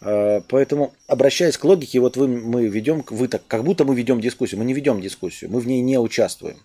[0.00, 4.20] Э, поэтому, обращаясь к логике, вот вы, мы ведем, вы так, как будто мы ведем
[4.20, 6.58] дискуссию, мы не ведем дискуссию, мы в ней не участвуем.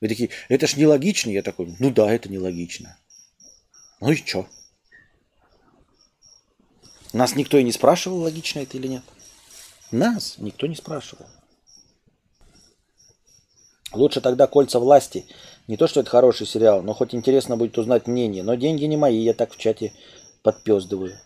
[0.00, 2.96] Вы такие, это ж нелогично, я такой, ну да, это нелогично.
[4.00, 4.46] Ну и что?
[7.12, 9.02] Нас никто и не спрашивал, логично это или нет.
[9.90, 11.26] Нас никто не спрашивал.
[13.92, 15.24] Лучше тогда кольца власти
[15.66, 18.42] Не то, что это хороший сериал, но хоть интересно будет узнать мнение.
[18.42, 19.92] Но деньги не мои, я так в чате
[20.42, 21.18] подпездываю.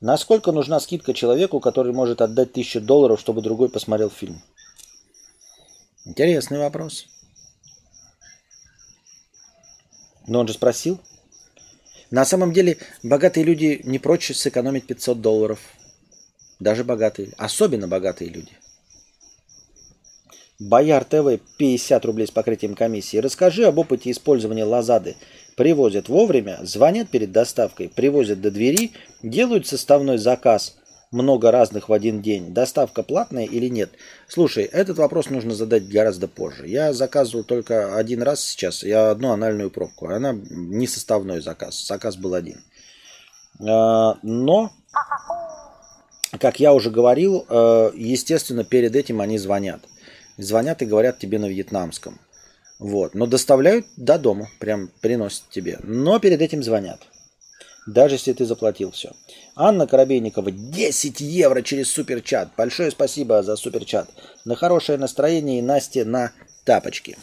[0.00, 4.40] Насколько нужна скидка человеку, который может отдать тысячу долларов, чтобы другой посмотрел фильм?
[6.04, 7.06] Интересный вопрос.
[10.26, 10.98] Но он же спросил.
[12.10, 15.60] На самом деле, богатые люди не прочь сэкономить 500 долларов.
[16.60, 17.32] Даже богатые.
[17.36, 18.52] Особенно богатые люди.
[20.58, 23.18] Бояр ТВ 50 рублей с покрытием комиссии.
[23.18, 25.16] Расскажи об опыте использования лазады.
[25.54, 28.92] Привозят вовремя, звонят перед доставкой, привозят до двери,
[29.22, 30.76] делают составной заказ.
[31.12, 32.52] Много разных в один день.
[32.52, 33.90] Доставка платная или нет?
[34.28, 36.66] Слушай, этот вопрос нужно задать гораздо позже.
[36.66, 38.82] Я заказывал только один раз сейчас.
[38.82, 40.08] Я одну анальную пробку.
[40.08, 41.86] Она не составной заказ.
[41.86, 42.64] Заказ был один.
[43.60, 44.72] А, но,
[46.40, 49.82] как я уже говорил, э, естественно, перед этим они звонят
[50.36, 52.18] звонят и говорят тебе на вьетнамском.
[52.78, 53.14] Вот.
[53.14, 55.78] Но доставляют до дома, прям приносят тебе.
[55.82, 57.00] Но перед этим звонят.
[57.86, 59.12] Даже если ты заплатил все.
[59.54, 62.50] Анна Коробейникова, 10 евро через суперчат.
[62.56, 64.10] Большое спасибо за суперчат.
[64.44, 66.32] На хорошее настроение и Насте на
[66.64, 67.16] тапочки.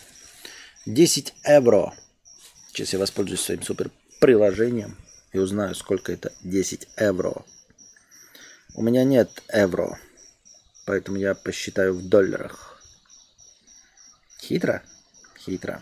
[0.85, 1.93] 10 евро.
[2.69, 4.97] Сейчас я воспользуюсь своим супер приложением
[5.33, 7.43] и узнаю, сколько это 10 евро.
[8.75, 9.99] У меня нет евро,
[10.85, 12.72] поэтому я посчитаю в долларах.
[14.47, 14.83] Хитро?
[15.39, 15.81] Хитро.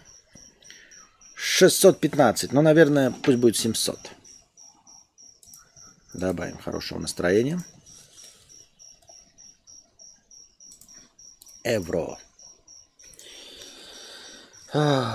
[1.36, 2.52] 615.
[2.54, 3.98] Ну, наверное, пусть будет 700.
[6.14, 7.64] Добавим хорошего настроения.
[11.64, 12.18] Евро.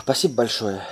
[0.03, 0.83] Спасибо большое.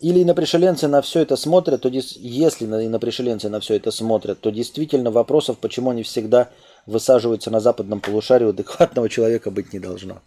[0.00, 5.10] Или инопришеленцы на все это смотрят, то если инопришеленцы на все это смотрят, то действительно
[5.10, 6.50] вопросов, почему они всегда
[6.86, 10.22] высаживаются на западном полушарии, адекватного человека быть не должно.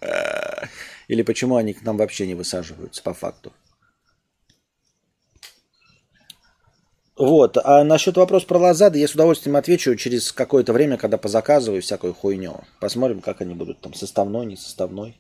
[1.08, 3.52] Или почему они к нам вообще не высаживаются по факту.
[7.20, 7.58] Вот.
[7.58, 12.14] А насчет вопроса про лазады я с удовольствием отвечу через какое-то время, когда позаказываю всякую
[12.14, 12.62] хуйню.
[12.80, 15.20] Посмотрим, как они будут там составной, не составной.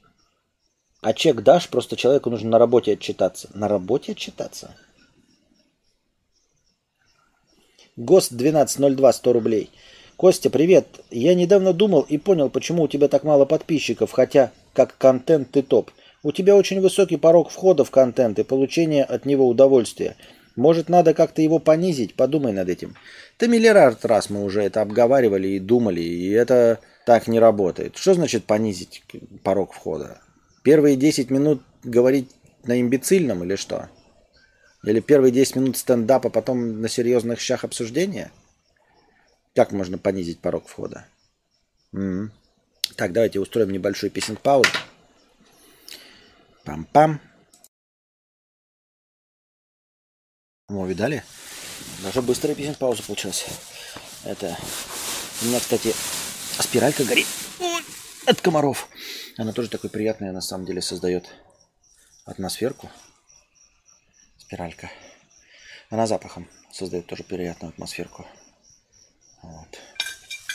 [1.01, 3.49] А чек дашь, просто человеку нужно на работе отчитаться.
[3.53, 4.77] На работе отчитаться?
[7.97, 9.71] ГОСТ 1202, 100 рублей.
[10.19, 10.85] Костя, привет.
[11.11, 15.61] Я недавно думал и понял, почему у тебя так мало подписчиков, хотя как контент ты
[15.61, 15.91] топ.
[16.23, 20.17] У тебя очень высокий порог входа в контент и получения от него удовольствия.
[20.57, 22.15] Может, надо как-то его понизить?
[22.15, 22.97] Подумай над этим.
[23.37, 27.95] Ты миллиард раз мы уже это обговаривали и думали, и это так не работает.
[27.95, 29.01] Что значит понизить
[29.41, 30.19] порог входа?
[30.63, 32.27] Первые 10 минут говорить
[32.65, 33.87] на имбецильном или что?
[34.83, 38.31] Или первые 10 минут стендапа, потом на серьезных щах обсуждения?
[39.55, 41.07] Как можно понизить порог входа?
[41.93, 42.31] М-м.
[42.95, 44.69] Так, давайте устроим небольшую песенку паузу.
[46.65, 47.19] Пам-пам.
[50.67, 51.23] О, видали?
[52.03, 53.45] Даже быстрая песен пауза получилась.
[54.23, 54.57] Это...
[55.41, 55.95] У меня, кстати,
[56.59, 57.27] спиралька горит
[58.25, 58.87] от комаров.
[59.37, 61.27] Она тоже такой приятная, на самом деле, создает
[62.25, 62.91] атмосферку.
[64.37, 64.91] Спиралька.
[65.89, 68.27] Она запахом создает тоже приятную атмосферку.
[69.49, 69.79] Вот.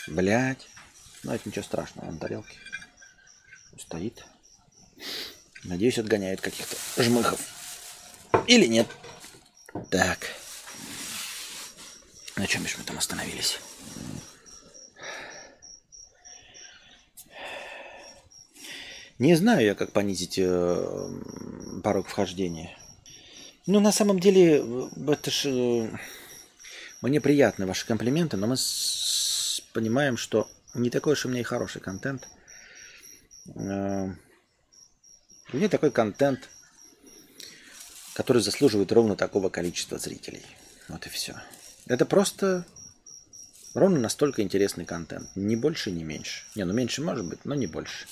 [0.06, 0.68] Блять.
[1.22, 2.56] Ну, это ничего страшного, на тарелке.
[3.78, 4.24] Стоит.
[5.64, 7.40] Надеюсь, отгоняет каких-то жмыхов.
[8.46, 8.86] Или нет.
[9.90, 10.18] Так.
[12.36, 13.58] На чем же мы там остановились?
[19.18, 21.10] Не знаю я, как понизить э,
[21.82, 22.76] порог вхождения.
[23.66, 25.88] Ну, на самом деле, это ж...
[27.02, 28.56] Мне приятны ваши комплименты, но мы
[29.72, 32.28] понимаем, что не такой уж у меня и хороший контент.
[33.54, 34.08] Э,
[35.52, 36.48] у меня такой контент,
[38.14, 40.44] который заслуживает ровно такого количества зрителей.
[40.88, 41.40] Вот и все.
[41.86, 42.64] Это просто
[43.74, 45.28] ровно настолько интересный контент.
[45.34, 46.44] Ни больше, ни меньше.
[46.54, 48.06] Не, ну меньше может быть, но не больше.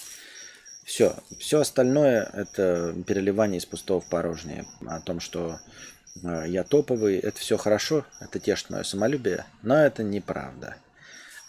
[0.85, 1.17] Все.
[1.39, 4.67] Все остальное это переливание из пустого в порожнее.
[4.87, 5.61] О том, что
[6.17, 10.77] я топовый, это все хорошо, это тешит мое самолюбие, но это неправда.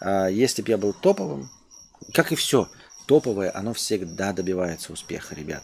[0.00, 1.50] А если бы я был топовым,
[2.12, 2.68] как и все,
[3.06, 5.62] топовое, оно всегда добивается успеха, ребят.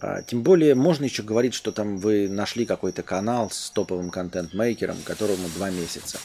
[0.00, 4.98] А, тем более можно еще говорить, что там вы нашли какой-то канал с топовым контент-мейкером,
[5.04, 6.18] которому два месяца.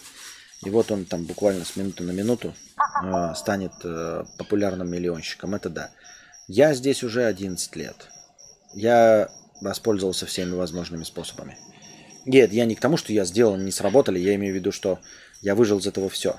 [0.66, 2.56] И вот он там буквально с минуты на минуту
[3.04, 5.54] э, станет э, популярным миллионщиком.
[5.54, 5.92] Это да.
[6.48, 8.10] Я здесь уже 11 лет.
[8.74, 9.30] Я
[9.62, 11.58] воспользовался всеми возможными способами.
[12.26, 14.20] Нет, я не к тому, что я сделал, не сработали.
[14.20, 15.00] Я имею в виду, что
[15.42, 16.36] я выжил из этого все.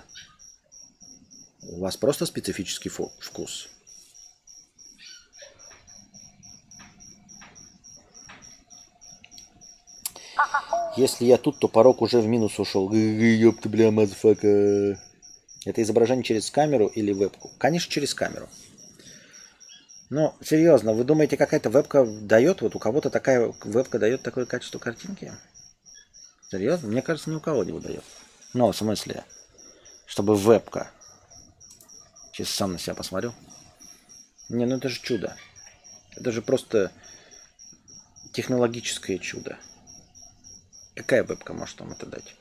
[1.62, 3.68] У вас просто специфический вкус.
[10.96, 12.92] Если я тут, то порог уже в минус ушел.
[12.92, 15.00] Ёпта, бля, мазфака.
[15.64, 17.50] Это изображение через камеру или вебку?
[17.58, 18.48] Конечно, через камеру.
[20.10, 24.78] Ну, серьезно, вы думаете, какая-то вебка дает, вот у кого-то такая вебка дает такое качество
[24.78, 25.32] картинки?
[26.50, 26.88] Серьезно?
[26.88, 28.04] Мне кажется, ни у кого не выдает.
[28.54, 29.24] Ну, в смысле,
[30.06, 30.90] чтобы вебка.
[32.32, 33.34] Сейчас сам на себя посмотрю.
[34.48, 35.36] Не, ну это же чудо.
[36.16, 36.90] Это же просто
[38.32, 39.58] технологическое чудо.
[40.94, 42.34] Какая вебка может вам это дать?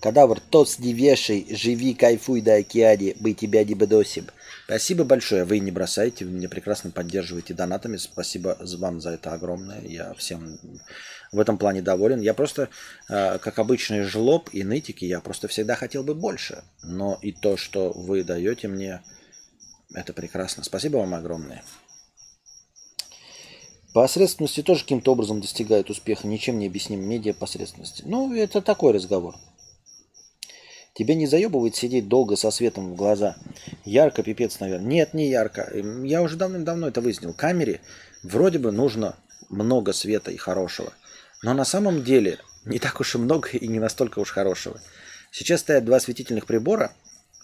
[0.00, 4.26] Кадавр, тос не вешай, живи, кайфуй до океане, мы тебя не бедосим.
[4.64, 9.82] Спасибо большое, вы не бросаете, вы меня прекрасно поддерживаете донатами, спасибо вам за это огромное,
[9.82, 10.58] я всем
[11.32, 12.20] в этом плане доволен.
[12.20, 12.70] Я просто,
[13.08, 17.56] э, как обычный жлоб и нытики, я просто всегда хотел бы больше, но и то,
[17.56, 19.02] что вы даете мне,
[19.92, 20.64] это прекрасно.
[20.64, 21.62] Спасибо вам огромное.
[23.92, 28.04] Посредственности тоже каким-то образом достигают успеха, ничем не объясним медиа посредственности.
[28.06, 29.34] Ну, это такой разговор.
[31.00, 33.34] Тебе не заебывает сидеть долго со светом в глаза?
[33.86, 34.86] Ярко, пипец, наверное.
[34.86, 35.72] Нет, не ярко.
[36.04, 37.32] Я уже давным-давно это выяснил.
[37.32, 37.80] Камере
[38.22, 39.16] вроде бы нужно
[39.48, 40.92] много света и хорошего.
[41.42, 44.78] Но на самом деле не так уж и много и не настолько уж хорошего.
[45.32, 46.92] Сейчас стоят два светительных прибора.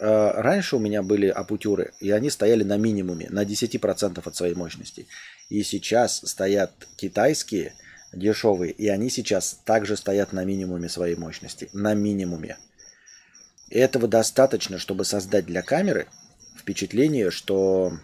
[0.00, 4.54] Э, раньше у меня были апутюры, и они стояли на минимуме, на 10% от своей
[4.54, 5.06] мощности.
[5.48, 7.72] И сейчас стоят китайские,
[8.12, 11.70] дешевые, и они сейчас также стоят на минимуме своей мощности.
[11.72, 12.58] На минимуме.
[13.70, 16.08] Этого достаточно, чтобы создать для камеры
[16.56, 17.98] впечатление, что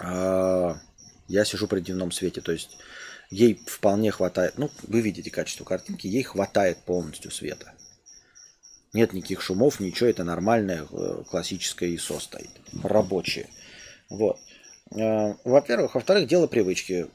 [0.00, 0.74] э,
[1.28, 2.40] я сижу при дневном свете.
[2.40, 2.78] То есть
[3.30, 7.74] ей вполне хватает, ну, вы видите качество картинки, ей хватает полностью света.
[8.92, 12.50] Нет никаких шумов, ничего, это нормальное э, классическое ISO стоит,
[12.82, 13.48] рабочее.
[14.08, 14.38] Вот.
[14.94, 15.94] Э, во-первых.
[15.94, 17.08] Во-вторых, дело привычки.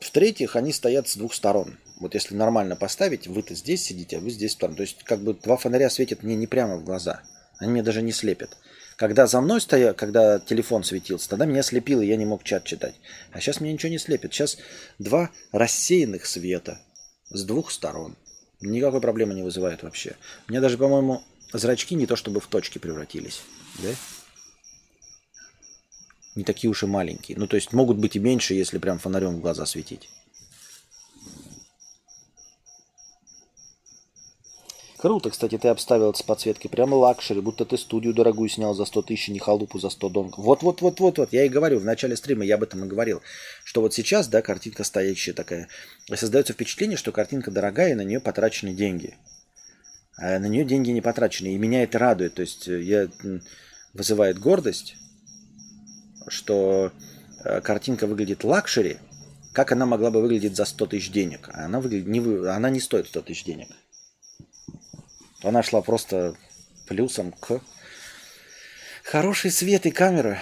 [0.00, 1.76] В-третьих, они стоят с двух сторон.
[2.00, 4.76] Вот если нормально поставить, вы-то здесь сидите, а вы здесь сторону.
[4.76, 7.22] То есть как бы два фонаря светят мне не прямо в глаза.
[7.58, 8.56] Они меня даже не слепят.
[8.96, 12.94] Когда за мной стоял, когда телефон светился, тогда меня слепило, я не мог чат читать.
[13.32, 14.32] А сейчас меня ничего не слепит.
[14.32, 14.58] Сейчас
[14.98, 16.80] два рассеянных света
[17.30, 18.16] с двух сторон.
[18.60, 20.16] Никакой проблемы не вызывает вообще.
[20.48, 21.22] У меня даже, по-моему,
[21.52, 23.42] зрачки не то чтобы в точки превратились.
[23.78, 23.90] Да?
[26.34, 27.38] Не такие уж и маленькие.
[27.38, 30.08] Ну, то есть могут быть и меньше, если прям фонарем в глаза светить.
[34.98, 36.70] Круто, кстати, ты обставил это с подсветкой.
[36.70, 40.38] Прямо luxury, будто ты студию дорогую снял за 100 тысяч, не халупу за 100 донг.
[40.38, 43.22] Вот-вот-вот-вот-вот, я и говорю, в начале стрима я об этом и говорил,
[43.62, 45.68] что вот сейчас, да, картинка стоящая такая,
[46.12, 49.16] создается впечатление, что картинка дорогая, и на нее потрачены деньги.
[50.16, 52.34] А на нее деньги не потрачены, и меня это радует.
[52.34, 53.08] То есть э, я
[53.94, 54.96] вызывает гордость,
[56.26, 56.90] что
[57.44, 58.96] э, картинка выглядит luxury,
[59.52, 61.50] как она могла бы выглядеть за 100 тысяч денег.
[61.52, 63.68] А она, выглядит, не, она не стоит 100 тысяч денег.
[65.42, 66.34] Она шла просто
[66.86, 67.60] плюсом к
[69.04, 70.38] хороший свет и камера,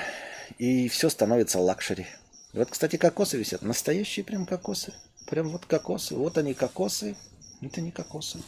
[0.59, 2.07] и все становится luxury.
[2.53, 3.61] Вот, кстати, кокосы висят.
[3.61, 4.95] Настоящие прям кокосы.
[5.29, 6.15] Прям вот кокосы.
[6.15, 7.15] Вот они кокосы.
[7.61, 8.39] Это не кокосы.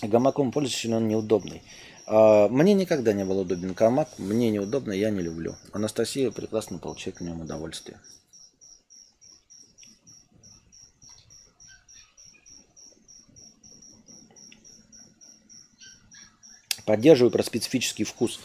[0.00, 1.62] Гамаком пользуюсь, но он неудобный.
[2.06, 4.08] А, мне никогда не был удобен гамак.
[4.18, 5.56] Мне неудобно, я не люблю.
[5.72, 8.00] Анастасия прекрасно получает в нем удовольствие.
[16.84, 18.40] Поддерживаю про специфический вкус.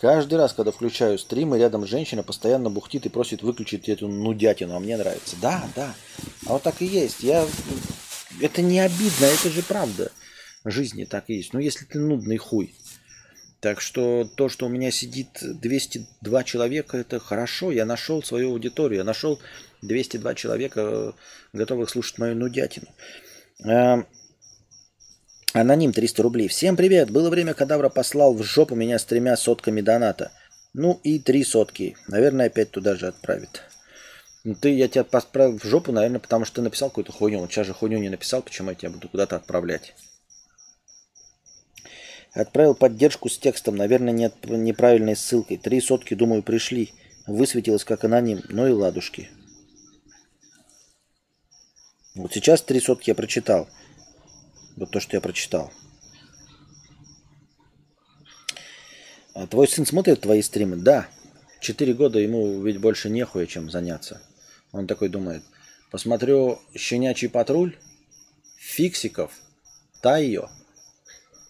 [0.00, 4.80] Каждый раз, когда включаю стримы, рядом женщина постоянно бухтит и просит выключить эту нудятину, а
[4.80, 5.36] мне нравится.
[5.42, 5.94] Да, да,
[6.46, 7.20] а вот так и есть.
[7.20, 7.46] Я...
[8.40, 10.12] Это не обидно, это же правда.
[10.62, 11.52] В жизни так и есть.
[11.52, 12.74] Ну, если ты нудный хуй.
[13.60, 17.72] Так что то, что у меня сидит 202 человека, это хорошо.
[17.72, 18.98] Я нашел свою аудиторию.
[18.98, 19.40] Я нашел
[19.82, 21.14] 202 человека,
[21.52, 22.86] готовых слушать мою нудятину.
[25.54, 26.48] Аноним 300 рублей.
[26.48, 27.10] Всем привет.
[27.10, 30.30] Было время, Кадавра послал в жопу меня с тремя сотками доната.
[30.74, 31.96] Ну и три сотки.
[32.06, 33.62] Наверное, опять туда же отправит.
[34.44, 37.40] Ну, ты, я тебя отправил в жопу, наверное, потому что ты написал какую-то хуйню.
[37.40, 39.94] Вот сейчас же хуйню не написал, почему я тебя буду куда-то отправлять.
[42.34, 45.56] Отправил поддержку с текстом, наверное, нет неправильной ссылкой.
[45.56, 46.92] Три сотки, думаю, пришли.
[47.26, 48.42] Высветилось как аноним.
[48.50, 49.30] Ну и ладушки.
[52.14, 53.66] Вот сейчас три сотки я прочитал.
[54.78, 55.72] Вот то, что я прочитал.
[59.34, 60.76] А твой сын смотрит твои стримы?
[60.76, 61.08] Да.
[61.60, 64.22] Четыре года ему ведь больше нехуя, чем заняться.
[64.70, 65.42] Он такой думает.
[65.90, 67.76] Посмотрю «Щенячий патруль»,
[68.56, 69.32] «Фиксиков»,
[70.00, 70.48] «Тайо»,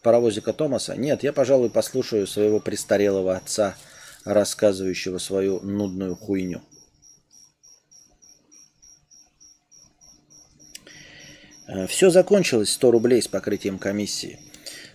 [0.02, 0.96] «Паровозика Томаса».
[0.96, 3.76] Нет, я, пожалуй, послушаю своего престарелого отца,
[4.24, 6.62] рассказывающего свою нудную хуйню.
[11.88, 14.38] Все закончилось, 100 рублей с покрытием комиссии.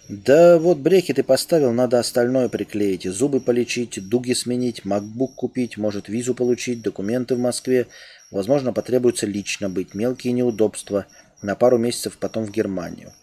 [0.10, 3.04] Да вот брекеты поставил, надо остальное приклеить.
[3.04, 7.88] Зубы полечить, дуги сменить, макбук купить, может визу получить, документы в Москве.
[8.32, 9.94] Возможно, потребуется лично быть.
[9.94, 11.06] Мелкие неудобства.
[11.42, 13.14] На пару месяцев потом в Германию.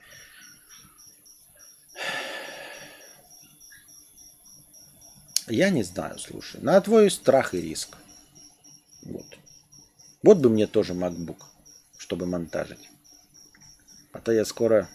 [5.49, 6.61] Я не знаю, слушай.
[6.63, 7.97] На твой страх и риск.
[9.03, 9.27] Вот.
[10.23, 11.39] Вот бы мне тоже MacBook,
[11.99, 12.89] чтобы монтажить.
[14.13, 14.89] А то я скоро,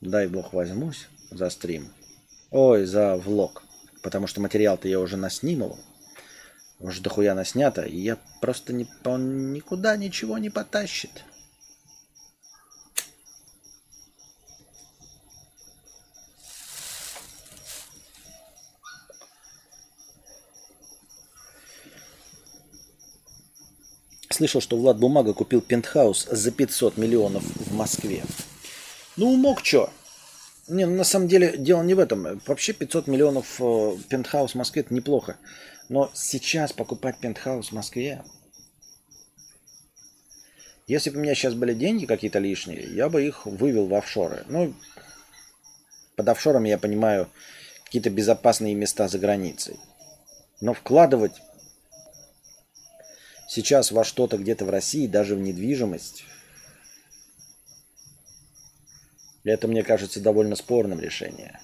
[0.00, 1.88] дай бог, возьмусь за стрим.
[2.50, 3.64] Ой, за влог.
[4.02, 5.78] Потому что материал-то я уже наснимал.
[6.78, 7.82] Уже дохуя наснято.
[7.82, 11.24] И я просто не, он никуда ничего не потащит.
[24.32, 28.24] Слышал, что Влад Бумага купил пентхаус за 500 миллионов в Москве.
[29.16, 29.90] Ну, мог чё.
[30.68, 32.40] Не, ну, на самом деле дело не в этом.
[32.46, 35.36] Вообще 500 миллионов э, пентхаус в Москве это неплохо.
[35.88, 38.22] Но сейчас покупать пентхаус в Москве...
[40.88, 44.44] Если бы у меня сейчас были деньги какие-то лишние, я бы их вывел в офшоры.
[44.48, 44.74] Ну,
[46.16, 47.28] под офшорами я понимаю
[47.84, 49.78] какие-то безопасные места за границей.
[50.60, 51.40] Но вкладывать
[53.52, 56.24] сейчас во что-то где-то в России, даже в недвижимость,
[59.44, 61.58] это, мне кажется, довольно спорным решением.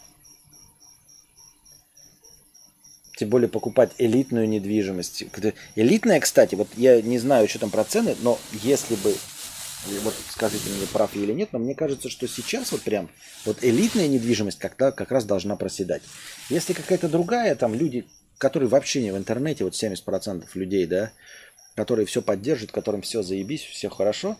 [3.16, 5.24] Тем более покупать элитную недвижимость.
[5.76, 9.16] Элитная, кстати, вот я не знаю, что там про цены, но если бы,
[10.02, 13.08] вот скажите мне, прав я или нет, но мне кажется, что сейчас вот прям
[13.46, 16.02] вот элитная недвижимость как-то как раз должна проседать.
[16.50, 21.10] Если какая-то другая, там люди, которые вообще не в интернете, вот 70% людей, да,
[21.78, 24.36] которые все поддержат, которым все заебись, все хорошо,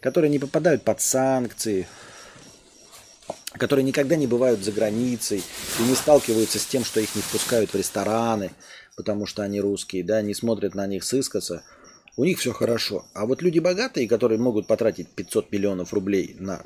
[0.00, 1.86] которые не попадают под санкции,
[3.52, 5.42] которые никогда не бывают за границей
[5.78, 8.52] и не сталкиваются с тем, что их не впускают в рестораны,
[8.96, 11.62] потому что они русские, да, не смотрят на них сыскаться,
[12.16, 13.04] у них все хорошо.
[13.12, 16.62] А вот люди богатые, которые могут потратить 500 миллионов рублей на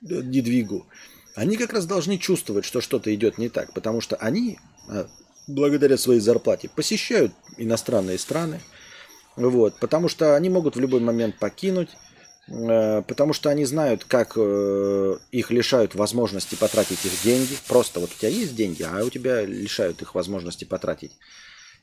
[0.00, 0.88] недвигу,
[1.36, 4.58] они как раз должны чувствовать, что что-то идет не так, потому что они
[4.88, 5.06] а,
[5.48, 8.60] благодаря своей зарплате посещают иностранные страны,
[9.36, 11.90] вот, потому что они могут в любой момент покинуть,
[12.48, 17.56] э, потому что они знают, как э, их лишают возможности потратить их деньги.
[17.66, 21.12] Просто вот у тебя есть деньги, а у тебя лишают их возможности потратить.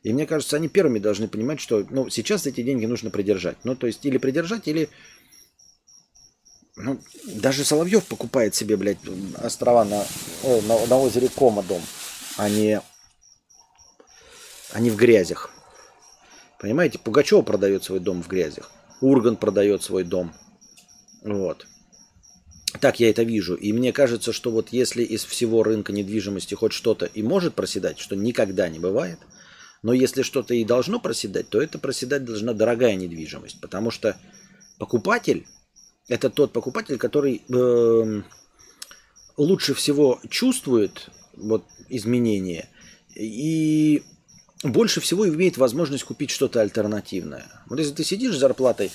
[0.03, 3.57] И мне кажется, они первыми должны понимать, что ну, сейчас эти деньги нужно придержать.
[3.63, 4.89] Ну, то есть, или придержать, или...
[6.76, 8.99] Ну, даже Соловьев покупает себе, блядь,
[9.41, 10.05] острова на,
[10.43, 11.82] на, на озере Кома дом,
[12.36, 12.82] а не
[14.72, 15.51] они в грязях.
[16.59, 18.72] Понимаете, Пугачев продает свой дом в грязях.
[19.01, 20.34] Урган продает свой дом.
[21.22, 21.68] Вот.
[22.80, 23.55] Так я это вижу.
[23.55, 27.99] И мне кажется, что вот если из всего рынка недвижимости хоть что-то и может проседать,
[27.99, 29.20] что никогда не бывает,
[29.82, 33.61] но если что-то и должно проседать, то это проседать должна дорогая недвижимость.
[33.61, 34.18] Потому что
[34.78, 35.45] покупатель–
[36.07, 38.22] это тот покупатель, который э,
[39.38, 42.70] лучше всего чувствует вот, изменения
[43.16, 44.03] и
[44.63, 47.45] больше всего имеет возможность купить что-то альтернативное.
[47.67, 48.91] Вот если ты сидишь с зарплатой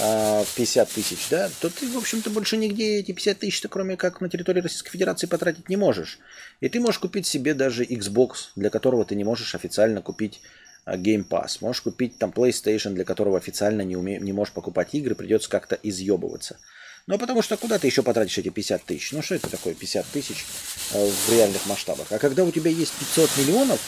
[0.00, 3.96] э, в 50 тысяч, да, то ты, в общем-то, больше нигде эти 50 тысяч, кроме
[3.96, 6.18] как на территории Российской Федерации, потратить не можешь.
[6.60, 10.40] И ты можешь купить себе даже Xbox, для которого ты не можешь официально купить
[10.86, 11.58] э, Game Pass.
[11.60, 14.18] Можешь купить там PlayStation, для которого официально не, уме...
[14.18, 16.58] не можешь покупать игры, придется как-то изъебываться.
[17.06, 19.12] Ну, потому что куда ты еще потратишь эти 50 тысяч?
[19.12, 20.46] Ну, что это такое 50 тысяч
[20.92, 22.06] э, в реальных масштабах?
[22.10, 23.80] А когда у тебя есть 500 миллионов,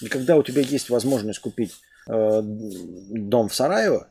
[0.00, 1.74] и когда у тебя есть возможность купить
[2.06, 4.08] э, дом в Сараево,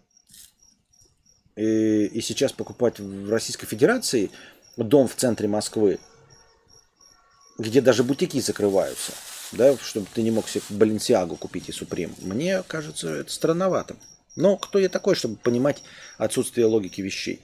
[1.56, 4.32] и, и сейчас покупать в Российской Федерации
[4.78, 6.00] дом в центре Москвы,
[7.58, 9.12] где даже бутики закрываются,
[9.52, 13.96] да, чтобы ты не мог себе Баленсиагу купить и Суприм, мне кажется, это странновато.
[14.36, 15.84] Но кто я такой, чтобы понимать
[16.18, 17.42] отсутствие логики вещей?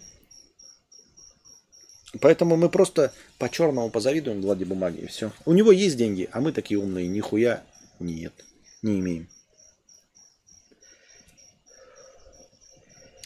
[2.22, 5.34] Поэтому мы просто по-черному позавидуем Владе Бумаге и все.
[5.46, 7.64] У него есть деньги, а мы такие умные, нихуя
[8.00, 8.34] нет,
[8.82, 9.30] не имеем.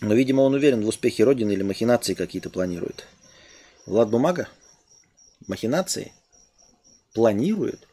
[0.01, 3.05] Но, видимо, он уверен в успехе Родины или махинации какие-то планирует.
[3.85, 4.47] Влад Бумага?
[5.47, 6.13] Махинации?
[7.13, 7.85] Планирует?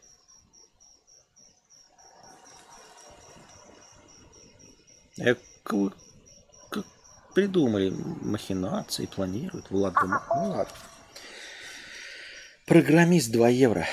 [5.17, 6.85] Э, как
[7.33, 9.69] придумали махинации, планируют.
[9.69, 10.25] Влад Бумага.
[10.35, 10.73] Ну ладно.
[12.65, 13.87] Программист 2 евро.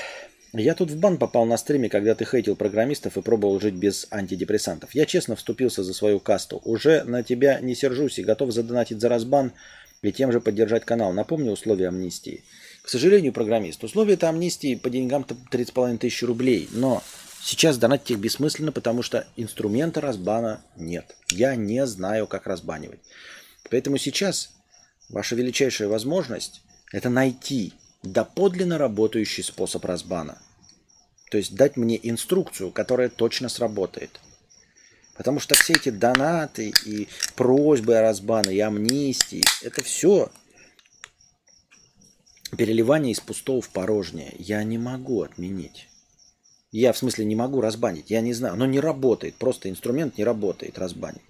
[0.57, 4.07] Я тут в бан попал на стриме, когда ты хейтил программистов и пробовал жить без
[4.12, 4.94] антидепрессантов.
[4.94, 6.62] Я честно вступился за свою касту.
[6.64, 9.50] Уже на тебя не сержусь и готов задонатить за разбан
[10.02, 11.12] и тем же поддержать канал.
[11.12, 12.44] Напомню условия амнистии.
[12.82, 16.68] К сожалению, программист, условия это амнистии по деньгам-то 30,5 тысяч рублей.
[16.70, 17.02] Но
[17.42, 21.16] сейчас донатить их бессмысленно, потому что инструмента разбана нет.
[21.32, 23.00] Я не знаю, как разбанивать.
[23.70, 24.50] Поэтому сейчас
[25.09, 27.72] ваша величайшая возможность– это найти
[28.05, 30.38] доподлинно работающий способ разбана.
[31.30, 34.20] То есть дать мне инструкцию, которая точно сработает.
[35.16, 40.30] Потому что все эти донаты и просьбы о разбане и амнистии, это все
[42.57, 44.34] переливание из пустого в порожнее.
[44.38, 45.88] Я не могу отменить.
[46.72, 48.11] Я в смысле не могу разбанить.
[48.11, 48.55] Я не знаю.
[48.55, 49.36] Оно не работает.
[49.36, 51.22] Просто инструмент не работает разбанить.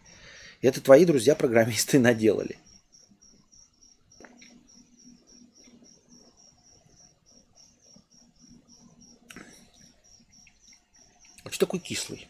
[0.63, 2.57] Это твои друзья-программисты наделали.
[11.55, 12.27] Что такой кислый?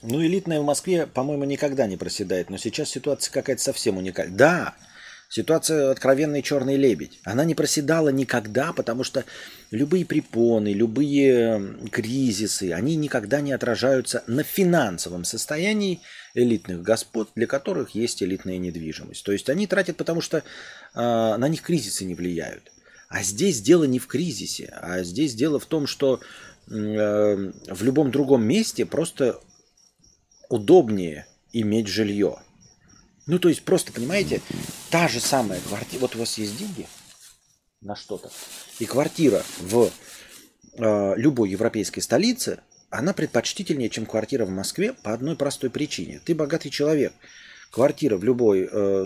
[0.00, 2.50] Ну, элитная в Москве, по-моему, никогда не проседает.
[2.50, 4.36] Но сейчас ситуация какая-то совсем уникальная.
[4.36, 4.76] Да,
[5.28, 7.18] ситуация откровенный черный лебедь.
[7.24, 9.24] Она не проседала никогда, потому что
[9.72, 16.00] любые препоны, любые кризисы, они никогда не отражаются на финансовом состоянии
[16.38, 19.24] элитных господ, для которых есть элитная недвижимость.
[19.24, 20.42] То есть они тратят, потому что э,
[20.94, 22.70] на них кризисы не влияют.
[23.08, 28.10] А здесь дело не в кризисе, а здесь дело в том, что э, в любом
[28.10, 29.40] другом месте просто
[30.48, 32.38] удобнее иметь жилье.
[33.26, 34.40] Ну, то есть, просто, понимаете,
[34.90, 36.00] та же самая квартира.
[36.00, 36.86] Вот у вас есть деньги
[37.80, 38.30] на что-то,
[38.78, 39.90] и квартира в
[40.78, 42.60] э, любой европейской столице,
[42.90, 46.20] она предпочтительнее, чем квартира в Москве по одной простой причине.
[46.24, 47.12] Ты богатый человек.
[47.70, 49.04] Квартира в любой э,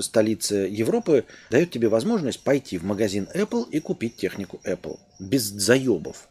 [0.00, 6.28] столице Европы дает тебе возможность пойти в магазин Apple и купить технику Apple без заебов.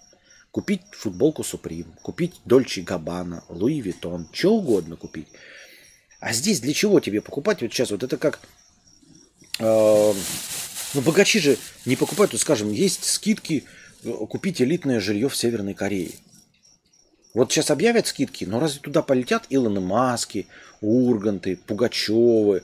[0.52, 5.28] Купить футболку Supreme, купить Dolce Gabbana, Louis Vuitton, что угодно купить.
[6.20, 7.62] А здесь для чего тебе покупать?
[7.62, 8.42] Вот сейчас вот это как...
[9.60, 10.14] Э,
[10.94, 13.64] ну, богачи же не покупают, вот, скажем, есть скидки
[14.04, 16.12] э, купить элитное жилье в Северной Корее.
[17.34, 20.48] Вот сейчас объявят скидки, но разве туда полетят Илоны Маски,
[20.82, 22.64] Урганты, Пугачевы,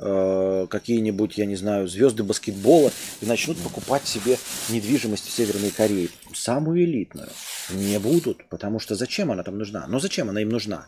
[0.00, 4.38] Э, какие-нибудь, я не знаю, звезды баскетбола и начнут покупать себе
[4.68, 6.08] недвижимость в Северной Корее.
[6.34, 7.28] Самую элитную.
[7.70, 9.86] Не будут, потому что зачем она там нужна?
[9.88, 10.86] Но зачем она им нужна?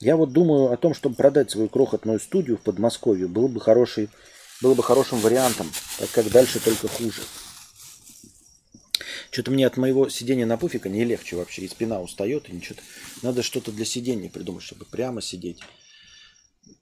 [0.00, 4.08] Я вот думаю о том, чтобы продать свою крохотную студию в Подмосковье, было бы, хороший,
[4.62, 7.20] было бы хорошим вариантом, так как дальше только хуже.
[9.30, 12.78] Что-то мне от моего сидения на пуфика не легче вообще, и спина устает, и ничего.
[13.22, 15.60] Надо что-то для сидения придумать, чтобы прямо сидеть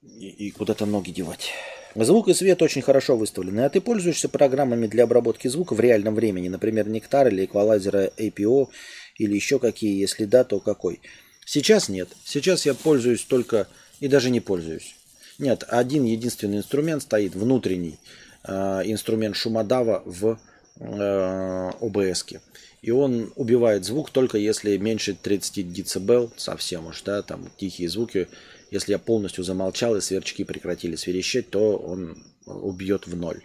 [0.03, 1.53] и, и куда-то ноги девать.
[1.95, 3.61] Звук и свет очень хорошо выставлены.
[3.61, 8.69] А ты пользуешься программами для обработки звука в реальном времени, например, Нектар или эквалайзера APO
[9.17, 9.99] или еще какие?
[9.99, 11.01] Если да, то какой?
[11.47, 12.11] Сейчас нет.
[12.25, 13.67] Сейчас я пользуюсь только
[14.01, 14.95] и даже не пользуюсь.
[15.39, 17.99] Нет, один единственный инструмент стоит, внутренний
[18.45, 20.39] э, инструмент шумодава в
[20.79, 22.41] э, OBS.
[22.83, 28.29] И он убивает звук только если меньше 30 дБ, совсем уж, да, там тихие звуки
[28.70, 33.45] если я полностью замолчал и сверчки прекратили сверещать, то он убьет в ноль.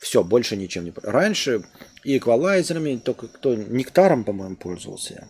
[0.00, 0.92] Все, больше ничем не...
[1.02, 1.62] Раньше
[2.04, 3.54] и эквалайзерами, только кто...
[3.54, 5.28] Нектаром, по-моему, пользовался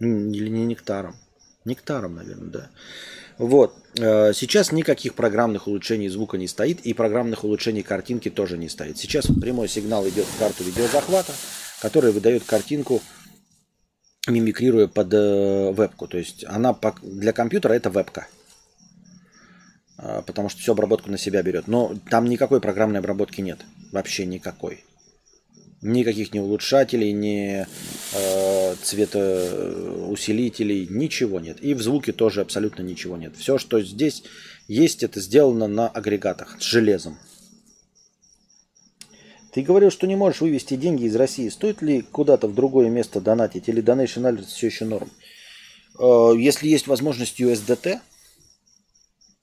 [0.00, 0.06] я.
[0.06, 1.14] Или не нектаром.
[1.64, 2.70] Нектаром, наверное, да.
[3.38, 3.74] Вот.
[3.98, 8.98] Э, сейчас никаких программных улучшений звука не стоит, и программных улучшений картинки тоже не стоит.
[8.98, 11.32] Сейчас прямой сигнал идет в карту видеозахвата,
[11.80, 13.00] который выдает картинку
[14.28, 16.06] мимикрируя под э, вебку.
[16.06, 18.26] То есть она для компьютера это вебка.
[20.02, 21.66] А, потому что всю обработку на себя берет.
[21.68, 23.60] Но там никакой программной обработки нет.
[23.92, 24.84] Вообще никакой.
[25.82, 27.66] Никаких ни улучшателей, ни
[28.12, 31.56] э, цветоусилителей, ничего нет.
[31.62, 33.34] И в звуке тоже абсолютно ничего нет.
[33.36, 34.22] Все, что здесь
[34.68, 37.18] есть, это сделано на агрегатах с железом.
[39.52, 41.48] Ты говорил, что не можешь вывести деньги из России.
[41.48, 45.10] Стоит ли куда-то в другое место донатить или Donation Alert все еще норм?
[45.98, 48.00] Э, если есть возможность USDT,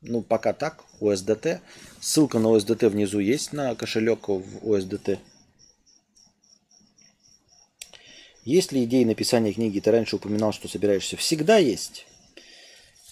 [0.02, 1.62] ну пока так, USDT.
[2.00, 5.18] Ссылка на USDT внизу есть на кошелек в USDT.
[8.48, 9.82] Есть ли идеи написания книги?
[9.82, 11.18] Ты раньше упоминал, что собираешься.
[11.18, 12.08] Всегда есть.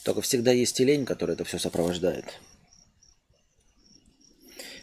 [0.06, 2.40] Только всегда есть и лень, которая это все сопровождает.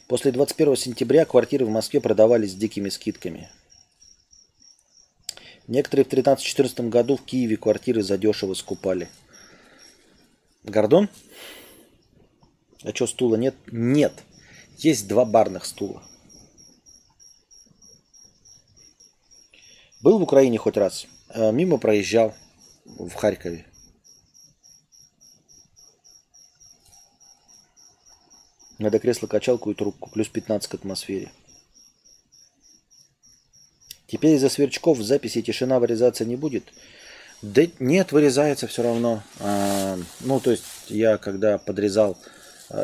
[0.08, 3.48] После 21 сентября квартиры в Москве продавались с дикими скидками.
[5.68, 9.08] Некоторые в 13-14 году в Киеве квартиры задешево скупали.
[10.64, 11.08] Гордон?
[12.82, 13.54] А что, стула нет?
[13.68, 14.12] Нет.
[14.76, 16.02] Есть два барных стула.
[20.02, 21.06] Был в Украине хоть раз.
[21.28, 22.34] Э, Мимо проезжал
[22.84, 23.66] в Харькове.
[28.78, 30.10] Надо кресло-качалку и трубку.
[30.10, 31.30] Плюс 15 к атмосфере.
[34.08, 36.64] Теперь из-за сверчков в записи тишина вырезаться не будет.
[37.40, 39.22] Да нет, вырезается все равно.
[39.38, 42.18] А, ну, то есть я когда подрезал...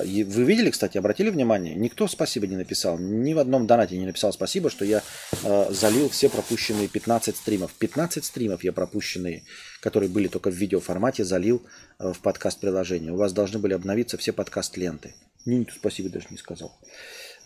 [0.05, 1.75] и Вы видели, кстати, обратили внимание?
[1.75, 2.99] Никто спасибо не написал.
[2.99, 5.03] Ни в одном донате не написал спасибо, что я
[5.45, 7.73] а, залил все пропущенные 15 стримов.
[7.75, 9.45] 15 стримов я пропущенные,
[9.81, 11.63] которые были только в видеоформате, залил
[11.99, 13.13] а, в подкаст-приложение.
[13.13, 15.15] У вас должны были обновиться все подкаст-ленты.
[15.47, 16.77] Никто спасибо даже не сказал.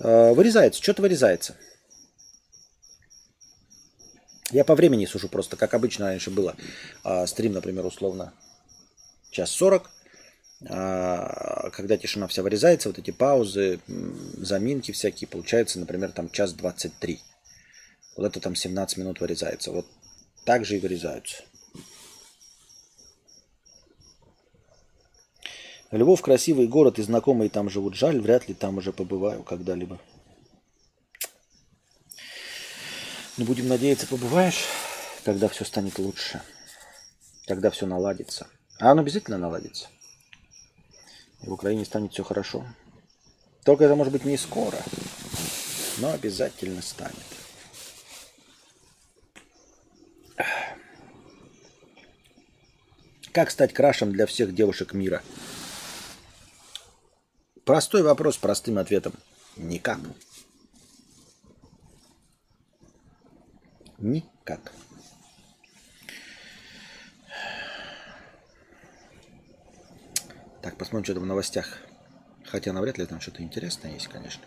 [0.01, 1.57] Вырезается, что-то вырезается.
[4.51, 6.57] Я по времени сужу просто, как обычно раньше было.
[7.05, 8.35] А, стрим, например, условно
[9.31, 9.91] час сорок.
[10.69, 17.21] А, когда тишина вся вырезается, вот эти паузы, заминки всякие, получается, например, там час 23.
[18.17, 19.73] Вот это там 17 минут вырезается.
[19.73, 19.87] Вот
[20.45, 21.43] так же и вырезаются.
[25.91, 27.95] Львов красивый город и знакомые там живут.
[27.95, 30.01] Жаль, вряд ли там уже побываю когда-либо.
[33.37, 34.65] Но будем надеяться, побываешь,
[35.25, 36.41] когда все станет лучше.
[37.47, 38.47] Когда все наладится.
[38.79, 39.89] А оно обязательно наладится.
[41.43, 42.65] И в Украине станет все хорошо.
[43.65, 44.79] Только это может быть не скоро,
[45.99, 47.17] но обязательно станет.
[53.33, 55.23] Как стать крашем для всех девушек мира?
[57.65, 59.15] Простой вопрос простым ответом.
[59.57, 60.01] Никак.
[63.99, 64.73] Никак.
[70.63, 71.79] Так, посмотрим, что там в новостях.
[72.45, 74.43] Хотя навряд ли там что-то интересное есть, конечно.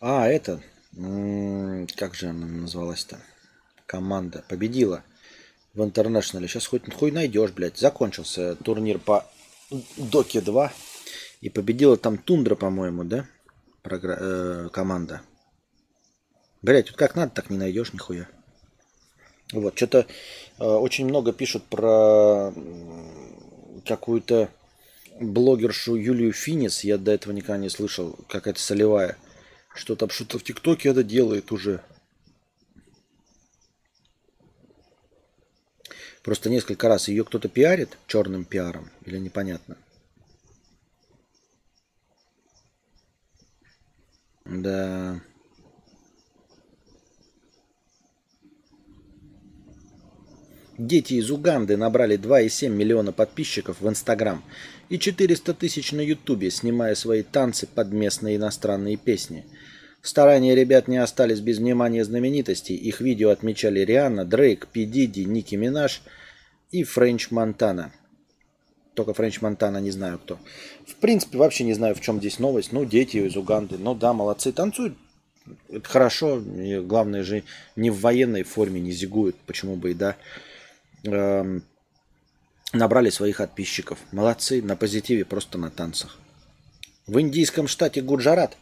[0.00, 0.60] А, это...
[1.96, 3.18] Как же она называлась-то?
[3.86, 5.02] Команда победила
[5.72, 6.48] в интернешнале.
[6.48, 7.78] Сейчас хоть хуй найдешь, блядь.
[7.78, 9.26] Закончился турнир по
[9.96, 10.70] Доке 2.
[11.40, 13.26] И победила там Тундра, по-моему, да?
[13.82, 15.22] Програ- э, команда.
[16.62, 18.28] Блять, тут как надо, так не найдешь нихуя.
[19.52, 20.06] Вот, что-то
[20.58, 22.54] э, очень много пишут про
[23.84, 24.48] какую-то
[25.20, 26.84] блогершу Юлию Финис.
[26.84, 28.16] Я до этого никогда не слышал.
[28.28, 29.18] Какая-то солевая.
[29.74, 31.82] Что там что-то в ТикТоке это делает уже.
[36.22, 39.76] Просто несколько раз ее кто-то пиарит черным пиаром или непонятно.
[44.44, 45.20] Да.
[50.78, 54.42] Дети из Уганды набрали 2,7 миллиона подписчиков в Инстаграм
[54.88, 59.44] и 400 тысяч на Ютубе, снимая свои танцы под местные иностранные песни.
[60.00, 62.74] Старания ребят не остались без внимания знаменитостей.
[62.74, 66.02] Их видео отмечали Риhanna, Дрейк, Пи Диди, Ники Минаж
[66.70, 67.92] и Френч Монтана.
[68.94, 70.38] Только Френч Монтана не знаю кто.
[70.86, 72.72] В принципе, вообще не знаю, в чем здесь новость.
[72.72, 73.78] Ну, дети из Уганды.
[73.78, 74.96] Ну да, молодцы, танцуют.
[75.68, 76.40] Это хорошо.
[76.40, 77.44] И главное же,
[77.76, 79.36] не в военной форме, не зигуют.
[79.46, 80.16] Почему бы и да.
[81.04, 81.64] Эм,
[82.72, 83.98] набрали своих подписчиков.
[84.12, 86.18] Молодцы, на позитиве, просто на танцах.
[87.06, 88.56] В индийском штате Гуджарат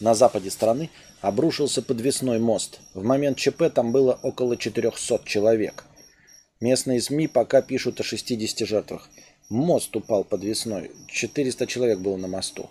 [0.00, 0.90] на западе страны
[1.20, 2.80] обрушился подвесной мост.
[2.94, 5.84] В момент ЧП там было около 400 человек.
[6.60, 9.08] Местные СМИ пока пишут о 60 жертвах.
[9.48, 10.90] Мост упал подвесной.
[11.08, 12.68] 400 человек было на мосту.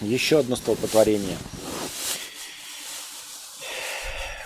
[0.00, 1.36] Еще одно столпотворение.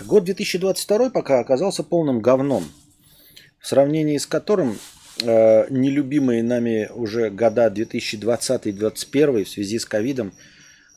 [0.00, 2.64] Год 2022 пока оказался полным говном,
[3.60, 4.78] в сравнении с которым
[5.22, 10.32] э, нелюбимые нами уже года 2020-2021 в связи с ковидом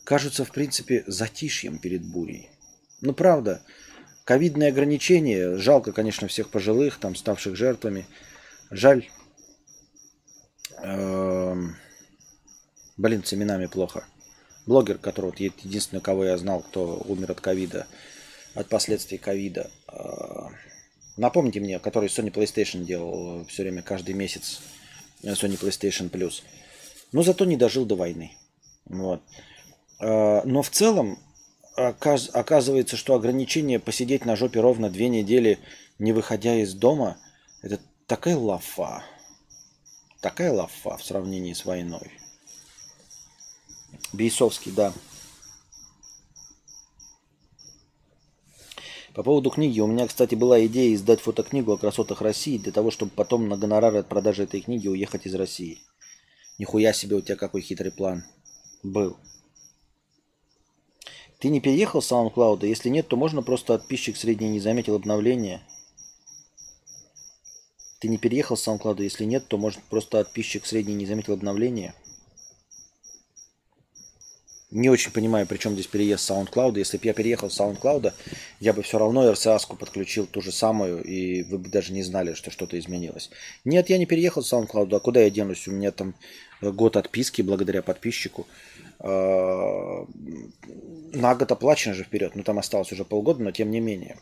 [0.03, 2.49] кажутся, в принципе, затишьем перед бурей.
[3.01, 3.61] Ну, правда,
[4.23, 8.05] ковидные ограничения, жалко, конечно, всех пожилых, там, ставших жертвами.
[8.71, 9.07] Жаль,
[10.81, 11.75] эм,
[12.97, 14.05] блин, с именами плохо.
[14.65, 17.87] Блогер, который вот единственный, кого я знал, кто умер от ковида,
[18.55, 19.69] от последствий ковида.
[19.91, 20.47] Э,
[21.17, 24.61] Напомните мне, который Sony PlayStation делал все время, каждый месяц
[25.21, 26.41] э, Sony PlayStation Plus.
[27.11, 28.31] Но зато не дожил до войны.
[28.85, 29.21] Вот.
[29.99, 31.19] Э, Но в целом
[31.77, 35.59] оказ- оказывается, что ограничение посидеть на жопе ровно две недели,
[35.99, 37.17] не выходя из дома,
[37.61, 39.03] это такая лафа.
[40.21, 42.11] Такая лафа в сравнении с войной.
[44.13, 44.93] Бейсовский, да.
[49.13, 49.79] По поводу книги.
[49.79, 53.57] У меня, кстати, была идея издать фотокнигу о красотах России для того, чтобы потом на
[53.57, 55.79] гонорары от продажи этой книги уехать из России.
[56.57, 58.23] Нихуя себе у тебя какой хитрый план
[58.81, 59.17] был.
[61.39, 62.65] Ты не переехал с SoundCloud?
[62.65, 65.61] Если нет, то можно просто подписчик средний не заметил обновления.
[67.99, 69.03] Ты не переехал с SoundCloud?
[69.03, 71.93] Если нет, то может просто подписчик средний не заметил обновления.
[74.73, 76.79] Не очень понимаю, при чем здесь переезд SoundCloud.
[76.79, 78.11] Если бы я переехал с SoundCloud,
[78.59, 82.33] я бы все равно RCS подключил ту же самую, и вы бы даже не знали,
[82.33, 83.29] что что-то изменилось.
[83.65, 84.95] Нет, я не переехал с SoundCloud.
[84.95, 85.67] А куда я денусь?
[85.67, 86.15] У меня там
[86.59, 88.47] год отписки благодаря подписчику.
[88.99, 90.07] А,
[91.13, 92.35] на год оплачено же вперед.
[92.35, 94.17] Ну, там осталось уже полгода, но тем не менее.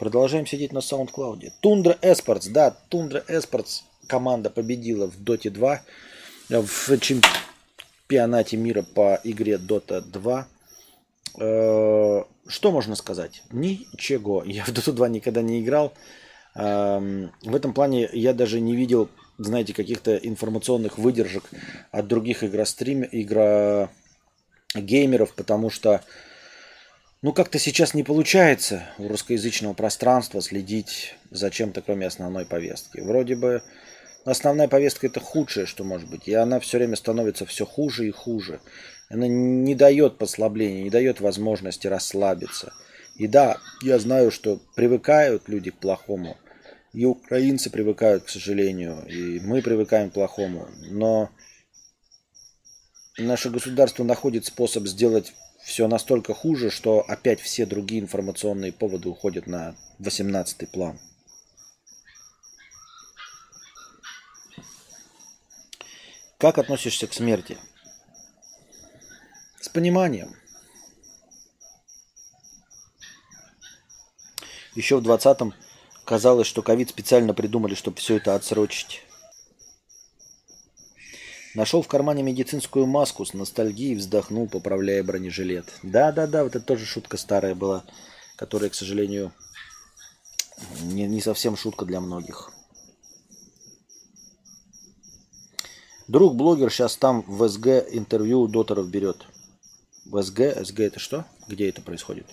[0.00, 1.52] Продолжаем сидеть на SoundCloud.
[1.60, 5.82] Тундра Эспортс, да, Тундра Эспортс команда победила в Доте 2
[6.48, 7.53] в чемпионате
[8.04, 10.46] чемпионате мира по игре Dota 2.
[11.40, 13.42] Э, что можно сказать?
[13.50, 14.44] Ничего.
[14.44, 15.94] Я в Dota 2 никогда не играл.
[16.54, 19.08] Эм, в этом плане я даже не видел,
[19.38, 21.44] знаете, каких-то информационных выдержек
[21.90, 26.02] от других игрострим, игрогеймеров, потому что
[27.22, 33.00] ну, как-то сейчас не получается у русскоязычного пространства следить за чем-то, кроме основной повестки.
[33.00, 33.62] Вроде бы
[34.24, 36.28] основная повестка это худшее, что может быть.
[36.28, 38.60] И она все время становится все хуже и хуже.
[39.08, 42.72] Она не дает послабления, не дает возможности расслабиться.
[43.16, 46.36] И да, я знаю, что привыкают люди к плохому.
[46.92, 49.04] И украинцы привыкают, к сожалению.
[49.06, 50.68] И мы привыкаем к плохому.
[50.90, 51.30] Но
[53.18, 55.32] наше государство находит способ сделать
[55.64, 60.98] все настолько хуже, что опять все другие информационные поводы уходят на 18 план.
[66.44, 67.56] Как относишься к смерти?
[69.62, 70.36] С пониманием.
[74.74, 75.54] Еще в 20-м
[76.04, 79.00] казалось, что ковид специально придумали, чтобы все это отсрочить.
[81.54, 85.72] Нашел в кармане медицинскую маску, с ностальгией вздохнул, поправляя бронежилет.
[85.82, 87.84] Да-да-да, вот это тоже шутка старая была,
[88.36, 89.32] которая, к сожалению,
[90.82, 92.52] не, не совсем шутка для многих.
[96.06, 99.24] Друг блогер сейчас там в СГ интервью у доторов берет.
[100.04, 100.64] В СГ?
[100.64, 101.24] СГ это что?
[101.48, 102.26] Где это происходит?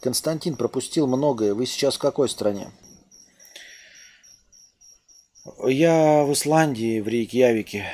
[0.00, 1.52] Константин пропустил многое.
[1.54, 2.70] Вы сейчас в какой стране?
[5.66, 7.84] Я в Исландии, в Рейкьявике.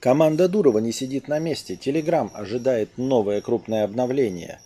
[0.00, 1.76] Команда Дурова не сидит на месте.
[1.76, 4.60] Телеграм ожидает новое крупное обновление.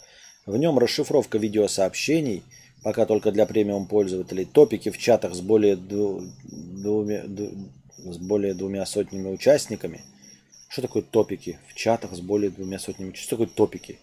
[0.47, 2.45] В нем расшифровка видеосообщений,
[2.85, 9.33] пока только для премиум пользователей, топики в чатах с более, двумя, с более двумя сотнями
[9.33, 10.03] участниками.
[10.69, 13.27] Что такое топики в чатах с более двумя сотнями участниками?
[13.27, 13.99] Что такое топики?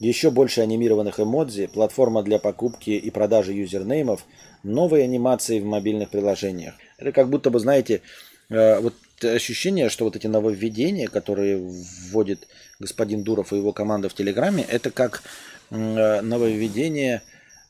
[0.00, 4.24] Еще больше анимированных эмодзи, платформа для покупки и продажи юзернеймов,
[4.62, 6.74] новые анимации в мобильных приложениях.
[6.96, 8.00] Это как будто бы, знаете,
[8.48, 12.48] э, вот ощущение, что вот эти нововведения, которые вводит
[12.78, 15.22] господин Дуров и его команда в Телеграме, это как
[15.70, 17.22] э, нововведение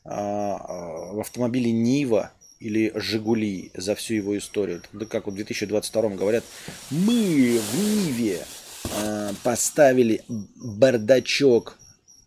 [0.03, 4.81] а, а, в автомобиле Нива или Жигули за всю его историю.
[4.93, 6.43] Да как в 2022 говорят,
[6.91, 8.45] мы в Ниве
[8.93, 11.77] а, поставили бардачок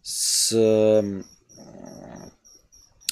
[0.03, 0.53] с...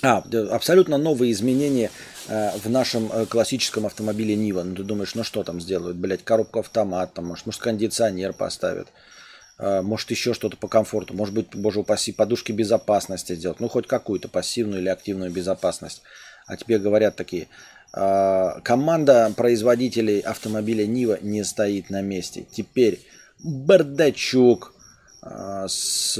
[0.02, 1.90] А, абсолютно новые изменения
[2.28, 4.62] в нашем э, классическом автомобиле Нива.
[4.62, 5.97] Ну, ты думаешь, ну что там сделают?
[5.97, 8.89] Блять, коробку автомат, там, может, может, кондиционер поставят.
[9.59, 11.15] Э, может, еще что-то по комфорту.
[11.15, 13.61] Может быть, боже упаси, подушки безопасности сделать.
[13.61, 16.03] Ну, хоть какую-то пассивную или активную безопасность.
[16.47, 17.48] А тебе говорят такие,
[17.93, 22.47] команда производителей автомобиля Нива не стоит на месте.
[22.53, 23.01] Теперь
[23.43, 24.73] бардачок
[25.23, 26.16] с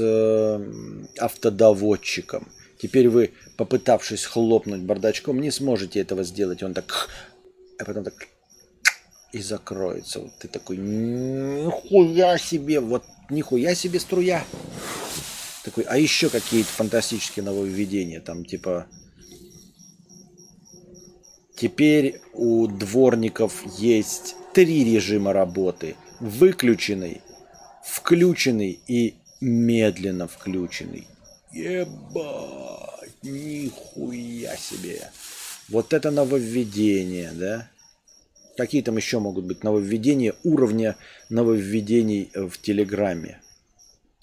[1.17, 2.49] автодоводчиком.
[2.79, 6.61] Теперь вы попытавшись хлопнуть бардачком, не сможете этого сделать.
[6.63, 7.09] Он так,
[7.79, 8.27] а потом так
[9.33, 10.19] и закроется.
[10.19, 14.45] Вот ты такой, нихуя себе, вот нихуя себе струя.
[15.63, 18.87] Такой, а еще какие-то фантастические нововведения, там типа
[21.57, 25.95] Теперь у дворников есть три режима работы.
[26.19, 27.21] Выключенный,
[27.83, 31.07] включенный и медленно включенный.
[31.57, 33.15] Ебать.
[33.23, 35.09] Нихуя себе.
[35.69, 37.69] Вот это нововведение, да?
[38.55, 40.97] Какие там еще могут быть нововведения уровня
[41.29, 43.41] нововведений в Телеграме?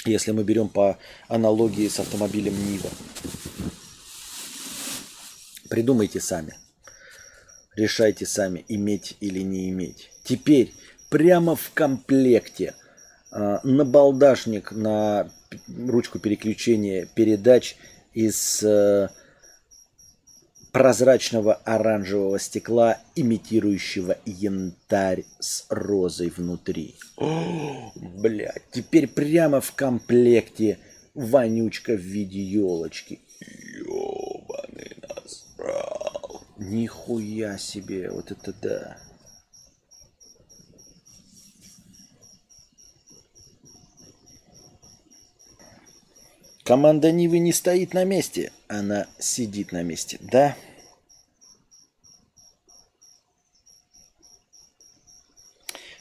[0.04, 0.98] Если мы берем по
[1.28, 2.90] аналогии с автомобилем Нива.
[5.68, 6.56] Придумайте сами.
[7.74, 10.10] Решайте сами, иметь или не иметь.
[10.22, 10.72] Теперь
[11.10, 12.74] прямо в комплекте
[13.32, 15.30] э, набалдашник на
[15.86, 17.76] ручку переключения передач
[18.12, 19.08] из э,
[20.72, 26.96] прозрачного оранжевого стекла, имитирующего янтарь с розой внутри.
[27.16, 30.78] О, блядь, теперь прямо в комплекте
[31.14, 33.20] вонючка в виде елочки.
[33.78, 36.42] Ёбаный насрал.
[36.58, 38.98] Нихуя себе, вот это да.
[46.64, 50.56] Команда Нивы не стоит на месте, она сидит на месте, да?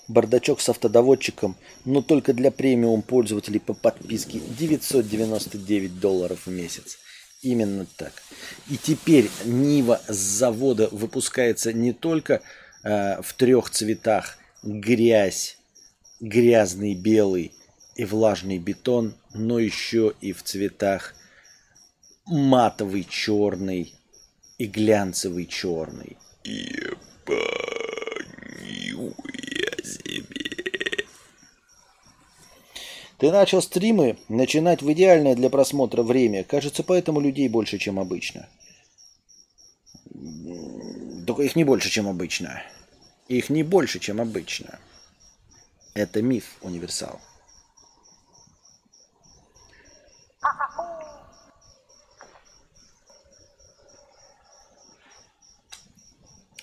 [0.08, 6.98] Бардачок с автодоводчиком, но только для премиум пользователей по подписке 999 долларов в месяц.
[7.42, 8.14] Именно так.
[8.70, 12.42] И теперь Нива с завода выпускается не только
[12.84, 15.58] э, в трех цветах грязь,
[16.22, 17.52] грязный белый
[17.96, 21.16] и влажный бетон, но еще и в цветах
[22.26, 23.94] матовый черный
[24.58, 26.18] и глянцевый черный.
[26.44, 26.98] Ебать,
[29.86, 31.06] себе.
[33.18, 36.44] Ты начал стримы начинать в идеальное для просмотра время.
[36.44, 38.50] Кажется, поэтому людей больше, чем обычно.
[41.26, 42.62] Только их не больше, чем обычно.
[43.30, 44.80] Их не больше, чем обычно.
[45.94, 47.22] Это миф универсал.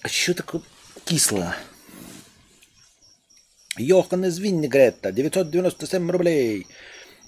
[0.02, 0.62] А что такое
[1.04, 1.54] кисло?
[3.76, 6.66] Йохан из Виннигретта, 997 рублей.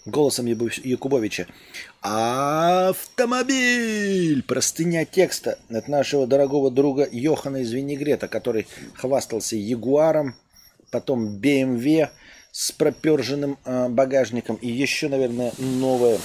[0.04, 1.46] Голосом Якубовича.
[2.00, 3.22] Автомобиль!
[4.42, 10.34] Простыня текста от нашего дорогого друга Йохана из Виннигрета, который хвастался Ягуаром,
[10.90, 12.08] потом BMW
[12.50, 16.18] с проперженным э, багажником и еще, наверное, новая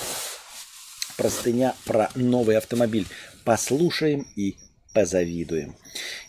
[1.17, 3.05] простыня про новый автомобиль.
[3.43, 4.57] Послушаем и
[4.93, 5.75] позавидуем.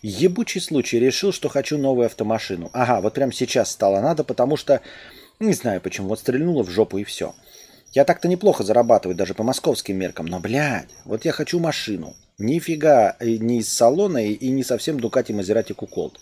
[0.02, 0.98] Ебучий случай.
[0.98, 2.70] Решил, что хочу новую автомашину.
[2.72, 4.80] Ага, вот прямо сейчас стало надо, потому что...
[5.40, 6.08] Не знаю почему.
[6.08, 7.34] Вот стрельнуло в жопу и все.
[7.92, 10.26] Я так-то неплохо зарабатываю, даже по московским меркам.
[10.26, 12.14] Но, блядь, вот я хочу машину.
[12.36, 16.20] Нифига не из салона и не совсем Ducati Maserati Куколт.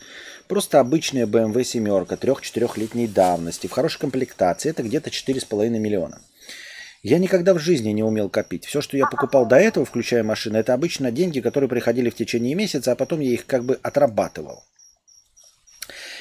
[0.48, 4.70] Просто обычная BMW семерка 3-4-летней давности в хорошей комплектации.
[4.70, 6.20] Это где-то 4,5 миллиона.
[7.08, 8.64] Я никогда в жизни не умел копить.
[8.66, 12.56] Все, что я покупал до этого, включая машины, это обычно деньги, которые приходили в течение
[12.56, 14.64] месяца, а потом я их как бы отрабатывал.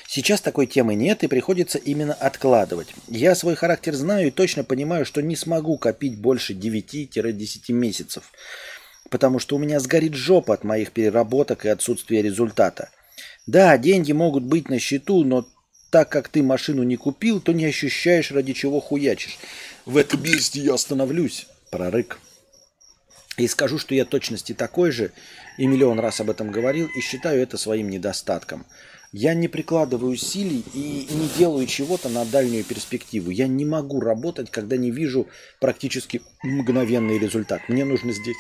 [0.07, 2.93] Сейчас такой темы нет и приходится именно откладывать.
[3.07, 8.31] Я свой характер знаю и точно понимаю, что не смогу копить больше 9-10 месяцев,
[9.09, 12.91] потому что у меня сгорит жопа от моих переработок и отсутствия результата.
[13.47, 15.47] Да, деньги могут быть на счету, но
[15.95, 19.39] так как ты машину не купил, то не ощущаешь, ради чего хуячишь.
[19.85, 21.47] В этом месте я остановлюсь.
[21.69, 22.19] Прорык.
[23.37, 25.11] И скажу, что я точности такой же,
[25.57, 28.65] и миллион раз об этом говорил, и считаю это своим недостатком.
[29.17, 33.29] Я не прикладываю усилий и не делаю чего-то на дальнюю перспективу.
[33.29, 35.29] Я не могу работать, когда не вижу
[35.61, 37.61] практически мгновенный результат.
[37.69, 38.35] Мне нужно здесь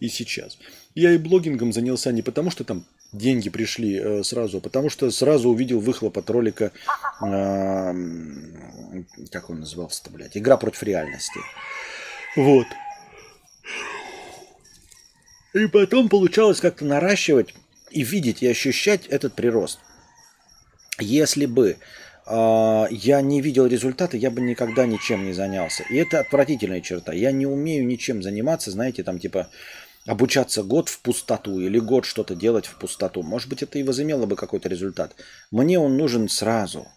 [0.00, 0.58] и сейчас.
[0.94, 5.10] Я и блогингом занялся не потому, что там деньги пришли э, сразу, а потому что
[5.10, 6.72] сразу увидел выхлоп от ролика,
[7.22, 7.94] э,
[9.32, 11.40] как он назывался-то, блядь, «Игра против реальности».
[12.36, 12.66] Вот.
[15.54, 17.54] И потом получалось как-то наращивать
[17.90, 19.78] и видеть, и ощущать этот прирост.
[20.98, 21.76] Если бы
[22.26, 25.84] э, я не видел результаты, я бы никогда ничем не занялся.
[25.90, 27.12] И это отвратительная черта.
[27.12, 29.48] Я не умею ничем заниматься, знаете, там типа
[30.06, 33.22] обучаться год в пустоту или год что-то делать в пустоту.
[33.22, 35.14] Может быть, это и возымело бы какой-то результат.
[35.50, 36.88] Мне он нужен сразу.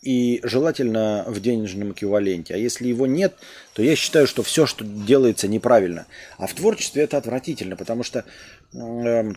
[0.00, 2.54] И желательно в денежном эквиваленте.
[2.54, 3.34] А если его нет,
[3.74, 6.06] то я считаю, что все, что делается, неправильно.
[6.38, 8.24] А в творчестве это отвратительно, потому что
[8.72, 9.32] э,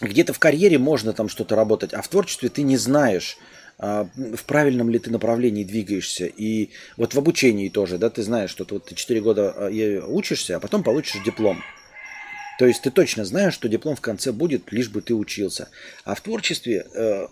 [0.00, 3.36] где-то в карьере можно там что-то работать, а в творчестве ты не знаешь,
[3.78, 6.26] а, в правильном ли ты направлении двигаешься.
[6.26, 10.06] И вот в обучении тоже, да, ты знаешь, что ты, вот, ты 4 года а,
[10.06, 11.62] учишься, а потом получишь диплом.
[12.58, 15.70] То есть ты точно знаешь, что диплом в конце будет, лишь бы ты учился.
[16.04, 17.26] А в творчестве э,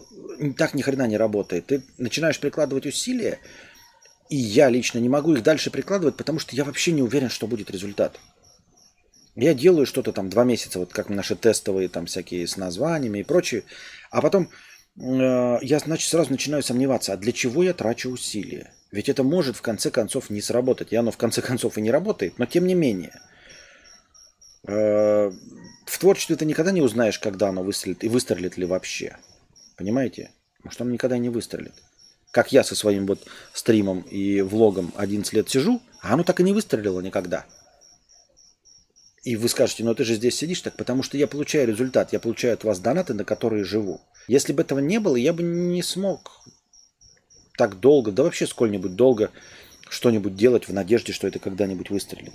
[0.56, 1.66] так ни хрена не работает.
[1.66, 3.38] Ты начинаешь прикладывать усилия,
[4.30, 7.46] и я лично не могу их дальше прикладывать, потому что я вообще не уверен, что
[7.46, 8.18] будет результат.
[9.40, 13.22] Я делаю что-то там два месяца, вот как наши тестовые там всякие с названиями и
[13.22, 13.62] прочее,
[14.10, 14.50] а потом
[15.00, 18.72] э, я, значит, сразу начинаю сомневаться, а для чего я трачу усилия?
[18.90, 20.92] Ведь это может в конце концов не сработать.
[20.92, 23.20] И оно в конце концов и не работает, но тем не менее.
[24.66, 25.30] Э,
[25.86, 29.18] в творчестве ты никогда не узнаешь, когда оно выстрелит и выстрелит ли вообще.
[29.76, 30.32] Понимаете?
[30.64, 31.74] Может, оно никогда не выстрелит.
[32.32, 36.42] Как я со своим вот стримом и влогом 11 лет сижу, а оно так и
[36.42, 37.46] не выстрелило никогда.
[39.28, 42.18] И вы скажете, ну ты же здесь сидишь так, потому что я получаю результат, я
[42.18, 44.00] получаю от вас донаты, на которые живу.
[44.26, 46.40] Если бы этого не было, я бы не смог
[47.58, 49.30] так долго, да вообще сколь-нибудь долго
[49.90, 52.32] что-нибудь делать в надежде, что это когда-нибудь выстрелит.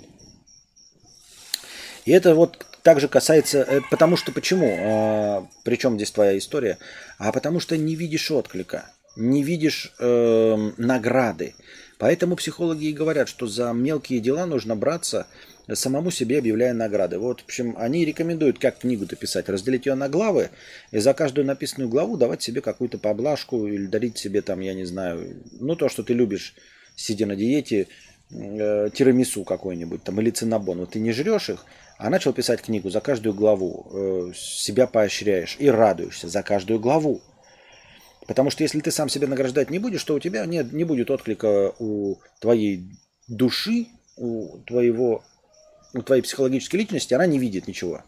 [2.04, 6.78] И это вот также касается, э, потому что почему, а, причем здесь твоя история,
[7.18, 11.56] а потому что не видишь отклика, не видишь э, награды.
[11.98, 15.26] Поэтому психологи и говорят, что за мелкие дела нужно браться
[15.72, 17.18] самому себе объявляя награды.
[17.18, 20.50] Вот, в общем, они рекомендуют, как книгу-то писать, разделить ее на главы,
[20.90, 24.84] и за каждую написанную главу давать себе какую-то поблажку или дарить себе там, я не
[24.84, 26.54] знаю, ну то, что ты любишь,
[26.96, 27.88] сидя на диете,
[28.30, 30.80] э, тирамису какой-нибудь там или цинабон.
[30.80, 31.64] Вот ты не жрешь их,
[31.98, 37.22] а начал писать книгу за каждую главу, э, себя поощряешь и радуешься за каждую главу.
[38.26, 41.10] Потому что если ты сам себя награждать не будешь, то у тебя нет, не будет
[41.10, 42.88] отклика у твоей
[43.28, 43.86] души,
[44.16, 45.24] у твоего
[45.94, 48.02] у твоей психологической личности, она не видит ничего.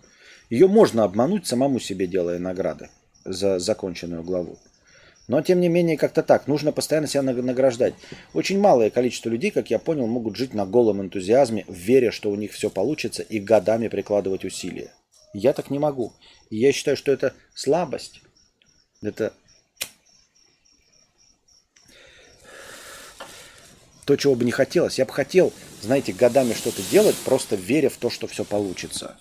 [0.51, 2.91] Ее можно обмануть самому себе, делая награды
[3.25, 4.59] за законченную главу.
[5.29, 6.47] Но, тем не менее, как-то так.
[6.47, 7.95] Нужно постоянно себя награждать.
[8.33, 12.37] Очень малое количество людей, как я понял, могут жить на голом энтузиазме, веря, что у
[12.37, 14.93] них все получится, и годами прикладывать усилия.
[15.33, 16.13] Я так не могу.
[16.51, 18.23] И я считаю, что это слабость.
[19.03, 19.33] Это
[24.05, 24.99] то, чего бы не хотелось.
[24.99, 25.53] Я бы хотел
[25.83, 29.17] знаете, годами что-то делать, просто веря в то, что все получится.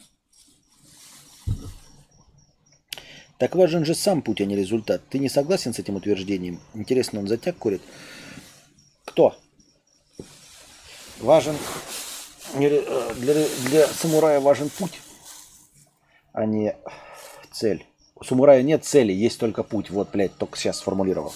[3.38, 5.02] Так важен же сам путь, а не результат.
[5.10, 6.62] Ты не согласен с этим утверждением?
[6.74, 7.82] Интересно, он затяг курит?
[9.04, 9.38] Кто?
[11.20, 11.58] Важен
[12.56, 15.02] э, для, для самурая важен путь,
[16.34, 16.76] а не
[17.52, 17.86] цель.
[18.16, 19.90] У самурая нет цели, есть только путь.
[19.90, 21.34] Вот, блядь, только сейчас сформулировал.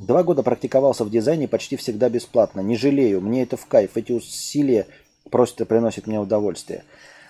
[0.00, 2.62] Два года практиковался в дизайне почти всегда бесплатно.
[2.62, 3.98] Не жалею, мне это в кайф.
[3.98, 4.86] Эти усилия
[5.30, 6.84] просто приносят мне удовольствие.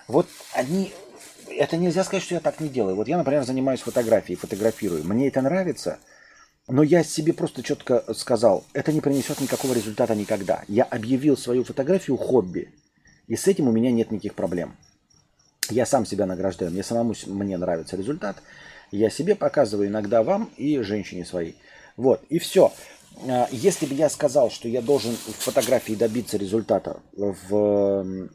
[0.07, 0.93] Вот они...
[1.49, 2.95] Это нельзя сказать, что я так не делаю.
[2.95, 5.03] Вот я, например, занимаюсь фотографией, фотографирую.
[5.03, 5.99] Мне это нравится,
[6.69, 10.63] но я себе просто четко сказал, это не принесет никакого результата никогда.
[10.69, 12.73] Я объявил свою фотографию хобби,
[13.27, 14.77] и с этим у меня нет никаких проблем.
[15.69, 18.37] Я сам себя награждаю, мне самому мне нравится результат.
[18.91, 21.57] Я себе показываю иногда вам и женщине своей.
[21.97, 22.71] Вот, и все.
[23.27, 28.29] А, если бы я сказал, что я должен в фотографии добиться результата в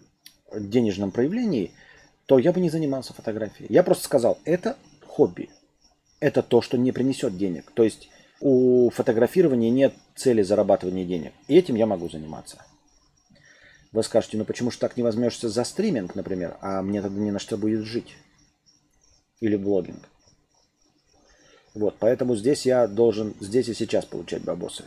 [0.54, 1.72] денежном проявлении,
[2.26, 3.72] то я бы не занимался фотографией.
[3.72, 4.76] Я просто сказал, это
[5.06, 5.50] хобби.
[6.20, 7.70] Это то, что не принесет денег.
[7.72, 8.08] То есть
[8.40, 11.32] у фотографирования нет цели зарабатывания денег.
[11.48, 12.64] И этим я могу заниматься.
[13.92, 17.30] Вы скажете, ну почему же так не возьмешься за стриминг, например, а мне тогда не
[17.30, 18.16] на что будет жить?
[19.40, 20.08] Или блогинг.
[21.76, 24.84] Вот, поэтому здесь я должен здесь и сейчас получать бабосы.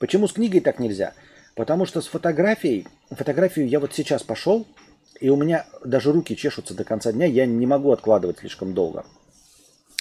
[0.00, 1.14] Почему с книгой так нельзя?
[1.54, 4.66] Потому что с фотографией, фотографию я вот сейчас пошел,
[5.20, 9.06] и у меня даже руки чешутся до конца дня, я не могу откладывать слишком долго.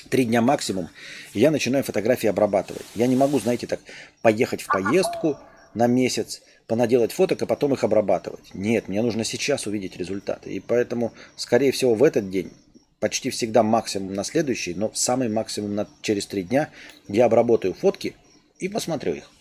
[0.10, 0.90] Три дня максимум,
[1.34, 2.86] и я начинаю фотографии обрабатывать.
[2.96, 3.80] Я не могу, знаете, так
[4.24, 5.38] поехать в поездку
[5.76, 8.56] на месяц, понаделать фоток, а потом их обрабатывать.
[8.56, 10.50] Нет, мне нужно сейчас увидеть результаты.
[10.50, 12.52] И поэтому, скорее всего, в этот день
[13.00, 16.70] почти всегда максимум на следующий, но самый максимум на, через три дня
[17.08, 18.16] я обработаю фотки
[18.60, 19.32] и посмотрю их.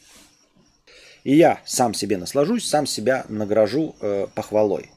[1.25, 4.91] И я сам себе наслажусь, сам себя награжу э, похвалой.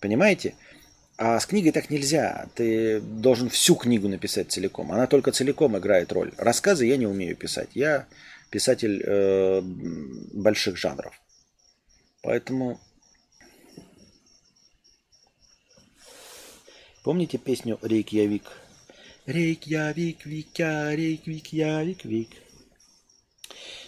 [0.00, 0.54] Понимаете?
[1.18, 2.48] А с книгой так нельзя.
[2.54, 4.92] Ты должен всю книгу написать целиком.
[4.92, 6.32] Она только целиком играет роль.
[6.38, 7.68] Рассказы я не умею писать.
[7.74, 8.06] Я
[8.48, 11.12] писатель э, больших жанров.
[12.22, 12.80] Поэтому
[17.02, 18.44] Помните песню «Рейкьявик»?
[19.26, 22.28] Рейкьявик, Викя, Рейквик, Явик, Вик.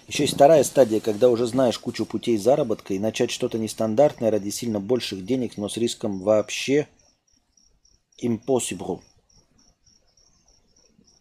[0.09, 4.51] Еще есть вторая стадия, когда уже знаешь кучу путей заработка и начать что-то нестандартное ради
[4.51, 6.89] сильно больших денег, но с риском вообще
[8.23, 9.01] impossible.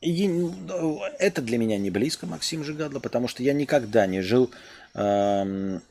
[0.01, 0.29] И
[1.19, 4.49] это для меня не близко, Максим Жигадло, потому что я никогда не жил
[4.95, 5.81] эм,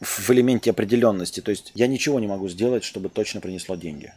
[0.00, 1.40] в элементе определенности.
[1.40, 4.12] То есть я ничего не могу сделать, чтобы точно принесло деньги.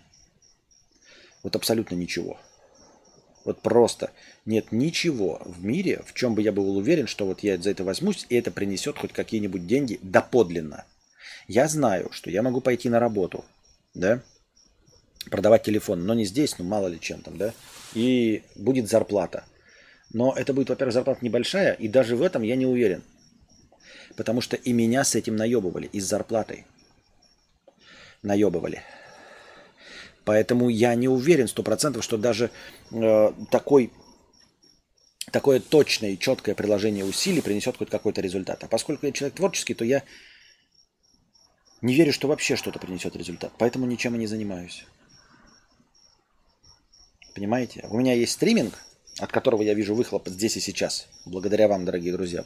[1.48, 2.38] Вот абсолютно ничего.
[3.46, 4.12] Вот просто
[4.46, 7.86] нет ничего в мире, в чем бы я был уверен, что вот я за это
[7.86, 10.84] возьмусь, и это принесет хоть какие-нибудь деньги доподлинно.
[11.48, 13.46] Я знаю, что я могу пойти на работу,
[13.94, 14.22] да,
[15.32, 17.54] продавать телефон, но не здесь, ну мало ли чем там, да,
[17.94, 19.46] и будет зарплата.
[20.12, 23.04] Но это будет, во-первых, зарплата небольшая, и даже в этом я не уверен.
[24.18, 26.66] Потому что и меня с этим наебывали, и с зарплатой.
[28.22, 28.84] Наебывали.
[30.28, 32.52] Поэтому я не уверен сто процентов, что даже
[32.92, 33.94] э, такой,
[35.32, 38.62] такое точное и четкое приложение усилий принесет хоть какой-то результат.
[38.62, 40.04] А поскольку я человек творческий, то я
[41.82, 43.54] не верю, что вообще что-то принесет результат.
[43.58, 44.84] Поэтому ничем и не занимаюсь.
[47.34, 47.88] Понимаете?
[47.90, 48.74] У меня есть стриминг,
[49.20, 51.08] от которого я вижу выхлоп здесь и сейчас.
[51.24, 52.44] Благодаря вам, дорогие друзья.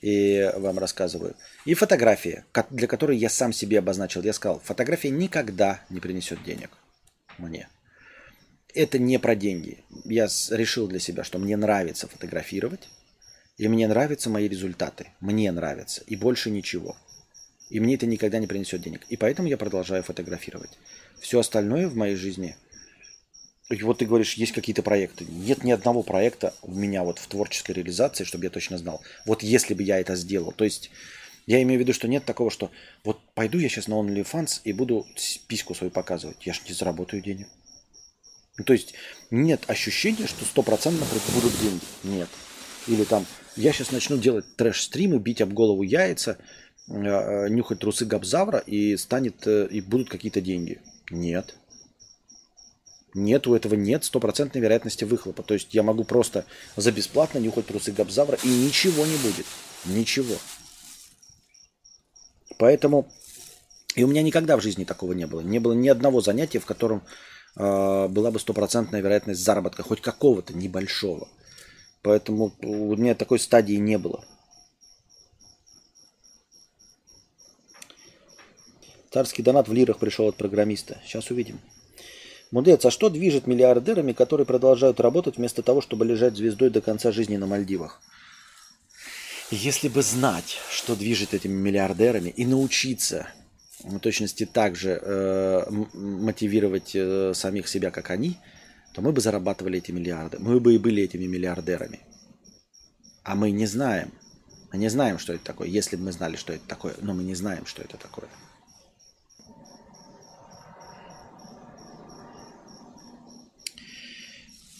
[0.00, 1.36] И вам рассказываю.
[1.66, 4.22] И фотография, для которой я сам себе обозначил.
[4.22, 6.70] Я сказал, фотография никогда не принесет денег
[7.38, 7.68] мне.
[8.74, 9.84] Это не про деньги.
[10.04, 12.88] Я решил для себя, что мне нравится фотографировать.
[13.58, 15.08] И мне нравятся мои результаты.
[15.20, 16.02] Мне нравятся.
[16.06, 16.96] И больше ничего.
[17.68, 19.04] И мне это никогда не принесет денег.
[19.10, 20.70] И поэтому я продолжаю фотографировать.
[21.20, 22.56] Все остальное в моей жизни–
[23.70, 25.24] и вот ты говоришь, есть какие-то проекты.
[25.28, 29.00] Нет ни одного проекта у меня вот в творческой реализации, чтобы я точно знал.
[29.26, 30.52] Вот если бы я это сделал.
[30.52, 30.90] То есть
[31.46, 32.70] я имею в виду, что нет такого, что
[33.04, 35.06] вот пойду я сейчас на OnlyFans и буду
[35.46, 36.44] письку свою показывать.
[36.44, 37.46] Я же не заработаю денег.
[38.58, 38.94] Ну, то есть
[39.30, 41.84] нет ощущения, что стопроцентно будут деньги.
[42.02, 42.28] Нет.
[42.88, 43.24] Или там,
[43.56, 46.38] я сейчас начну делать трэш-стримы, бить об голову яйца,
[46.88, 50.80] э, э, нюхать трусы Габзавра и станет, э, и будут какие-то деньги.
[51.10, 51.54] Нет.
[53.14, 55.42] Нет, у этого нет стопроцентной вероятности выхлопа.
[55.42, 56.44] То есть я могу просто
[56.76, 59.46] за бесплатно нюхать трусы Габзавра и ничего не будет.
[59.84, 60.36] Ничего.
[62.58, 63.10] Поэтому
[63.96, 65.40] и у меня никогда в жизни такого не было.
[65.40, 67.02] Не было ни одного занятия, в котором
[67.56, 71.28] э, была бы стопроцентная вероятность заработка, хоть какого-то небольшого.
[72.02, 74.24] Поэтому у меня такой стадии не было.
[79.10, 81.00] Царский донат в лирах пришел от программиста.
[81.04, 81.60] Сейчас увидим.
[82.50, 87.12] Мудец, а что движет миллиардерами, которые продолжают работать вместо того, чтобы лежать звездой до конца
[87.12, 88.00] жизни на Мальдивах?
[89.52, 93.28] Если бы знать, что движет этими миллиардерами, и научиться
[93.82, 98.36] в точности так же э, мотивировать э, самих себя, как они,
[98.94, 100.38] то мы бы зарабатывали эти миллиарды.
[100.38, 102.00] Мы бы и были этими миллиардерами.
[103.22, 104.12] А мы не знаем.
[104.72, 105.68] Мы не знаем, что это такое.
[105.68, 108.28] Если бы мы знали, что это такое, но мы не знаем, что это такое.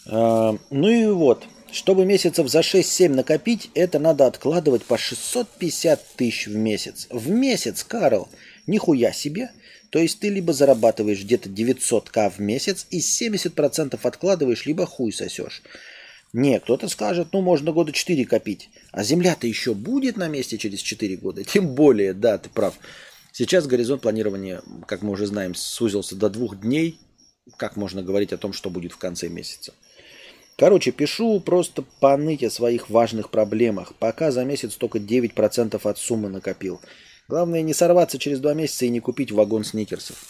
[0.05, 6.55] Ну и вот, чтобы месяцев за 6-7 накопить, это надо откладывать по 650 тысяч в
[6.55, 7.07] месяц.
[7.09, 8.27] В месяц, Карл,
[8.67, 9.51] нихуя себе.
[9.89, 15.61] То есть ты либо зарабатываешь где-то 900к в месяц и 70% откладываешь, либо хуй сосешь.
[16.33, 18.69] Не, кто-то скажет, ну можно года 4 копить.
[18.91, 21.43] А земля-то еще будет на месте через 4 года.
[21.45, 22.75] Тем более, да, ты прав.
[23.33, 26.99] Сейчас горизонт планирования, как мы уже знаем, сузился до двух дней.
[27.57, 29.73] Как можно говорить о том, что будет в конце месяца?
[30.61, 33.95] Короче, пишу просто поныть о своих важных проблемах.
[33.95, 36.79] Пока за месяц только 9% от суммы накопил.
[37.27, 40.23] Главное не сорваться через два месяца и не купить вагон сникерсов.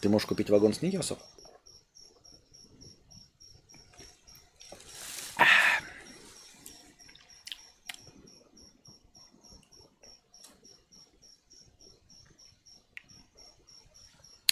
[0.00, 1.18] Ты можешь купить вагон сникерсов?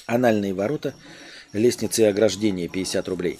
[0.05, 0.95] Анальные ворота,
[1.55, 3.39] лестницы и ограждения 50 рублей.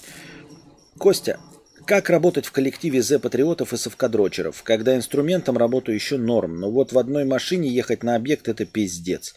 [1.03, 1.37] Костя,
[1.85, 6.97] как работать в коллективе З-патриотов и совкадрочеров, когда инструментом работаю еще норм, но вот в
[6.97, 9.35] одной машине ехать на объект это пиздец.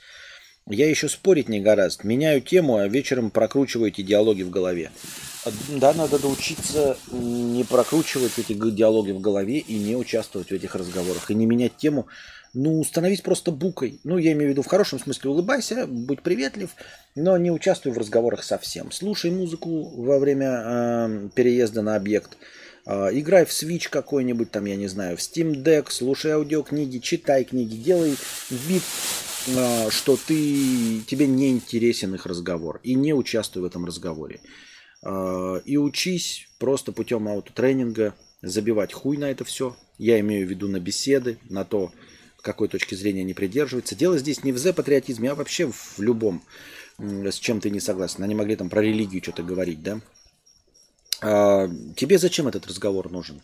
[0.68, 2.04] Я еще спорить не гораст.
[2.04, 4.92] Меняю тему, а вечером прокручиваю эти диалоги в голове.
[5.68, 11.32] Да, надо научиться не прокручивать эти диалоги в голове и не участвовать в этих разговорах.
[11.32, 12.06] И не менять тему,
[12.54, 14.00] ну, становись просто букой.
[14.04, 16.70] Ну, я имею в виду в хорошем смысле улыбайся, будь приветлив,
[17.14, 18.90] но не участвуй в разговорах совсем.
[18.92, 22.36] Слушай музыку во время э, переезда на объект.
[22.86, 27.44] Э, играй в Switch какой-нибудь, там, я не знаю, в Steam Deck, слушай аудиокниги, читай
[27.44, 28.16] книги, делай
[28.50, 28.82] вид,
[29.48, 32.80] э, что ты, тебе не интересен их разговор.
[32.82, 34.40] И не участвуй в этом разговоре.
[35.02, 39.76] Э, и учись просто путем аутотренинга забивать хуй на это все.
[39.98, 41.92] Я имею в виду на беседы, на то,
[42.46, 43.96] какой точки зрения не придерживается.
[43.96, 46.44] Дело здесь не в зе-патриотизме, а вообще в любом,
[46.96, 48.22] с чем ты не согласен.
[48.22, 50.00] Они могли там про религию что-то говорить, да?
[51.20, 53.42] А, тебе зачем этот разговор нужен?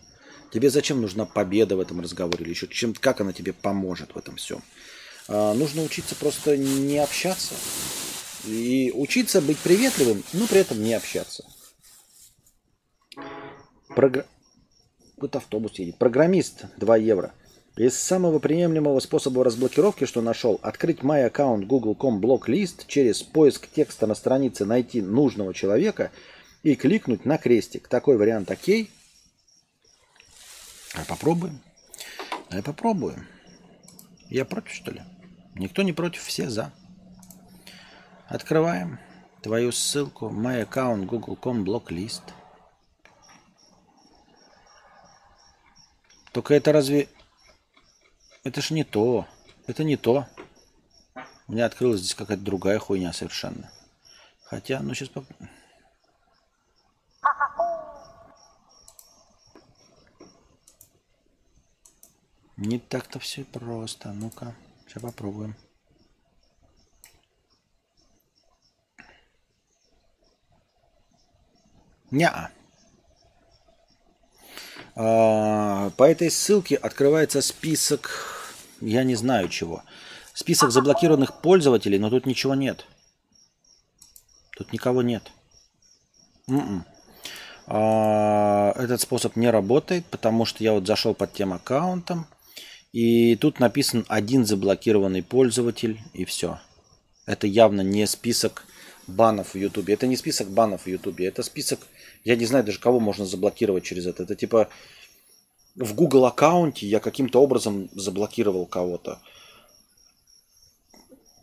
[0.53, 4.19] Тебе зачем нужна победа в этом разговоре или еще чем, как она тебе поможет в
[4.19, 4.63] этом всем?
[5.27, 7.55] А, нужно учиться просто не общаться.
[8.47, 11.45] И учиться быть приветливым, но при этом не общаться.
[13.89, 14.27] Програ...
[15.17, 15.99] Вот автобус едет.
[15.99, 17.35] Программист 2 евро.
[17.77, 24.07] Из самого приемлемого способа разблокировки, что нашел, открыть мой аккаунт google.com блок-лист, через поиск текста
[24.07, 26.11] на странице найти нужного человека
[26.63, 27.89] и кликнуть на крестик.
[27.89, 28.91] Такой вариант окей.
[30.95, 31.61] А попробуем.
[32.51, 33.27] А попробуем.
[34.29, 35.01] Я против, что ли?
[35.55, 36.73] Никто не против, все за.
[38.29, 38.99] Открываем
[39.41, 42.23] твою ссылку, мой аккаунт google.com блок-лист.
[46.33, 47.09] Только это разве
[48.45, 49.27] это ж не то.
[49.67, 50.27] Это не то.
[51.49, 53.71] У меня открылась здесь какая-то другая хуйня совершенно.
[54.45, 55.09] Хотя, ну сейчас...
[55.09, 55.25] Поп...
[62.57, 64.13] Не так-то все просто.
[64.13, 64.55] Ну-ка,
[64.87, 65.57] сейчас попробуем.
[72.11, 72.51] Неа.
[74.95, 79.83] А, по этой ссылке открывается список, я не знаю чего.
[80.35, 82.87] Список заблокированных пользователей, но тут ничего нет.
[84.57, 85.31] Тут никого нет.
[86.49, 86.85] М-м.
[87.67, 92.27] А, этот способ не работает, потому что я вот зашел под тем аккаунтом,
[92.93, 96.61] и тут написан один заблокированный пользователь, и все.
[97.25, 98.65] Это явно не список
[99.07, 99.95] банов в Ютубе.
[99.95, 101.81] Это не список банов в Ютубе, это список
[102.25, 104.23] я не знаю даже, кого можно заблокировать через это.
[104.23, 104.69] Это типа
[105.75, 109.21] в Google аккаунте я каким-то образом заблокировал кого-то.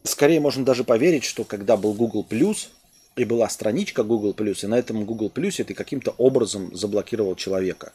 [0.03, 2.69] Скорее можно даже поверить, что когда был Google Plus
[3.15, 7.93] и была страничка Google Plus, и на этом Google Plus ты каким-то образом заблокировал человека.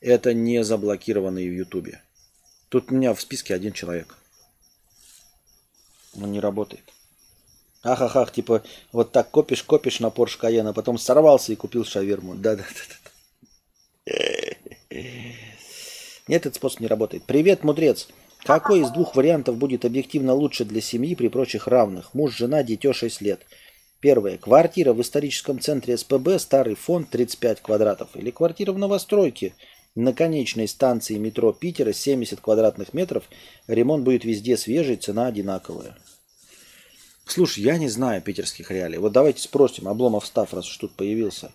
[0.00, 2.02] Это не заблокированный в Ютубе.
[2.68, 4.16] Тут у меня в списке один человек.
[6.14, 6.92] Он не работает.
[7.86, 12.34] Ах-ах-ах, типа вот так копишь-копишь на Porsche Cayenne, а потом сорвался и купил шаверму.
[12.34, 12.64] Да-да-да.
[16.28, 17.22] Нет, этот способ не работает.
[17.24, 18.08] Привет, мудрец.
[18.42, 22.14] Какой из двух вариантов будет объективно лучше для семьи при прочих равных?
[22.14, 23.40] Муж, жена, дитё 6 лет.
[24.00, 24.36] Первое.
[24.36, 28.08] Квартира в историческом центре СПБ, старый фонд 35 квадратов.
[28.14, 29.54] Или квартира в новостройке
[29.94, 33.24] на конечной станции метро Питера 70 квадратных метров.
[33.66, 35.96] Ремонт будет везде свежий, цена одинаковая.
[37.26, 38.98] Слушай, я не знаю питерских реалий.
[38.98, 41.50] Вот давайте спросим, Обломов Став, раз уж тут появился,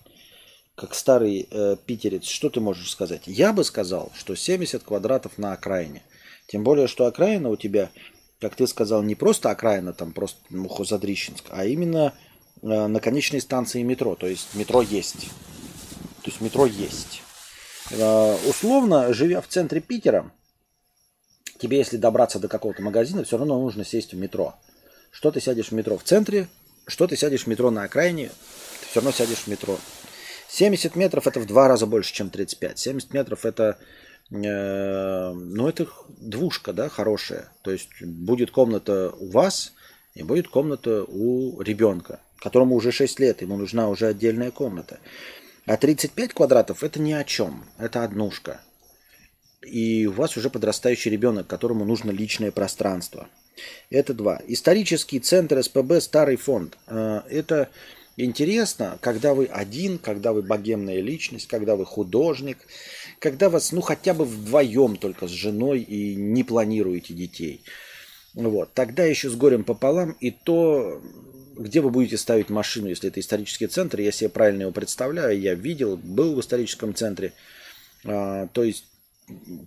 [0.76, 3.24] как старый э, питерец, что ты можешь сказать?
[3.26, 6.04] Я бы сказал, что 70 квадратов на окраине.
[6.48, 7.90] Тем более, что окраина у тебя,
[8.42, 12.14] как ты сказал, не просто окраина, там просто ну, Хозадрищенск, а именно
[12.62, 14.16] э, на конечной станции метро.
[14.16, 15.30] То есть метро есть.
[16.22, 17.22] То есть метро есть.
[17.92, 20.30] Э, условно, живя в центре Питера,
[21.60, 24.56] тебе, если добраться до какого-то магазина, все равно нужно сесть в метро.
[25.12, 26.48] Что ты сядешь в метро в центре,
[26.88, 28.30] что ты сядешь в метро на окраине,
[28.80, 29.78] ты все равно сядешь в метро.
[30.50, 32.80] 70 метров это в два раза больше, чем 35.
[32.80, 33.78] 70 метров это,
[34.32, 37.52] э, ну это двушка, да, хорошая.
[37.62, 39.74] То есть будет комната у вас
[40.14, 45.00] и будет комната у ребенка, которому уже 6 лет, ему нужна уже отдельная комната.
[45.66, 48.62] А 35 квадратов это ни о чем, это однушка.
[49.62, 53.28] И у вас уже подрастающий ребенок, которому нужно личное пространство–
[53.90, 54.42] это два.
[54.48, 56.78] Исторический центр СПБ «Старый фонд».
[56.88, 57.70] Э, это
[58.18, 62.58] интересно, когда вы один, когда вы богемная личность, когда вы художник,
[63.20, 67.62] когда вас, ну, хотя бы вдвоем только с женой и не планируете детей.
[68.34, 68.74] Вот.
[68.74, 71.02] Тогда еще с горем пополам и то,
[71.58, 75.54] где вы будете ставить машину, если это исторический центр, я себе правильно его представляю, я
[75.54, 77.34] видел, был в историческом центре.
[78.06, 78.86] А, то есть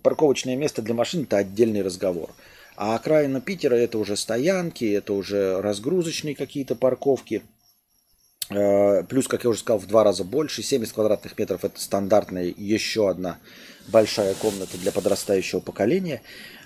[0.03, 2.31] парковочное место для машин– это отдельный разговор.
[2.75, 7.43] А окраина Питера это уже стоянки, это уже разгрузочные какие-то парковки.
[8.49, 10.61] Э, плюс, как я уже сказал, в два раза больше.
[10.61, 13.39] 70 квадратных метров это стандартная еще одна
[13.87, 16.21] большая комната для подрастающего поколения.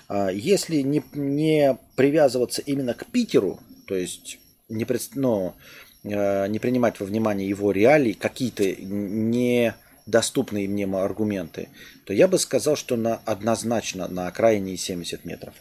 [0.08, 4.38] А если не, не привязываться именно к Питеру, то есть
[4.68, 5.54] не, ну,
[6.02, 9.74] э, не принимать во внимание его реалии, какие-то не
[10.10, 11.68] доступные мне аргументы,
[12.04, 15.54] то я бы сказал, что на, однозначно на окраине 70 метров.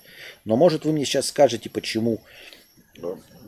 [0.45, 2.21] Но может вы мне сейчас скажете, почему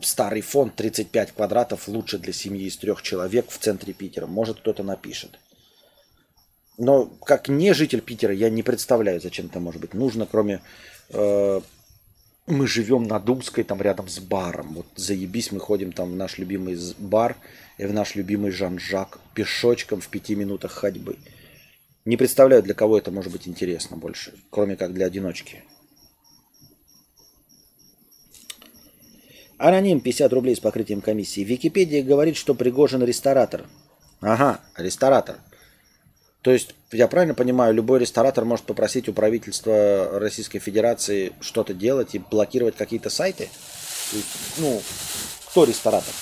[0.00, 4.26] старый фонд 35 квадратов лучше для семьи из трех человек в центре Питера.
[4.26, 5.38] Может кто-то напишет.
[6.78, 10.62] Но как не житель Питера я не представляю, зачем это может быть нужно, кроме
[11.10, 11.60] э,
[12.46, 14.74] мы живем на Думской, там рядом с баром.
[14.74, 17.36] Вот заебись, мы ходим там в наш любимый бар
[17.78, 21.16] и в наш любимый Жан-Жак пешочком в пяти минутах ходьбы.
[22.04, 25.62] Не представляю, для кого это может быть интересно больше, кроме как для одиночки.
[29.58, 31.42] Аноним 50 рублей с покрытием комиссии.
[31.42, 33.66] Википедия говорит, что Пригожин ресторатор.
[34.20, 35.36] Ага, ресторатор.
[36.42, 42.16] То есть, я правильно понимаю, любой ресторатор может попросить у правительства Российской Федерации что-то делать
[42.16, 43.48] и блокировать какие-то сайты?
[44.58, 44.82] Ну,
[45.46, 46.12] кто ресторатор?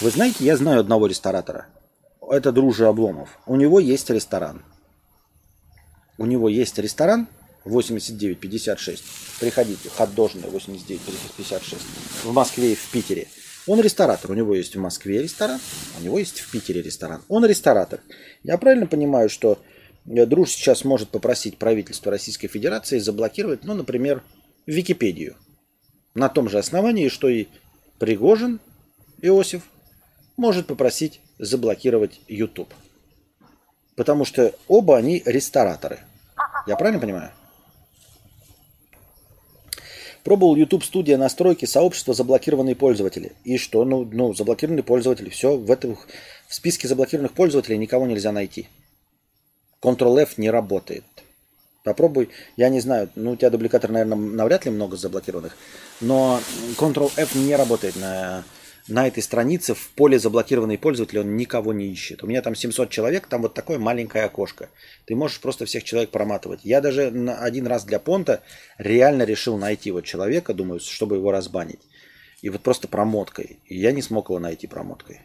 [0.00, 1.66] Вы знаете, я знаю одного ресторатора.
[2.22, 3.38] Это Дружи Обломов.
[3.44, 4.62] У него есть ресторан.
[6.16, 7.28] У него есть ресторан
[7.66, 9.04] 8956.
[9.40, 11.82] Приходите, хот-дожный 8956.
[12.24, 13.28] В Москве и в Питере.
[13.66, 14.30] Он ресторатор.
[14.30, 15.60] У него есть в Москве ресторан,
[15.98, 17.22] у него есть в Питере ресторан.
[17.28, 18.00] Он ресторатор.
[18.42, 19.58] Я правильно понимаю, что
[20.06, 24.22] э, Друж сейчас может попросить правительство Российской Федерации заблокировать, ну, например,
[24.64, 25.36] Википедию.
[26.14, 27.48] На том же основании, что и
[27.98, 28.60] Пригожин
[29.20, 29.62] Иосиф
[30.40, 32.72] может попросить заблокировать YouTube.
[33.94, 36.00] Потому что оба они рестораторы.
[36.66, 37.30] Я правильно понимаю?
[40.24, 43.32] Пробовал YouTube студия настройки сообщества заблокированные пользователи.
[43.44, 43.84] И что?
[43.84, 45.28] Ну, ну заблокированные пользователи.
[45.28, 45.98] Все, в, этом,
[46.48, 48.68] в списке заблокированных пользователей никого нельзя найти.
[49.82, 51.04] Ctrl-F не работает.
[51.84, 55.56] Попробуй, я не знаю, ну у тебя дубликатор, наверное, навряд ли много заблокированных,
[56.00, 56.40] но
[56.78, 58.44] Ctrl-F не работает на
[58.88, 62.22] на этой странице в поле заблокированные пользователи он никого не ищет.
[62.22, 64.68] У меня там 700 человек, там вот такое маленькое окошко.
[65.06, 66.60] Ты можешь просто всех человек проматывать.
[66.64, 67.08] Я даже
[67.38, 68.42] один раз для понта
[68.78, 71.80] реально решил найти вот человека, думаю, чтобы его разбанить.
[72.42, 73.58] И вот просто промоткой.
[73.66, 75.20] И я не смог его найти промоткой.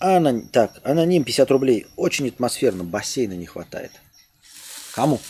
[0.00, 0.48] Анон...
[0.48, 1.86] Так, аноним 50 рублей.
[1.96, 2.84] Очень атмосферно.
[2.84, 3.92] Бассейна не хватает.
[4.94, 5.20] Кому?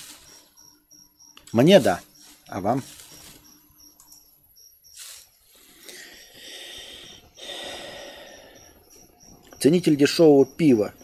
[1.52, 2.01] Мне да.
[2.47, 2.84] А вам?
[9.59, 10.94] Ценитель дешевого пива.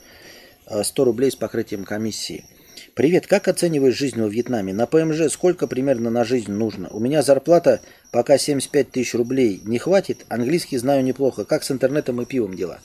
[0.82, 2.44] 100 рублей с покрытием комиссии.
[2.94, 4.72] Привет, как оцениваешь жизнь во Вьетнаме?
[4.72, 6.88] На ПМЖ сколько примерно на жизнь нужно?
[6.90, 7.80] У меня зарплата
[8.12, 9.60] пока 75 тысяч рублей.
[9.64, 10.24] Не хватит?
[10.28, 11.44] Английский знаю неплохо.
[11.44, 12.80] Как с интернетом и пивом дела?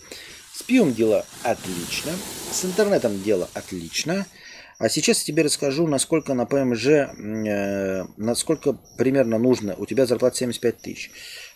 [0.61, 2.11] С пивом дело отлично,
[2.51, 4.27] с интернетом дело отлично.
[4.77, 9.73] А сейчас я тебе расскажу, насколько на ПМЖ, э, насколько примерно нужно.
[9.75, 11.11] У тебя зарплата 75 тысяч.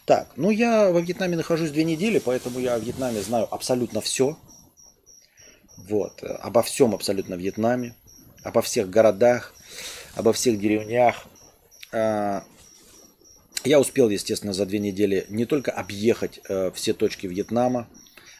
[0.05, 4.39] Так, ну я во Вьетнаме нахожусь две недели, поэтому я о Вьетнаме знаю абсолютно все.
[5.77, 7.93] Вот, обо всем абсолютно в Вьетнаме,
[8.41, 9.53] обо всех городах,
[10.15, 11.27] обо всех деревнях.
[11.91, 12.43] А,
[13.65, 17.87] я успел, естественно, за две недели не только объехать э, все точки Вьетнама,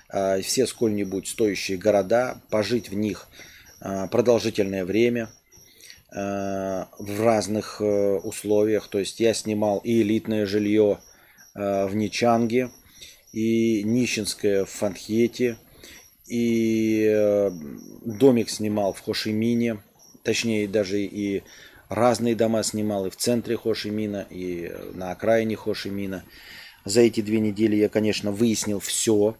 [0.10, 3.28] все сколь-нибудь стоящие города, пожить в них
[3.82, 5.30] а, продолжительное время
[6.12, 8.88] а, в разных э, условиях.
[8.88, 11.00] То есть я снимал и элитное жилье
[11.54, 12.70] в Ничанге,
[13.32, 15.58] и нищенское в Фанхете,
[16.28, 17.52] и э,
[18.06, 19.78] домик снимал в Хошимине,
[20.24, 21.44] точнее даже и
[21.88, 26.26] разные дома снимал и в центре Хошимина, и на окраине Хошимина.
[26.84, 29.38] За эти две недели я, конечно, выяснил все,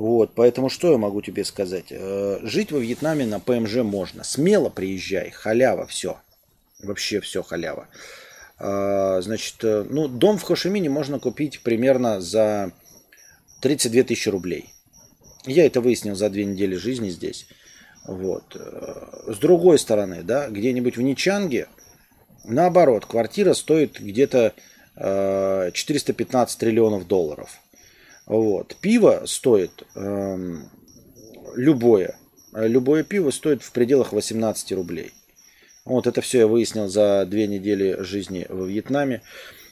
[0.00, 1.88] вот, поэтому что я могу тебе сказать?
[1.90, 4.24] Э, жить во Вьетнаме на ПМЖ можно.
[4.24, 6.18] Смело приезжай, халява, все.
[6.82, 7.86] Вообще все халява.
[8.58, 12.72] Э, значит, э, ну, дом в Хошимине можно купить примерно за
[13.60, 14.72] 32 тысячи рублей.
[15.44, 17.46] Я это выяснил за две недели жизни здесь.
[18.06, 18.56] Вот.
[19.26, 21.68] С другой стороны, да, где-нибудь в Ничанге,
[22.44, 24.54] наоборот, квартира стоит где-то
[24.96, 27.60] 415 триллионов долларов.
[28.30, 28.76] Вот.
[28.80, 30.56] Пиво стоит э,
[31.56, 32.16] любое.
[32.52, 35.10] Любое пиво стоит в пределах 18 рублей.
[35.84, 39.22] Вот это все я выяснил за две недели жизни во Вьетнаме.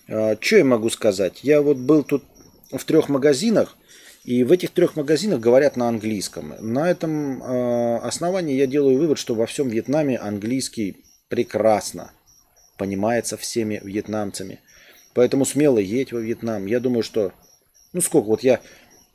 [0.08, 1.44] Э, что я могу сказать?
[1.44, 2.24] Я вот был тут
[2.72, 3.76] в трех магазинах,
[4.24, 6.54] и в этих трех магазинах говорят на английском.
[6.58, 10.96] На этом э, основании я делаю вывод, что во всем Вьетнаме английский
[11.28, 12.10] прекрасно
[12.76, 14.58] понимается всеми вьетнамцами.
[15.14, 16.66] Поэтому смело едь во Вьетнам.
[16.66, 17.32] Я думаю, что
[17.92, 18.60] ну сколько, вот я,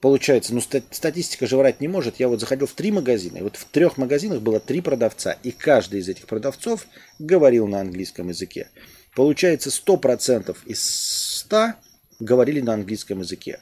[0.02, 2.20] получается, ну статистика же врать не может.
[2.20, 5.52] Я вот заходил в три магазина, и вот в трех магазинах было три продавца, и
[5.52, 6.88] каждый из этих продавцов
[7.20, 8.70] говорил на английском языке.
[9.16, 11.74] Получается, 100% из 100
[12.20, 13.60] говорили на английском языке.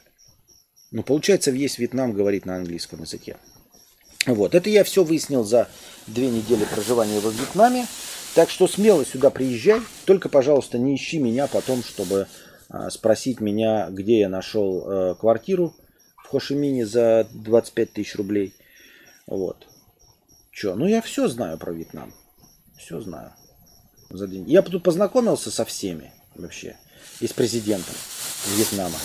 [0.90, 3.36] Ну, получается, весь Вьетнам говорит на английском языке.
[4.26, 5.68] Вот, это я все выяснил за
[6.06, 7.86] две недели проживания во Вьетнаме.
[8.34, 9.80] Так что смело сюда приезжай.
[10.04, 12.28] Только, пожалуйста, не ищи меня потом, чтобы
[12.90, 15.74] спросить меня, где я нашел э, квартиру
[16.16, 18.54] в Хошимине за 25 тысяч рублей.
[19.26, 19.66] Вот.
[20.50, 22.12] Че, ну я все знаю про Вьетнам.
[22.76, 23.32] Все знаю.
[24.10, 24.48] За день.
[24.48, 26.76] Я тут познакомился со всеми вообще.
[27.20, 27.94] И с президентом
[28.56, 28.98] Вьетнама.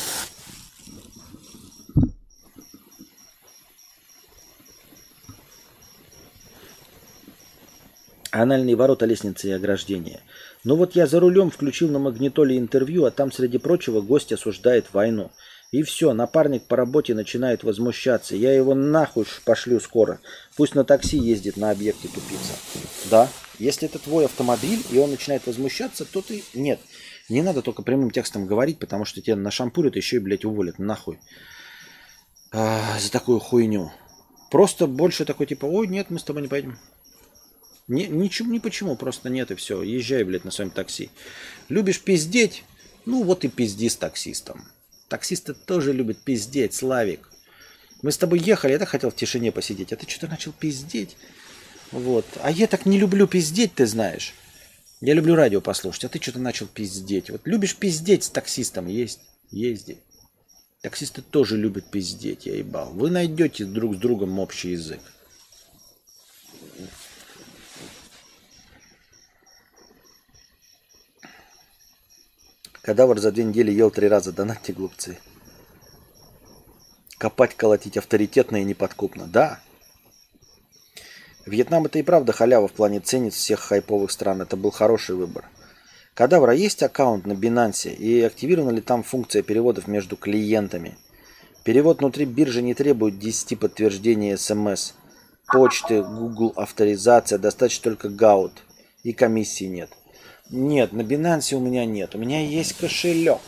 [8.31, 10.21] Анальные ворота, лестницы и ограждения.
[10.67, 14.87] Ну вот я за рулем включил на магнитоле интервью, а там, среди прочего, гость осуждает
[14.91, 15.31] войну.
[15.71, 18.35] И все, напарник по работе начинает возмущаться.
[18.35, 20.19] Я его нахуй пошлю скоро.
[20.57, 22.51] Пусть на такси ездит на объекте тупица.
[23.09, 23.29] Да,
[23.59, 26.43] если это твой автомобиль, и он начинает возмущаться, то ты...
[26.53, 26.81] Нет,
[27.29, 30.79] не надо только прямым текстом говорить, потому что тебя нашампурят, еще и, блядь, уволят.
[30.79, 31.17] Нахуй.
[32.51, 33.93] А, за такую хуйню.
[34.51, 36.77] Просто больше такой типа, ой, нет, мы с тобой не пойдем.
[37.87, 39.81] Не, ничего, ни почему, просто нет и все.
[39.81, 41.09] Езжай, блядь, на своем такси.
[41.69, 42.63] Любишь пиздеть?
[43.05, 44.67] Ну вот и пизди с таксистом.
[45.07, 47.31] Таксисты тоже любят пиздеть, Славик.
[48.01, 51.15] Мы с тобой ехали, я так хотел в тишине посидеть, а ты что-то начал пиздеть.
[51.91, 52.25] Вот.
[52.43, 54.33] А я так не люблю пиздеть, ты знаешь.
[54.99, 57.29] Я люблю радио послушать, а ты что-то начал пиздеть.
[57.29, 59.97] Вот любишь пиздеть с таксистом, есть, езди.
[60.81, 62.91] Таксисты тоже любят пиздеть, я ебал.
[62.91, 64.99] Вы найдете друг с другом общий язык.
[72.87, 74.31] Кадавр за две недели ел три раза.
[74.31, 75.17] Донатьте, глупцы.
[77.17, 79.27] Копать, колотить авторитетно и неподкупно.
[79.27, 79.59] Да.
[81.45, 84.41] Вьетнам это и правда халява в плане ценит всех хайповых стран.
[84.41, 85.43] Это был хороший выбор.
[86.13, 90.97] Кадавра есть аккаунт на Binance и активирована ли там функция переводов между клиентами?
[91.65, 94.93] Перевод внутри биржи не требует 10 подтверждений смс,
[95.51, 98.63] почты, Google авторизация, достаточно только гаут
[99.03, 99.89] и комиссии нет.
[100.49, 102.15] Нет, на Binance у меня нет.
[102.15, 103.39] У меня есть кошелек.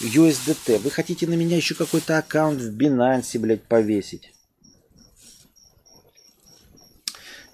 [0.00, 0.78] USDT.
[0.78, 4.32] Вы хотите на меня еще какой-то аккаунт в Binance, блядь, повесить?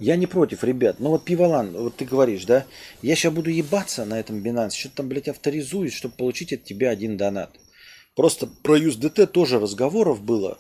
[0.01, 0.99] Я не против, ребят.
[0.99, 2.67] Но вот Пивалан, вот ты говоришь, да?
[3.03, 6.91] Я сейчас буду ебаться на этом Binance, что-то там, блядь, авторизуюсь, чтобы получить от тебя
[6.91, 7.57] один донат.
[8.17, 10.59] Просто про USDT тоже разговоров было.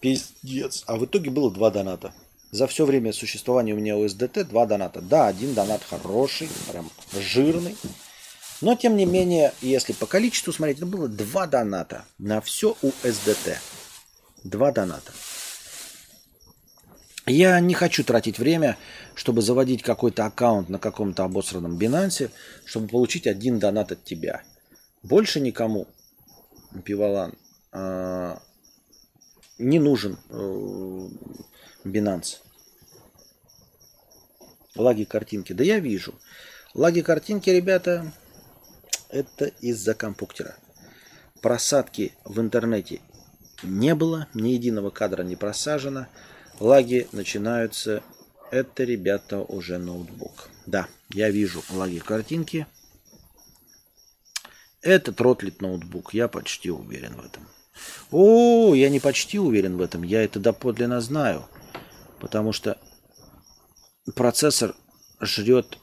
[0.00, 0.82] Пиздец.
[0.88, 2.12] А в итоге было два доната.
[2.52, 5.00] За все время существования у меня USDT два доната.
[5.00, 7.74] Да, один донат хороший, прям жирный.
[8.60, 13.56] Но, тем не менее, если по количеству смотреть, это было два доната на все USDT.
[14.44, 15.12] Два доната.
[17.24, 18.76] Я не хочу тратить время,
[19.14, 22.30] чтобы заводить какой-то аккаунт на каком-то обосранном Binance,
[22.66, 24.42] чтобы получить один донат от тебя.
[25.02, 25.86] Больше никому,
[26.84, 27.34] Пивалан,
[27.72, 28.42] а,
[29.58, 31.08] не нужен э,
[31.84, 32.38] Binance.
[34.76, 35.52] Лаги картинки.
[35.52, 36.14] Да я вижу.
[36.74, 38.10] Лаги картинки, ребята,
[39.10, 40.56] это из-за компьютера.
[41.42, 43.00] Просадки в интернете
[43.62, 46.06] не было, ни единого кадра не просажено.
[46.60, 48.02] Лаги начинаются.
[48.50, 50.48] Это, ребята, уже ноутбук.
[50.66, 52.66] Да, я вижу лаги картинки.
[54.82, 57.46] Это тротлит ноутбук, я почти уверен в этом.
[58.10, 61.44] О, я не почти уверен в этом, я это доподлинно знаю.
[62.22, 62.78] Потому что
[64.14, 64.76] процессор
[65.18, 65.76] жрет,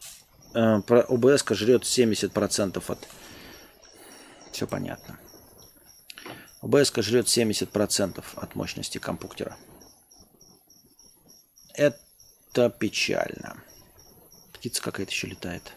[0.54, 3.08] э, OBS жрет 70% от...
[4.54, 5.20] Все понятно.
[6.62, 9.58] OBS жрет 70% от мощности компьютера.
[11.74, 13.62] Это печально.
[14.54, 15.74] Птица какая-то еще летает.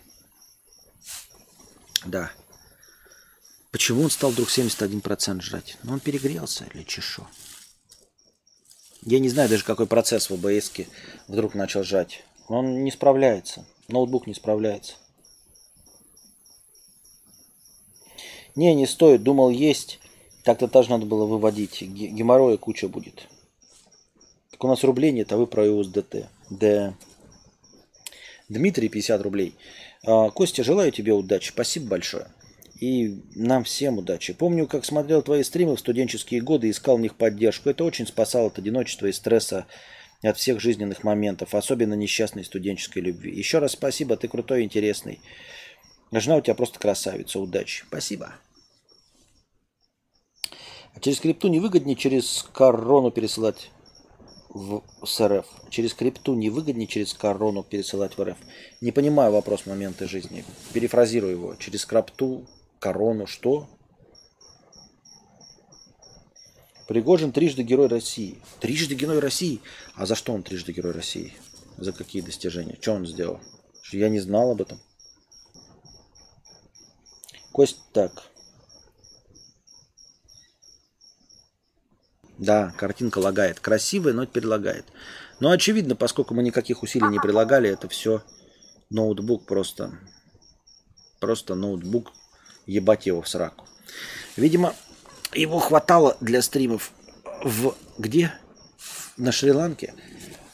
[2.07, 2.31] Да.
[3.73, 5.77] Почему он стал вдруг 71% жрать?
[5.83, 7.27] Ну, он перегрелся или чешо?
[9.05, 10.87] Я не знаю даже, какой процесс в OBS
[11.27, 12.23] вдруг начал жать.
[12.49, 13.65] Он не справляется.
[13.89, 14.95] Ноутбук не справляется.
[18.55, 19.23] Не, не стоит.
[19.23, 19.99] Думал, есть.
[20.45, 21.83] Так-то тоже надо было выводить.
[21.83, 23.29] Геморроя куча будет.
[24.51, 26.27] Так у нас рублей нет, а вы про USDT.
[26.51, 26.95] Да.
[28.49, 29.55] Дмитрий, 50 рублей.
[30.05, 31.49] А, Костя, желаю тебе удачи.
[31.49, 32.29] Спасибо большое.
[32.83, 34.33] И нам всем удачи.
[34.33, 37.71] Помню, как смотрел твои стримы в студенческие годы и искал в них поддержку.
[37.71, 39.67] Это очень спасало от одиночества и стресса
[40.21, 43.33] от всех жизненных моментов, особенно несчастной студенческой любви.
[43.33, 45.21] Еще раз спасибо, ты крутой, интересный.
[46.11, 47.85] Жена у тебя просто красавица, удачи.
[47.87, 48.35] Спасибо.
[50.97, 53.71] А через крипту невыгоднее через корону пересылать
[54.49, 55.47] в с РФ.
[55.71, 58.39] Через крипту невыгоднее через корону пересылать в РФ.
[58.81, 60.45] Не понимаю вопрос моменты жизни.
[60.73, 61.55] Перефразирую его.
[61.55, 62.45] Через крипту
[62.83, 63.69] Корону, что?
[66.89, 68.43] Пригожин трижды герой России.
[68.59, 69.63] Трижды герой России?
[69.95, 71.33] А за что он трижды герой России?
[71.77, 72.77] За какие достижения?
[72.81, 73.41] Что он сделал?
[73.83, 74.81] Что я не знал об этом.
[77.53, 78.25] Кость так.
[82.37, 83.61] Да, картинка лагает.
[83.61, 84.87] Красивая, но теперь лагает.
[85.39, 88.25] Но очевидно, поскольку мы никаких усилий не прилагали, это все
[88.91, 89.97] ноутбук просто.
[91.21, 92.13] Просто ноутбук
[92.67, 93.67] ебать его в сраку.
[94.37, 94.75] Видимо,
[95.35, 96.93] его хватало для стримов
[97.43, 98.33] в где?
[99.17, 99.95] На Шри-Ланке.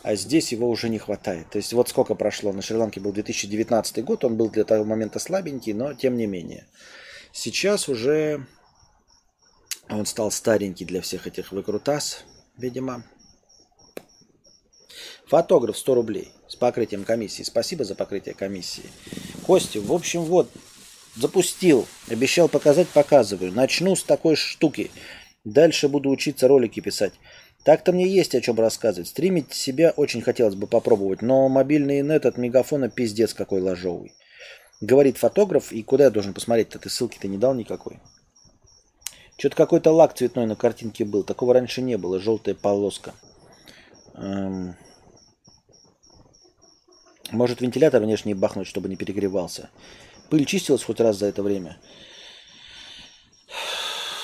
[0.03, 1.51] а здесь его уже не хватает.
[1.51, 2.53] То есть вот сколько прошло.
[2.53, 6.67] На Шри-Ланке был 2019 год, он был для того момента слабенький, но тем не менее.
[7.33, 8.47] Сейчас уже
[9.89, 12.25] он стал старенький для всех этих выкрутас,
[12.57, 13.05] видимо.
[15.27, 17.43] Фотограф 100 рублей с покрытием комиссии.
[17.43, 18.85] Спасибо за покрытие комиссии.
[19.47, 20.51] Костя, в общем, вот,
[21.19, 21.87] запустил.
[22.09, 23.53] Обещал показать, показываю.
[23.53, 24.91] Начну с такой штуки.
[25.45, 27.13] Дальше буду учиться ролики писать.
[27.65, 29.09] Так-то мне есть о чем рассказывать.
[29.09, 34.15] Стримить себя очень хотелось бы попробовать, но мобильный нет от мегафона пиздец какой ложовый.
[34.81, 36.79] Говорит фотограф, и куда я должен посмотреть-то?
[36.79, 37.99] Ты ссылки-то не дал никакой.
[39.37, 41.25] Что-то какой-то лак цветной на картинке был.
[41.25, 42.21] Такого раньше не было.
[42.21, 43.15] Желтая полоска.
[44.15, 44.77] Эм...
[47.31, 49.69] Может вентилятор внешний бахнуть, чтобы не перегревался.
[50.31, 51.79] Пыль чистилась хоть раз за это время?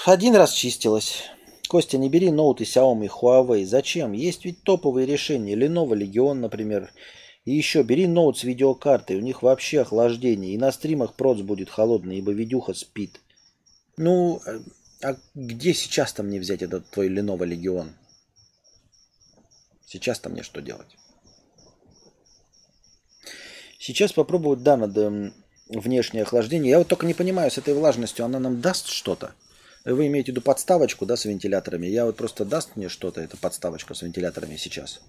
[0.05, 1.23] Один раз чистилась.
[1.69, 3.65] Костя, не бери ноут и Xiaomi, Huawei.
[3.65, 4.13] Зачем?
[4.13, 5.55] Есть ведь топовые решения.
[5.55, 6.93] Lenovo Legion, например.
[7.47, 9.17] И еще бери ноут с видеокартой.
[9.17, 10.53] У них вообще охлаждение.
[10.53, 13.21] И на стримах проц будет холодный, ибо видюха спит.
[13.97, 14.43] Ну,
[15.03, 17.89] а где сейчас-то мне взять этот твой Lenovo Legion?
[19.87, 20.97] Сейчас-то мне что делать?
[23.79, 25.33] Сейчас попробовать, да, надо
[25.69, 26.70] внешнее охлаждение.
[26.70, 29.32] Я вот только не понимаю, с этой влажностью она нам даст что-то?
[29.85, 31.86] Вы имеете в виду подставочку, да, с вентиляторами?
[31.86, 35.01] Я вот просто даст мне что-то, эта подставочка с вентиляторами сейчас.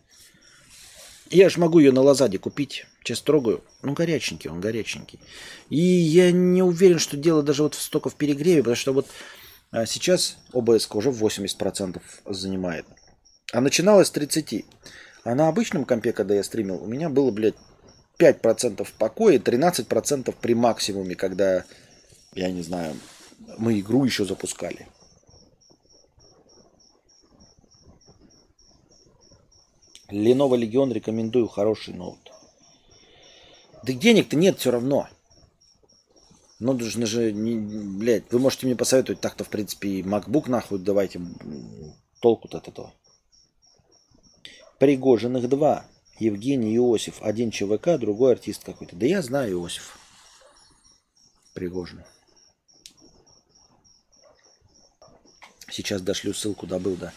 [1.30, 2.86] Я ж могу ее на Лазаде купить.
[3.04, 3.64] Сейчас трогаю.
[3.82, 5.20] Ну, горяченький он, горяченький.
[5.70, 9.08] И я не уверен, что дело даже вот столько в перегреве, потому что вот
[9.72, 12.86] а, сейчас ОБС уже 80% занимает.
[13.52, 14.66] А начиналось с 30.
[15.24, 17.56] А на обычном компе, когда я стримил, у меня было, блядь,
[18.18, 21.66] 5% покоя, 13% при максимуме, когда,
[22.34, 22.96] я не знаю,
[23.58, 24.88] мы игру еще запускали.
[30.12, 32.32] Lenovo Legion рекомендую, хороший ноут.
[33.84, 35.08] Да денег-то нет все равно.
[36.60, 40.80] Ну, нужно же, не, блядь, вы можете мне посоветовать так-то, в принципе, и MacBook нахуй
[40.80, 41.22] давайте.
[42.22, 42.94] Толку-то от этого.
[44.80, 45.86] Пригожиных два.
[46.20, 47.22] Евгений Иосиф.
[47.22, 48.96] Один ЧВК, другой артист какой-то.
[48.96, 49.98] Да я знаю Иосиф.
[51.54, 52.04] Пригожин.
[55.70, 57.12] Сейчас дошлю ссылку, добыл, да.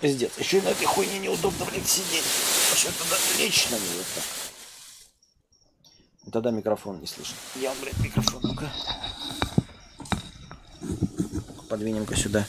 [0.00, 0.36] Пиздец.
[0.36, 2.24] Еще и на этой хуйне неудобно, блядь, сидеть.
[2.74, 4.04] Что-то да, лечь на нее.
[6.30, 7.36] Тогда микрофон не слышно.
[7.56, 8.40] Я, блядь, микрофон.
[8.42, 8.70] Ну-ка.
[11.68, 12.46] Подвинем-ка сюда.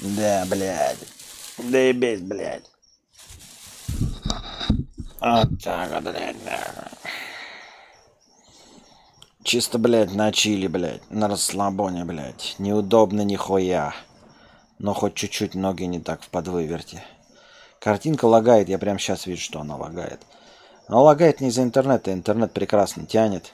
[0.00, 0.98] Да, блядь.
[1.58, 2.71] Да и без, блядь.
[5.22, 6.88] Вот так вот, блядь, да.
[9.44, 12.56] Чисто, блядь, на чили, блядь, на расслабоне, блядь.
[12.58, 13.94] Неудобно нихуя.
[14.80, 17.04] Но хоть чуть-чуть ноги не так в подвыверте.
[17.78, 20.20] Картинка лагает, я прям сейчас вижу, что она лагает.
[20.88, 23.52] Но лагает не из-за интернета, интернет прекрасно тянет.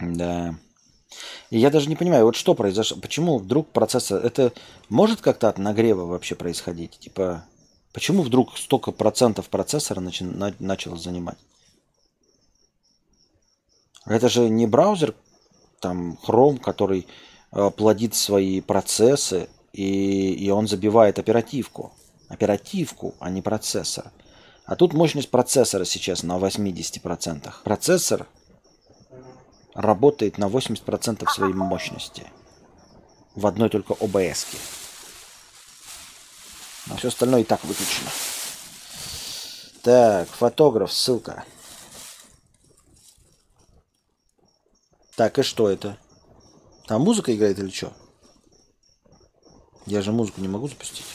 [0.00, 0.54] Да.
[1.50, 4.52] И я даже не понимаю, вот что произошло, почему вдруг процессор, это
[4.88, 6.98] может как-то от нагрева вообще происходить?
[6.98, 7.44] Типа,
[7.96, 11.38] почему вдруг столько процентов процессора начи, на, начал занимать?
[14.04, 15.14] Это же не браузер,
[15.80, 17.06] там, Chrome, который
[17.52, 21.94] э, плодит свои процессы, и, и он забивает оперативку.
[22.28, 24.12] Оперативку, а не процессор.
[24.66, 27.50] А тут мощность процессора сейчас на 80%.
[27.64, 28.26] Процессор
[29.72, 32.24] работает на 80% своей мощности.
[33.34, 34.44] В одной только ОБС.
[34.44, 34.85] -ке.
[36.90, 38.10] А все остальное и так выключено.
[39.82, 41.44] Так, фотограф, ссылка.
[45.16, 45.98] Так, и что это?
[46.86, 47.92] Там музыка играет или что?
[49.86, 51.06] Я же музыку не могу запустить.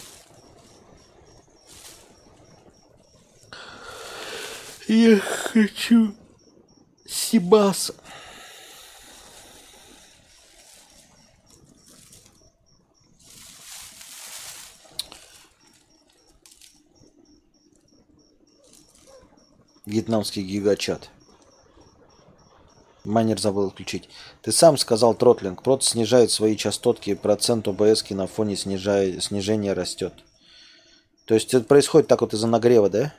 [4.87, 6.15] Я хочу
[7.05, 7.95] Сибаса.
[19.91, 21.09] Вьетнамский гигачат.
[23.03, 24.07] Майнер забыл включить.
[24.41, 25.63] Ты сам сказал тротлинг.
[25.63, 30.13] Прот снижает свои частотки, процент ОБС на фоне снижая, снижения растет.
[31.25, 33.13] То есть это происходит так вот из-за нагрева, да?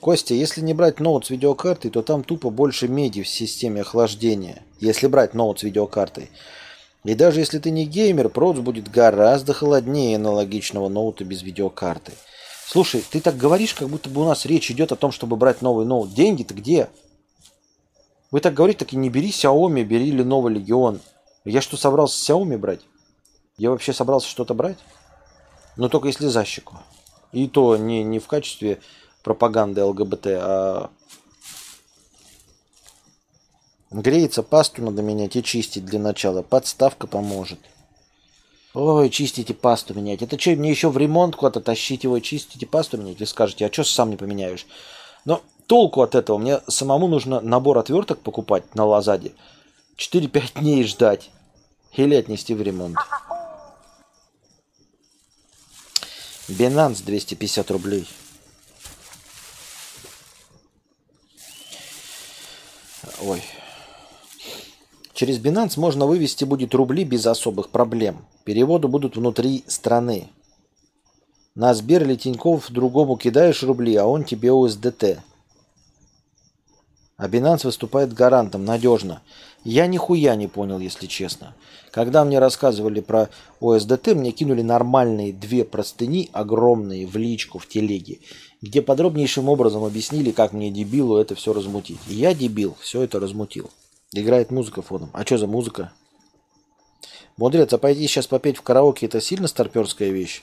[0.00, 4.62] Костя, если не брать ноут с видеокартой, то там тупо больше меди в системе охлаждения.
[4.78, 6.30] Если брать ноут с видеокартой.
[7.04, 12.12] И даже если ты не геймер, проц будет гораздо холоднее аналогичного ноута без видеокарты.
[12.70, 15.62] Слушай, ты так говоришь, как будто бы у нас речь идет о том, чтобы брать
[15.62, 16.12] новый ноут.
[16.12, 16.90] Деньги-то где?
[18.30, 21.00] Вы так говорите, так и не бери Xiaomi, бери Lenovo Legion.
[21.46, 22.82] Я что, собрался Xiaomi брать?
[23.56, 24.76] Я вообще собрался что-то брать?
[25.78, 26.76] Но только если за щеку.
[27.32, 28.80] И то не, не в качестве
[29.22, 30.90] пропаганды ЛГБТ, а
[33.90, 36.42] греется, пасту надо менять и чистить для начала.
[36.42, 37.60] Подставка поможет.
[38.80, 40.22] Ой, чистите пасту менять.
[40.22, 43.18] Это что, мне еще в ремонт куда-то тащить его, чистите пасту менять?
[43.18, 44.68] Вы скажете, а что сам не поменяешь?
[45.24, 46.38] Но толку от этого.
[46.38, 49.32] Мне самому нужно набор отверток покупать на Лазаде.
[49.96, 51.30] 4-5 дней ждать.
[51.96, 52.96] Или отнести в ремонт.
[56.48, 58.08] Binance 250 рублей.
[63.22, 63.42] Ой.
[65.18, 68.24] Через Binance можно вывести будет рубли без особых проблем.
[68.44, 70.28] Переводы будут внутри страны.
[71.56, 75.18] На Сбер или Тинькофф другому кидаешь рубли, а он тебе USDT.
[77.16, 79.20] А Binance выступает гарантом, надежно.
[79.64, 81.56] Я нихуя не понял, если честно.
[81.90, 83.28] Когда мне рассказывали про
[83.60, 88.20] ОСДТ, мне кинули нормальные две простыни, огромные, в личку, в телеге,
[88.62, 91.98] где подробнейшим образом объяснили, как мне дебилу это все размутить.
[92.06, 93.68] И я дебил, все это размутил.
[94.12, 95.10] Играет музыка фоном.
[95.12, 95.92] А что за музыка?
[97.36, 100.42] Мудрец, а пойти сейчас попеть в караоке это сильно старперская вещь?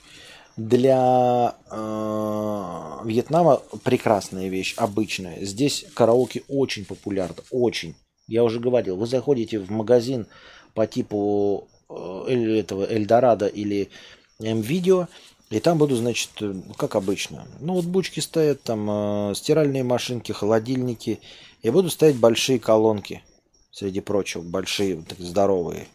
[0.56, 5.44] Для э, Вьетнама прекрасная вещь, обычная.
[5.44, 7.94] Здесь караоке очень популярно, очень.
[8.26, 10.26] Я уже говорил, вы заходите в магазин
[10.74, 13.90] по типу э, этого Эльдорадо или
[14.40, 15.08] М-видео,
[15.50, 21.20] и там будут, значит, э, как обычно, ноутбучки стоят, там э, стиральные машинки, холодильники,
[21.62, 23.22] и будут стоять большие колонки,
[23.76, 25.86] среди прочего, большие, так, здоровые.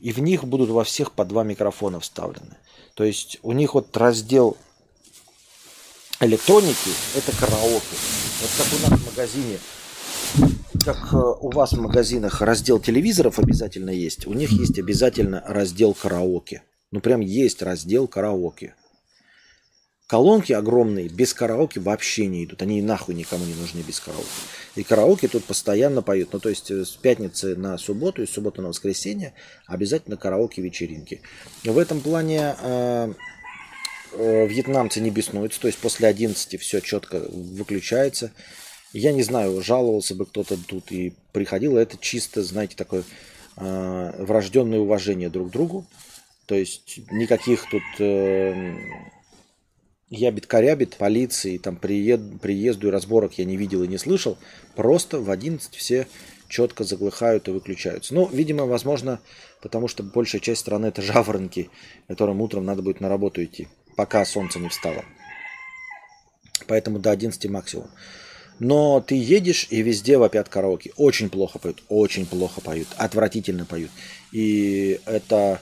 [0.00, 2.56] И в них будут во всех по два микрофона вставлены.
[2.94, 4.56] То есть у них вот раздел
[6.20, 7.96] электроники– это караоке.
[8.40, 9.58] Вот как у нас в магазине,
[10.84, 15.92] как э, у вас в магазинах раздел телевизоров обязательно есть, у них есть обязательно раздел
[15.92, 16.62] караоке.
[16.92, 18.74] Ну прям есть раздел караоке.
[20.12, 22.60] Колонки огромные без караоке вообще не идут.
[22.60, 24.28] Они нахуй никому не нужны без караоке.
[24.74, 26.34] И караоке тут постоянно поют.
[26.34, 29.32] Ну, то есть э, с пятницы на субботу и с субботы на воскресенье
[29.64, 31.22] обязательно караоке вечеринки.
[31.64, 33.14] В этом плане э,
[34.12, 35.58] э, вьетнамцы не беснуются.
[35.62, 38.32] То есть после 11 все четко выключается.
[38.92, 41.78] Я не знаю, жаловался бы кто-то тут и приходил.
[41.78, 43.04] Это чисто, знаете, такое
[43.56, 45.86] э, врожденное уважение друг к другу.
[46.44, 47.82] То есть никаких тут...
[47.98, 48.74] Э,
[50.12, 54.36] ябед-корябед полиции, там приед, приезду и разборок я не видел и не слышал.
[54.76, 56.06] Просто в 11 все
[56.48, 58.14] четко заглыхают и выключаются.
[58.14, 59.20] Ну, видимо, возможно,
[59.62, 61.70] потому что большая часть страны это жаворонки,
[62.08, 65.04] которым утром надо будет на работу идти, пока солнце не встало.
[66.66, 67.88] Поэтому до 11 максимум.
[68.58, 70.92] Но ты едешь и везде вопят караоке.
[70.96, 73.90] Очень плохо поют, очень плохо поют, отвратительно поют.
[74.30, 75.60] И это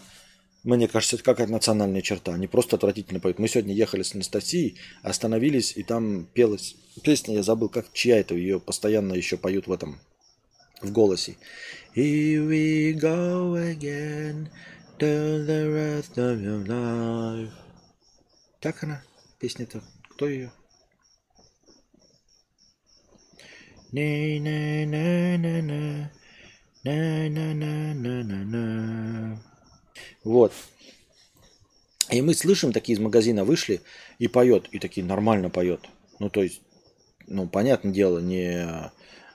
[0.62, 2.34] мне кажется, это какая-то национальная черта.
[2.34, 3.38] Они просто отвратительно поют.
[3.38, 8.34] Мы сегодня ехали с Анастасией, остановились, и там пелась песня, я забыл, как чья это,
[8.34, 9.98] ее постоянно еще поют в этом,
[10.82, 11.36] в голосе.
[11.94, 14.48] Here we go again
[14.98, 17.50] to the rest of your life.
[18.60, 19.02] Как она?
[19.38, 19.82] Песня-то?
[20.10, 20.52] Кто ее?
[23.92, 26.10] Не на
[30.24, 30.52] вот.
[32.10, 33.80] И мы слышим, такие из магазина вышли
[34.18, 35.80] и поет, и такие нормально поет.
[36.18, 36.60] Ну, то есть,
[37.28, 38.66] ну, понятное дело, не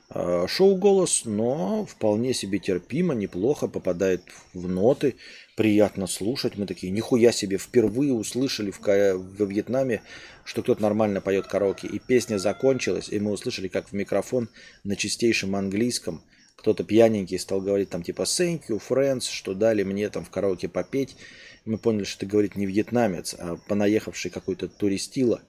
[0.09, 4.23] э, шоу-голос, но вполне себе терпимо, неплохо, попадает
[4.53, 5.15] в ноты,
[5.55, 6.57] приятно слушать.
[6.57, 10.01] Мы такие, нихуя себе, впервые услышали в, в Вьетнаме,
[10.43, 11.87] что кто-то нормально поет караоке.
[11.87, 14.49] И песня закончилась, и мы услышали, как в микрофон
[14.83, 16.21] на чистейшем английском–
[16.65, 20.67] кто-то пьяненький стал говорить там типа thank you, friends, что дали мне там в караоке
[20.67, 21.15] попеть.
[21.63, 25.41] Мы поняли, что это говорит не вьетнамец, а понаехавший какой-то туристила.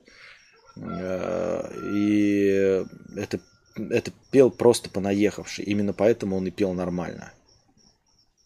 [0.77, 2.85] Э, и
[3.17, 3.41] это,
[3.77, 5.65] это пел просто понаехавший.
[5.65, 7.33] Именно поэтому он и пел нормально.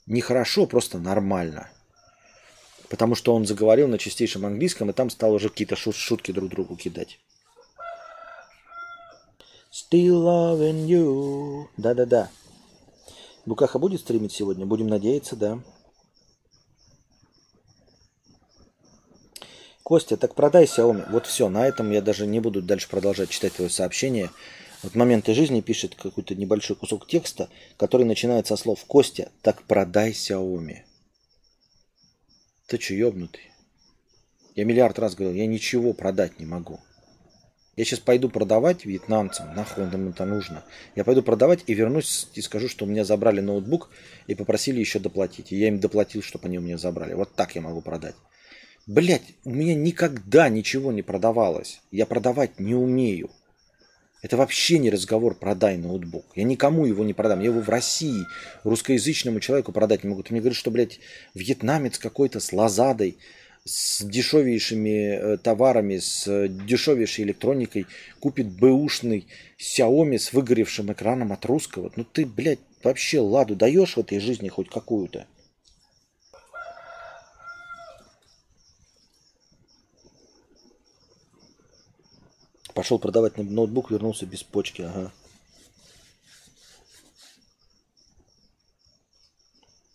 [0.07, 1.71] Не хорошо, просто нормально.
[2.89, 6.77] Потому что он заговорил на чистейшем английском, и там стал уже какие-то шутки друг другу
[6.77, 7.19] кидать.
[9.73, 11.67] Still loving you.
[11.77, 12.31] Да-да-да.
[13.47, 14.67] Букаха будет стримить сегодня?
[14.67, 15.61] Будем надеяться, да.
[19.83, 21.11] Костя, так продай Xiaomi.
[21.11, 24.31] Вот все, на этом я даже не буду дальше продолжать читать твое сообщение.
[24.83, 30.13] Вот моменты жизни пишет какой-то небольшой кусок текста, который начинается со слов «Костя, так продай
[30.13, 30.85] Xiaomi».
[32.67, 33.51] Ты че, ебнутый?
[34.55, 36.81] Я миллиард раз говорил, я ничего продать не могу.
[37.81, 40.63] Я сейчас пойду продавать вьетнамцам, нахуй им это нужно.
[40.97, 43.89] Я пойду продавать и вернусь и скажу, что у меня забрали ноутбук
[44.27, 45.51] и попросили еще доплатить.
[45.51, 47.15] И я им доплатил, чтобы они у меня забрали.
[47.15, 48.15] Вот так я могу продать.
[48.87, 51.81] Блять, у меня никогда ничего не продавалось.
[51.91, 53.31] Я продавать не умею.
[54.21, 56.27] Это вообще не разговор «продай ноутбук».
[56.35, 57.39] Я никому его не продам.
[57.39, 58.27] Я его в России
[58.63, 60.23] русскоязычному человеку продать не могу.
[60.23, 61.01] Ты мне говоришь, что, блядь,
[61.33, 63.17] вьетнамец какой-то с лазадой,
[63.65, 67.87] с дешевейшими э, товарами, с дешевейшей электроникой
[68.19, 69.27] купит бэушный
[69.59, 71.93] Xiaomi с выгоревшим экраном от русского.
[71.97, 75.27] Ну ты, блядь, вообще ладу даешь в этой жизни хоть какую-то?
[82.75, 85.13] Пошел продавать ноутбук, вернулся без почки, ага.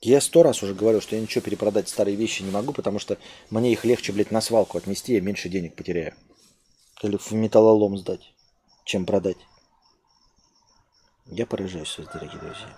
[0.06, 3.18] Я сто раз уже говорил, что я ничего перепродать старые вещи не могу, потому что
[3.49, 6.14] мне их легче, блядь, на свалку отнести, я меньше денег потеряю.
[7.02, 8.32] Или в металлолом сдать,
[8.84, 9.38] чем продать.
[11.26, 12.77] Я поражаюсь вас, дорогие друзья.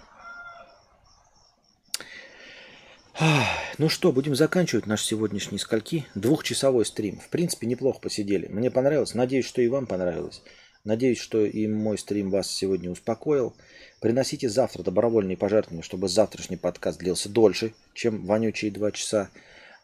[3.78, 6.06] Ну что, будем заканчивать наш сегодняшний скольки?
[6.16, 7.20] Двухчасовой стрим.
[7.20, 8.48] В принципе, неплохо посидели.
[8.48, 9.16] Мне понравилось.
[9.16, 10.44] Надеюсь, что и вам понравилось.
[10.86, 13.54] Надеюсь, что и мой стрим вас сегодня успокоил.
[14.00, 19.30] Приносите завтра добровольные пожертвования, чтобы завтрашний подкаст длился дольше, чем вонючие два часа.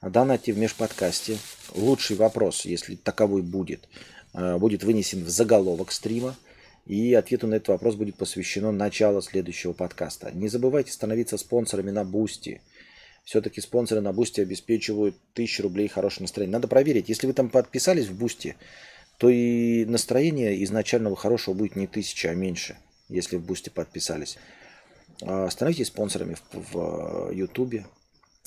[0.02, 1.38] Донатьте в межподкасте.
[1.74, 3.88] Лучший вопрос, если таковой будет,
[4.34, 6.36] э, будет вынесен в заголовок стрима.
[6.86, 10.32] И ответу на этот вопрос будет посвящено начало следующего подкаста.
[10.34, 12.62] Не забывайте становиться спонсорами на Boosty
[13.24, 16.54] все-таки спонсоры на Boosty обеспечивают 1000 рублей хорошее настроение.
[16.54, 17.10] Надо проверить.
[17.10, 18.56] Если вы там подписались в Boosty,
[19.18, 22.78] то и настроение изначального хорошего будет не 1000, а меньше,
[23.14, 24.38] если в Boosty подписались.
[25.22, 27.86] А, становитесь спонсорами в Ютубе.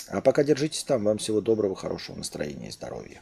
[0.08, 1.04] А пока держитесь там.
[1.04, 3.20] Вам всего доброго, хорошего настроения и здоровья.